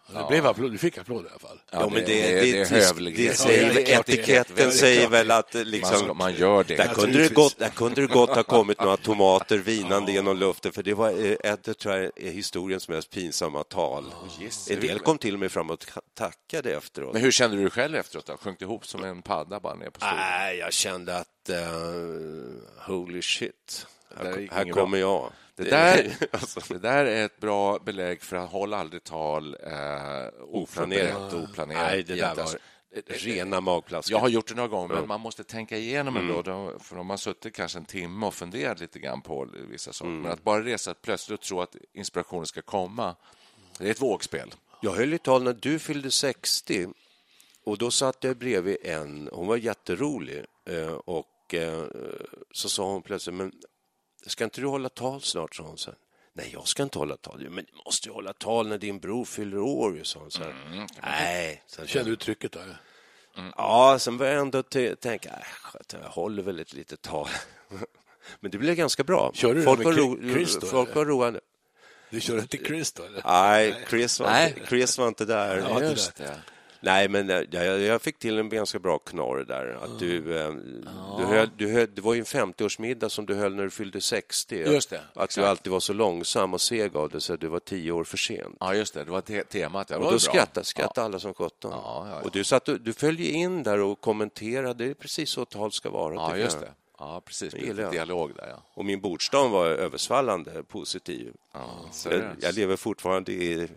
Det 0.08 0.26
blev 0.30 0.46
applåd, 0.48 0.72
du 0.72 0.78
fick 0.78 0.98
applåd 0.98 1.26
i 1.26 1.28
alla 1.30 1.40
fall. 1.40 1.62
Ja, 1.72 1.80
men 1.90 1.94
det, 1.94 2.02
det- 2.06 2.40
det, 2.40 2.42
det 2.52 2.60
är 2.60 2.70
det, 2.70 2.86
hövlighet. 2.86 3.32
det 3.32 3.38
säger, 3.38 3.68
Ja, 3.68 3.74
det 3.74 3.82
är 3.82 3.86
klart 3.86 4.06
det 4.06 4.14
är- 4.14 4.16
etiketten 4.18 4.56
det 4.56 4.64
är 4.64 4.70
säger 4.72 5.10
väl 5.10 5.32
att 5.32 5.56
eh, 5.56 5.60
Man, 5.62 5.72
liksom, 5.72 5.98
ska, 5.98 6.14
man 6.14 6.34
gör 6.34 6.64
det. 6.64 6.76
där, 6.76 6.88
kunde 6.94 7.18
det 7.24 7.34
gott, 7.34 7.58
där 7.60 7.70
kunde 7.70 8.02
det 8.02 8.08
gott 8.08 8.30
ha 8.30 8.44
kommit 8.44 8.80
några 8.80 8.98
tomater 8.98 9.58
vinande 9.58 10.12
genom 10.12 10.38
luften, 10.38 10.72
för 10.72 10.84
det 10.84 10.94
var 10.94 11.10
eh, 11.26 11.52
ett, 11.52 11.80
tror 11.80 11.96
jag 11.96 12.04
är 12.16 12.32
historiens 12.32 12.90
mest 12.90 13.10
pinsamma 13.10 13.64
tal. 13.64 14.06
en 14.70 14.80
del 14.80 15.00
kom 15.00 15.18
till 15.18 15.34
och 15.34 15.40
med 15.40 15.52
fram 15.52 15.70
och 15.70 15.86
tackade 16.14 16.76
efteråt. 16.76 17.14
Men 17.14 17.22
hur 17.22 17.32
kände 17.32 17.56
du 17.58 17.62
dig 17.62 17.72
själv 17.72 17.96
efteråt? 17.96 18.26
Då? 18.26 18.38
Sjönk 18.38 18.60
du 18.60 18.66
ihop 18.66 18.86
som 18.88 19.04
en 19.04 19.22
padda 19.22 19.60
bara 19.60 19.76
ner 19.76 19.90
på 19.90 20.00
stolen? 20.00 20.16
Nej, 20.18 20.58
jag 20.58 20.74
kände 20.74 21.18
att 21.18 21.28
uh, 21.50 21.56
holy 22.88 23.22
shit, 23.22 23.88
här, 24.18 24.48
här 24.52 24.70
kommer 24.70 24.98
jag. 24.98 25.32
Det 25.56 25.64
där, 25.64 26.16
alltså, 26.32 26.74
det 26.74 26.80
där 26.80 27.06
är 27.06 27.26
ett 27.26 27.40
bra 27.40 27.80
belägg 27.80 28.22
för 28.22 28.36
att 28.36 28.52
hålla 28.52 28.78
aldrig 28.78 29.04
tal 29.04 29.58
eh, 29.64 30.28
oförberett 30.42 31.34
och 31.34 31.40
oplanerat. 31.40 31.92
Nej, 31.92 32.04
det 32.04 32.16
där 32.16 32.36
var 32.36 32.58
rena 33.08 33.62
magplaskan. 33.62 34.12
Jag 34.12 34.20
har 34.20 34.30
gjort 34.30 34.48
det 34.48 34.56
några 34.56 34.68
gånger, 34.68 34.96
men 34.96 35.08
man 35.08 35.22
måste 35.22 35.44
tänka 35.44 35.78
igenom 35.78 36.18
ändå. 36.18 36.42
Då, 36.42 36.80
för 36.80 36.98
om 36.98 37.08
man 37.08 37.18
suttit 37.18 37.56
kanske 37.56 37.80
en 37.80 37.86
timme 37.86 38.26
och 38.26 38.34
funderat 38.34 38.80
lite 38.80 39.00
grann 39.00 39.22
på 39.22 39.48
vissa 39.70 39.94
saker. 39.94 40.12
Men 40.12 40.32
att 40.32 40.44
bara 40.44 40.64
resa 40.64 40.94
plötsligt 40.94 41.40
och 41.40 41.46
tro 41.46 41.62
att 41.62 41.76
inspirationen 41.94 42.46
ska 42.46 42.62
komma, 42.62 43.16
det 43.78 43.88
är 43.88 43.92
ett 43.92 44.02
vågspel. 44.02 44.54
Jag 44.82 44.92
höll 44.92 45.14
ett 45.14 45.24
tal 45.24 45.44
när 45.44 45.54
du 45.54 45.80
fyllde 45.80 46.12
60 46.12 46.88
och 47.64 47.78
då 47.78 47.92
satt 47.92 48.24
jag 48.24 48.38
bredvid 48.38 48.78
en, 48.84 49.30
hon 49.32 49.48
var 49.48 49.58
jätterolig 49.58 50.46
eh, 50.70 50.94
och 50.94 51.54
eh, 51.54 51.84
så 52.52 52.70
sa 52.70 52.92
hon 52.92 53.02
plötsligt, 53.02 53.36
men 53.36 53.52
ska 54.30 54.44
inte 54.44 54.62
du 54.62 54.68
hålla 54.68 54.90
tal 54.90 55.22
snart, 55.22 55.56
sa 55.56 55.64
hon 55.64 55.78
sen. 55.78 55.96
Nej, 56.34 56.50
jag 56.54 56.68
ska 56.68 56.84
inte 56.84 57.00
hålla 57.00 57.18
tal. 57.18 57.50
Men 57.50 57.66
du 57.66 57.72
måste 57.86 58.08
ju 58.08 58.14
hålla 58.14 58.34
tal 58.34 58.68
när 58.68 58.78
din 58.78 59.00
bror 59.00 59.26
fyller 59.26 59.58
år, 59.60 60.00
sa 60.04 60.20
hon 60.20 60.32
sen. 60.32 60.54
Nej, 61.04 61.64
sen 61.68 61.88
Kände 61.88 62.10
du 62.10 62.16
trycket 62.16 62.52
där? 62.52 62.78
Ja, 63.58 63.98
sen 64.00 64.18
började 64.18 64.36
jag 64.38 64.42
ändå 64.42 64.64
tänka, 64.96 65.30
äh, 65.30 66.00
jag 66.04 66.10
håller 66.10 66.44
väl 66.44 66.60
ett 66.60 66.74
litet 66.74 67.02
tal. 67.02 67.28
Men 68.40 68.52
det 68.52 68.58
blev 68.58 68.76
ganska 68.76 69.04
bra. 69.04 69.32
Kör 69.34 69.56
du 69.56 69.64
folk 69.64 69.78
med 69.78 69.86
var, 69.86 69.94
Chris- 69.94 70.34
Chris 70.34 70.58
då, 70.60 70.68
folk 70.68 70.96
var 70.96 71.06
roande. 71.06 71.40
Du 72.10 72.22
körde 72.22 72.42
inte 72.42 72.58
Chris 72.58 72.92
då? 72.92 73.04
Eller? 73.04 73.22
Nej, 73.26 73.86
Chris 73.90 74.20
var, 74.20 74.28
Nej. 74.28 74.50
Inte, 74.58 74.68
Chris 74.68 74.98
var 74.98 75.08
inte 75.08 75.26
där. 75.26 75.58
Ja, 75.58 75.84
Just 75.84 76.16
det. 76.16 76.42
Nej, 76.86 77.10
men 77.10 77.30
eh, 77.30 77.42
jag, 77.52 77.80
jag 77.80 78.02
fick 78.02 78.20
till 78.20 78.38
en 78.40 78.50
ganska 78.50 78.80
bra 78.80 78.98
knorr 78.98 79.46
där. 79.48 79.80
Att 79.84 80.00
du, 80.00 80.40
eh, 80.40 80.52
du, 81.18 81.24
höll, 81.24 81.50
du 81.58 81.72
höll, 81.72 81.88
det 81.96 82.02
var 82.02 82.14
ju 82.14 82.20
en 82.20 82.26
50-årsmiddag 82.26 83.10
som 83.10 83.26
du 83.26 83.34
höll 83.36 83.56
när 83.56 83.64
du 83.64 83.70
fyllde 83.70 84.02
60. 84.02 84.56
Just 84.56 84.90
det, 84.90 84.98
Att 84.98 85.14
du 85.16 85.24
exakt. 85.24 85.48
alltid 85.48 85.72
var 85.72 85.80
så 85.80 85.94
långsam 85.94 86.54
och 86.54 86.62
seg 86.62 86.96
av 86.96 87.10
det 87.10 87.22
så 87.22 87.36
du 87.36 87.48
var 87.48 87.60
tio 87.60 87.92
år 87.92 88.04
för 88.04 88.18
sent. 88.18 88.58
Ja, 88.60 88.76
just 88.76 88.94
det. 88.94 89.04
Det 89.04 89.12
var 89.12 89.22
te 89.22 89.44
temat. 89.44 89.88
Det 89.88 89.98
var 89.98 90.06
Och 90.06 90.12
då 90.12 90.20
skrattade, 90.20 90.66
skrattade 90.66 91.06
alla 91.06 91.20
som 91.20 91.34
sjutton. 91.34 91.72
Ja, 91.72 92.08
ja, 92.08 92.16
ja. 92.16 92.22
Och 92.26 92.32
du, 92.32 92.44
satt, 92.44 92.66
du 92.66 92.94
följde 92.94 93.24
in 93.24 93.64
där 93.64 93.80
och 93.80 94.02
kommenterade. 94.02 94.84
Det 94.86 94.90
är 94.90 94.94
precis 94.94 95.30
så 95.30 95.46
tal 95.46 95.72
ska 95.72 95.90
vara. 95.90 96.16
Ja, 96.16 96.38
just 96.38 96.60
det. 96.60 96.72
Ja, 97.04 97.22
precis. 97.26 97.54
Det 97.54 97.82
jag. 97.82 97.92
dialog 97.92 98.36
där, 98.36 98.48
ja. 98.48 98.64
Och 98.74 98.86
min 98.86 99.02
bordsdam 99.02 99.52
var 99.52 99.66
översvallande 99.66 100.64
positiv. 100.64 101.34
ja 101.54 101.90
Jag, 102.06 102.36
jag 102.42 102.56
lever 102.56 102.76
fortfarande 102.76 103.32
i, 103.32 103.68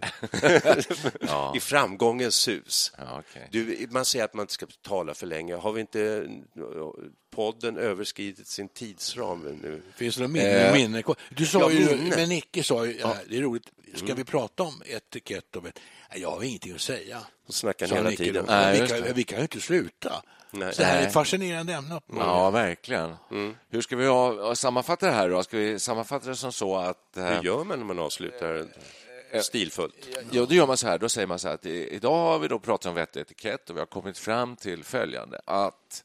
i 1.56 1.60
framgångens 1.60 2.48
hus. 2.48 2.92
Ja, 2.98 3.22
okej. 3.28 3.48
Du, 3.50 3.86
man 3.90 4.04
säger 4.04 4.24
att 4.24 4.34
man 4.34 4.42
inte 4.42 4.52
ska 4.52 4.66
tala 4.82 5.14
för 5.14 5.26
länge. 5.26 5.54
Har 5.54 5.72
vi 5.72 5.80
inte 5.80 6.28
podden 7.30 7.76
överskridit 7.76 8.46
sin 8.46 8.68
tidsram 8.68 9.42
nu? 9.62 9.82
Finns 9.96 10.16
det 10.16 10.22
något 10.22 10.30
minne? 10.30 10.72
minne 10.72 11.02
kvar? 11.02 11.16
Du 11.28 11.46
sa 11.46 11.60
Ja, 11.60 11.70
ju, 11.70 11.96
minne. 11.96 12.16
men 12.16 12.28
Nicke 12.28 12.62
sa 12.62 12.86
ju, 12.86 12.98
ja. 12.98 13.16
det 13.28 13.36
är 13.36 13.42
roligt, 13.42 13.70
ska 13.94 14.14
vi 14.14 14.24
prata 14.24 14.62
om 14.62 14.82
etikett? 14.86 15.56
Och, 15.56 15.64
jag 16.14 16.30
har 16.30 16.42
ingenting 16.42 16.74
att 16.74 16.80
säga. 16.80 17.20
Så 17.46 17.52
snackar 17.52 17.86
hela 17.86 18.10
Nicke 18.10 18.24
tiden. 18.24 18.44
Nej, 18.48 18.80
vi, 18.80 18.88
kan, 18.88 19.14
vi 19.14 19.24
kan 19.24 19.38
ju 19.38 19.42
inte 19.42 19.60
sluta. 19.60 20.22
Nej. 20.58 20.74
Så 20.74 20.82
det 20.82 20.86
här 20.88 21.02
är 21.02 21.06
ett 21.06 21.12
fascinerande 21.12 21.72
ämne. 21.72 22.00
Ja, 22.12 22.50
verkligen. 22.50 23.14
Hur 23.70 23.80
ska 23.80 23.96
vi 23.96 24.06
ha, 24.06 24.54
sammanfatta 24.54 25.06
det 25.06 25.12
här 25.12 25.28
då? 25.30 25.42
Ska 25.42 25.56
vi 25.56 25.78
sammanfatta 25.78 26.28
det 26.28 26.36
som 26.36 26.52
så 26.52 26.76
att... 26.76 27.16
eh, 27.16 27.24
Hur 27.24 27.42
gör 27.42 27.64
man 27.64 27.78
när 27.78 27.86
man 27.86 27.98
avslutar 27.98 28.66
stilfullt? 29.42 29.94
Jo, 30.30 30.46
då 30.46 30.54
gör 30.54 30.66
man 30.66 30.76
så 30.76 30.86
här. 30.86 30.98
Då 30.98 31.08
säger 31.08 31.26
man 31.26 31.38
så 31.38 31.48
här 31.48 31.54
att 31.54 31.66
idag 31.66 32.16
har 32.16 32.38
vi 32.38 32.48
då 32.48 32.58
pratat 32.58 32.86
om 32.86 32.94
vett 32.94 33.16
och 33.16 33.22
etikett 33.22 33.70
och 33.70 33.76
vi 33.76 33.80
har 33.80 33.86
kommit 33.86 34.18
fram 34.18 34.56
till 34.56 34.84
följande 34.84 35.40
att 35.44 36.04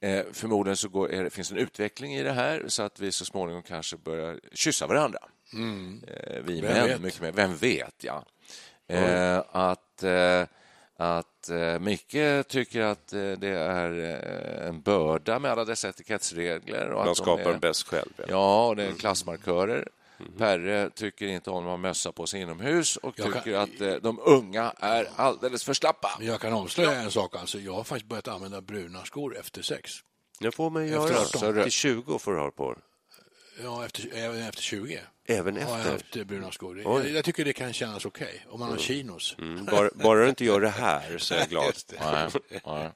eh, 0.00 0.24
förmodligen 0.32 0.76
så 0.76 0.88
går, 0.88 1.12
är, 1.12 1.24
det 1.24 1.30
finns 1.30 1.50
en 1.50 1.56
utveckling 1.56 2.14
i 2.14 2.22
det 2.22 2.32
här 2.32 2.64
så 2.68 2.82
att 2.82 3.00
vi 3.00 3.12
så 3.12 3.24
småningom 3.24 3.62
kanske 3.62 3.96
börjar 3.96 4.40
kyssa 4.52 4.86
varandra. 4.86 5.18
Eh, 6.08 6.42
vi 6.44 6.60
Vem 6.60 6.72
män 6.74 6.86
vet? 6.88 7.00
mycket 7.00 7.20
mer. 7.20 7.32
Vem 7.32 7.56
vet, 7.56 7.94
ja. 8.04 8.24
Eh, 8.88 9.42
att 9.52 10.02
eh, 10.02 10.42
att 11.02 11.48
eh, 11.48 11.78
Micke 11.78 12.46
tycker 12.48 12.80
att 12.80 13.12
eh, 13.12 13.32
det 13.32 13.48
är 13.48 13.98
eh, 14.62 14.68
en 14.68 14.80
börda 14.82 15.38
med 15.38 15.50
alla 15.50 15.64
dessa 15.64 15.88
etikettsregler. 15.88 16.86
Och 16.90 16.98
Man 16.98 17.00
att 17.00 17.06
de 17.06 17.14
skapar 17.22 17.42
är, 17.44 17.50
den 17.50 17.60
bäst 17.60 17.86
själv. 17.88 18.10
Ja. 18.16 18.24
Ja, 18.28 18.66
och 18.68 18.76
det 18.76 18.84
är 18.84 18.92
klassmarkörer. 18.92 19.88
Perre 20.38 20.90
tycker 20.90 21.26
inte 21.26 21.50
om 21.50 21.56
att 21.64 21.70
ha 21.70 21.76
mössa 21.76 22.12
på 22.12 22.26
sig 22.26 22.40
inomhus 22.40 22.96
och 22.96 23.14
Jag 23.18 23.32
kan- 23.32 23.42
tycker 23.42 23.58
att 23.58 23.80
eh, 23.80 23.94
de 23.94 24.20
unga 24.24 24.72
är 24.80 25.08
alldeles 25.16 25.64
för 25.64 25.74
slappa. 25.74 26.10
Men 26.18 26.26
Jag 26.28 26.40
kan 26.40 26.52
avslöja 26.52 26.92
en 26.92 27.10
sak. 27.10 27.36
Alltså, 27.36 27.58
jag 27.58 27.72
har 27.72 27.84
faktiskt 27.84 28.08
börjat 28.08 28.28
använda 28.28 28.60
bruna 28.60 29.04
skor 29.04 29.36
efter 29.38 29.62
sex. 29.62 29.90
Det 30.40 30.52
får 30.52 30.70
man 30.70 30.84
Efter 30.84 30.96
göra. 30.96 31.52
18. 31.54 31.62
Till 31.62 31.72
20 31.72 32.18
får 32.18 32.32
du 32.32 32.38
ha 32.38 32.50
på 32.50 32.74
Ja, 33.62 33.84
efter, 33.84 34.38
efter 34.48 34.62
20 34.62 35.00
Även 35.24 35.54
har 35.56 35.62
jag 35.62 35.78
efter. 35.78 35.92
haft 35.92 36.16
eh, 36.16 36.24
bruna 36.24 36.52
skor. 36.52 36.80
Jag, 36.80 37.08
jag 37.08 37.24
tycker 37.24 37.44
det 37.44 37.52
kan 37.52 37.72
kännas 37.72 38.04
okej 38.04 38.46
om 38.48 38.60
man 38.60 38.70
har 38.70 38.76
chinos. 38.78 39.36
Mm, 39.38 39.64
bara, 39.64 39.90
bara 39.94 40.22
du 40.22 40.28
inte 40.28 40.44
gör 40.44 40.60
det 40.60 40.68
här 40.68 41.18
så 41.18 41.34
är 41.34 41.38
jag 41.38 41.48
glad. 41.48 41.74
Nej, 42.00 42.28
nej. 42.64 42.90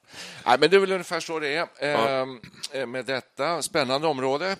Nej, 0.45 0.57
men 0.59 0.69
det 0.69 0.75
är 0.75 0.79
väl 0.79 0.91
ungefär 0.91 1.19
så 1.19 1.39
det 1.39 1.55
är 1.55 1.67
ehm, 1.79 2.41
eh, 2.71 2.85
med 2.85 3.05
detta. 3.05 3.61
Spännande 3.61 4.07
område. 4.07 4.55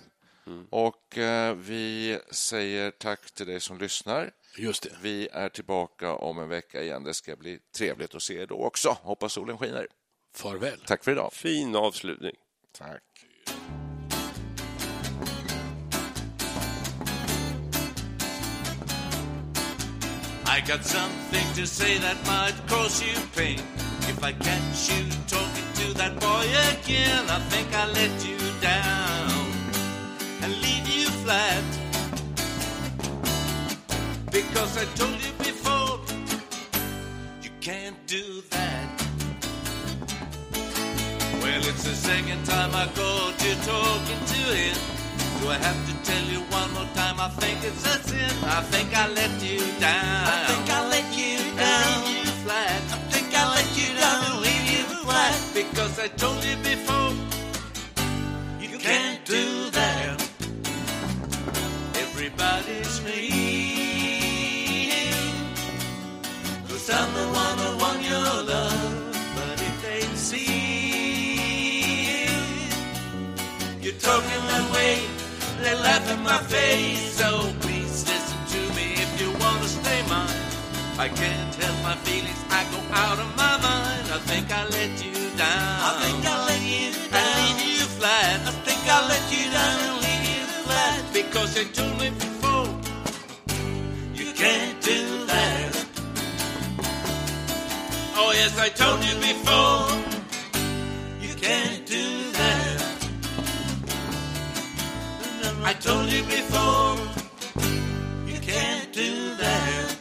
Och 0.70 1.18
eh, 1.18 1.54
vi 1.54 2.18
säger 2.30 2.90
tack 2.90 3.30
till 3.30 3.46
dig 3.46 3.60
som 3.60 3.78
lyssnar. 3.78 4.30
Just 4.56 4.82
det. 4.82 4.90
Vi 5.02 5.28
är 5.32 5.48
tillbaka 5.48 6.12
om 6.14 6.38
en 6.38 6.48
vecka 6.48 6.82
igen. 6.82 7.04
Det 7.04 7.14
ska 7.14 7.36
bli 7.36 7.58
trevligt 7.76 8.14
att 8.14 8.22
se 8.22 8.34
er 8.42 8.46
då 8.46 8.64
också. 8.64 8.96
Hoppas 9.02 9.32
solen 9.32 9.58
skiner. 9.58 9.86
Farväl. 10.34 10.80
Tack 10.86 11.04
för 11.04 11.12
idag. 11.12 11.32
Fin 11.32 11.76
avslutning. 11.76 12.34
Tack. 12.78 13.02
I 20.58 20.60
got 20.60 20.84
something 20.84 21.46
to 21.54 21.68
say 21.68 21.98
that 21.98 22.16
might 22.26 22.56
cause 22.66 23.00
you 23.00 23.14
pain. 23.36 23.60
If 24.10 24.24
I 24.24 24.32
catch 24.32 24.90
you 24.90 25.08
talking 25.28 25.68
to 25.74 25.94
that 25.98 26.18
boy 26.18 26.46
again, 26.74 27.24
I 27.30 27.38
think 27.48 27.68
I 27.72 27.86
let 27.86 28.26
you 28.26 28.38
down 28.60 29.30
and 30.42 30.50
leave 30.60 30.88
you 30.88 31.06
flat. 31.22 31.62
Because 34.32 34.76
I 34.76 34.84
told 34.96 35.18
you 35.24 35.32
before, 35.38 36.00
you 37.40 37.50
can't 37.60 37.96
do 38.08 38.42
that. 38.50 39.02
Well, 41.40 41.62
it's 41.70 41.84
the 41.84 41.94
second 41.94 42.44
time 42.46 42.74
I 42.74 42.86
caught 42.96 43.44
you 43.46 43.54
talking 43.62 44.22
to 44.26 44.42
him. 44.56 44.97
Do 45.40 45.48
I 45.48 45.58
have 45.58 45.80
to 45.88 45.94
tell 46.08 46.24
you 46.24 46.40
one 46.58 46.72
more 46.74 46.88
time? 46.94 47.20
I 47.20 47.28
think 47.28 47.58
it's 47.62 47.84
a 47.86 48.02
sin. 48.08 48.30
I 48.44 48.60
think 48.72 48.88
I 48.96 49.08
let 49.08 49.42
you 49.42 49.60
down. 49.78 50.26
I 50.34 50.36
think 50.48 50.70
I 50.70 50.88
let 50.88 51.08
you 51.16 51.38
down. 51.56 52.04
Leave 52.04 52.26
you 52.26 52.32
flat. 52.44 52.82
I 52.96 52.98
think 53.12 53.28
I 53.34 53.44
let 53.56 53.70
you 53.80 53.88
down 54.02 54.42
leave 54.42 54.66
you 54.74 54.84
flat. 55.04 55.38
Because 55.54 55.98
I 55.98 56.08
told 56.08 56.42
you 56.44 56.56
before, 56.56 57.12
you 58.60 58.78
can't 58.78 59.24
do 59.24 59.70
that. 59.70 60.20
Everybody's 61.94 63.02
me. 63.04 63.22
Cause 66.68 66.90
I'm 66.90 67.14
the 67.14 67.26
one 67.26 67.37
they 75.62 75.74
laugh 75.74 76.10
in 76.10 76.22
my 76.22 76.38
face. 76.38 77.14
So 77.20 77.28
please 77.60 78.06
listen 78.08 78.38
to 78.54 78.60
me 78.76 78.86
if 79.04 79.20
you 79.20 79.30
want 79.42 79.62
to 79.62 79.68
stay 79.68 80.00
mine. 80.08 80.42
I 80.98 81.08
can't 81.08 81.54
help 81.54 81.78
my 81.82 81.96
feelings, 82.06 82.42
I 82.50 82.64
go 82.74 82.80
out 82.92 83.18
of 83.18 83.30
my 83.36 83.54
mind. 83.68 84.04
I 84.10 84.18
think 84.30 84.50
I 84.50 84.64
let 84.64 84.92
you 85.04 85.14
down. 85.36 85.78
I 85.88 85.92
think 86.02 86.26
I 86.26 86.36
let 86.50 86.62
you 86.62 86.90
down. 87.10 87.22
And 87.22 87.58
leave 87.60 87.78
you 87.78 87.86
flat. 87.98 88.40
I 88.50 88.52
think 88.66 88.82
I 88.96 88.98
let 89.12 89.24
you 89.34 89.44
down 89.58 89.76
and 89.86 89.96
leave 90.04 90.24
you 90.34 90.44
flat. 90.66 91.00
Because 91.12 91.50
you 91.56 91.64
told 91.78 91.94
me 92.00 92.10
before, 92.10 92.68
you 94.14 94.32
can't 94.34 94.80
do 94.82 95.26
that. 95.26 95.86
Oh 98.20 98.32
yes, 98.34 98.58
I 98.58 98.68
told 98.70 99.04
you 99.04 99.14
before. 99.20 100.17
I 105.68 105.74
told 105.74 106.10
you 106.10 106.22
before. 106.22 106.96
You 108.26 108.40
can't 108.40 108.90
do 108.90 109.36
that. 109.36 109.96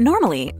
Normally, 0.00 0.52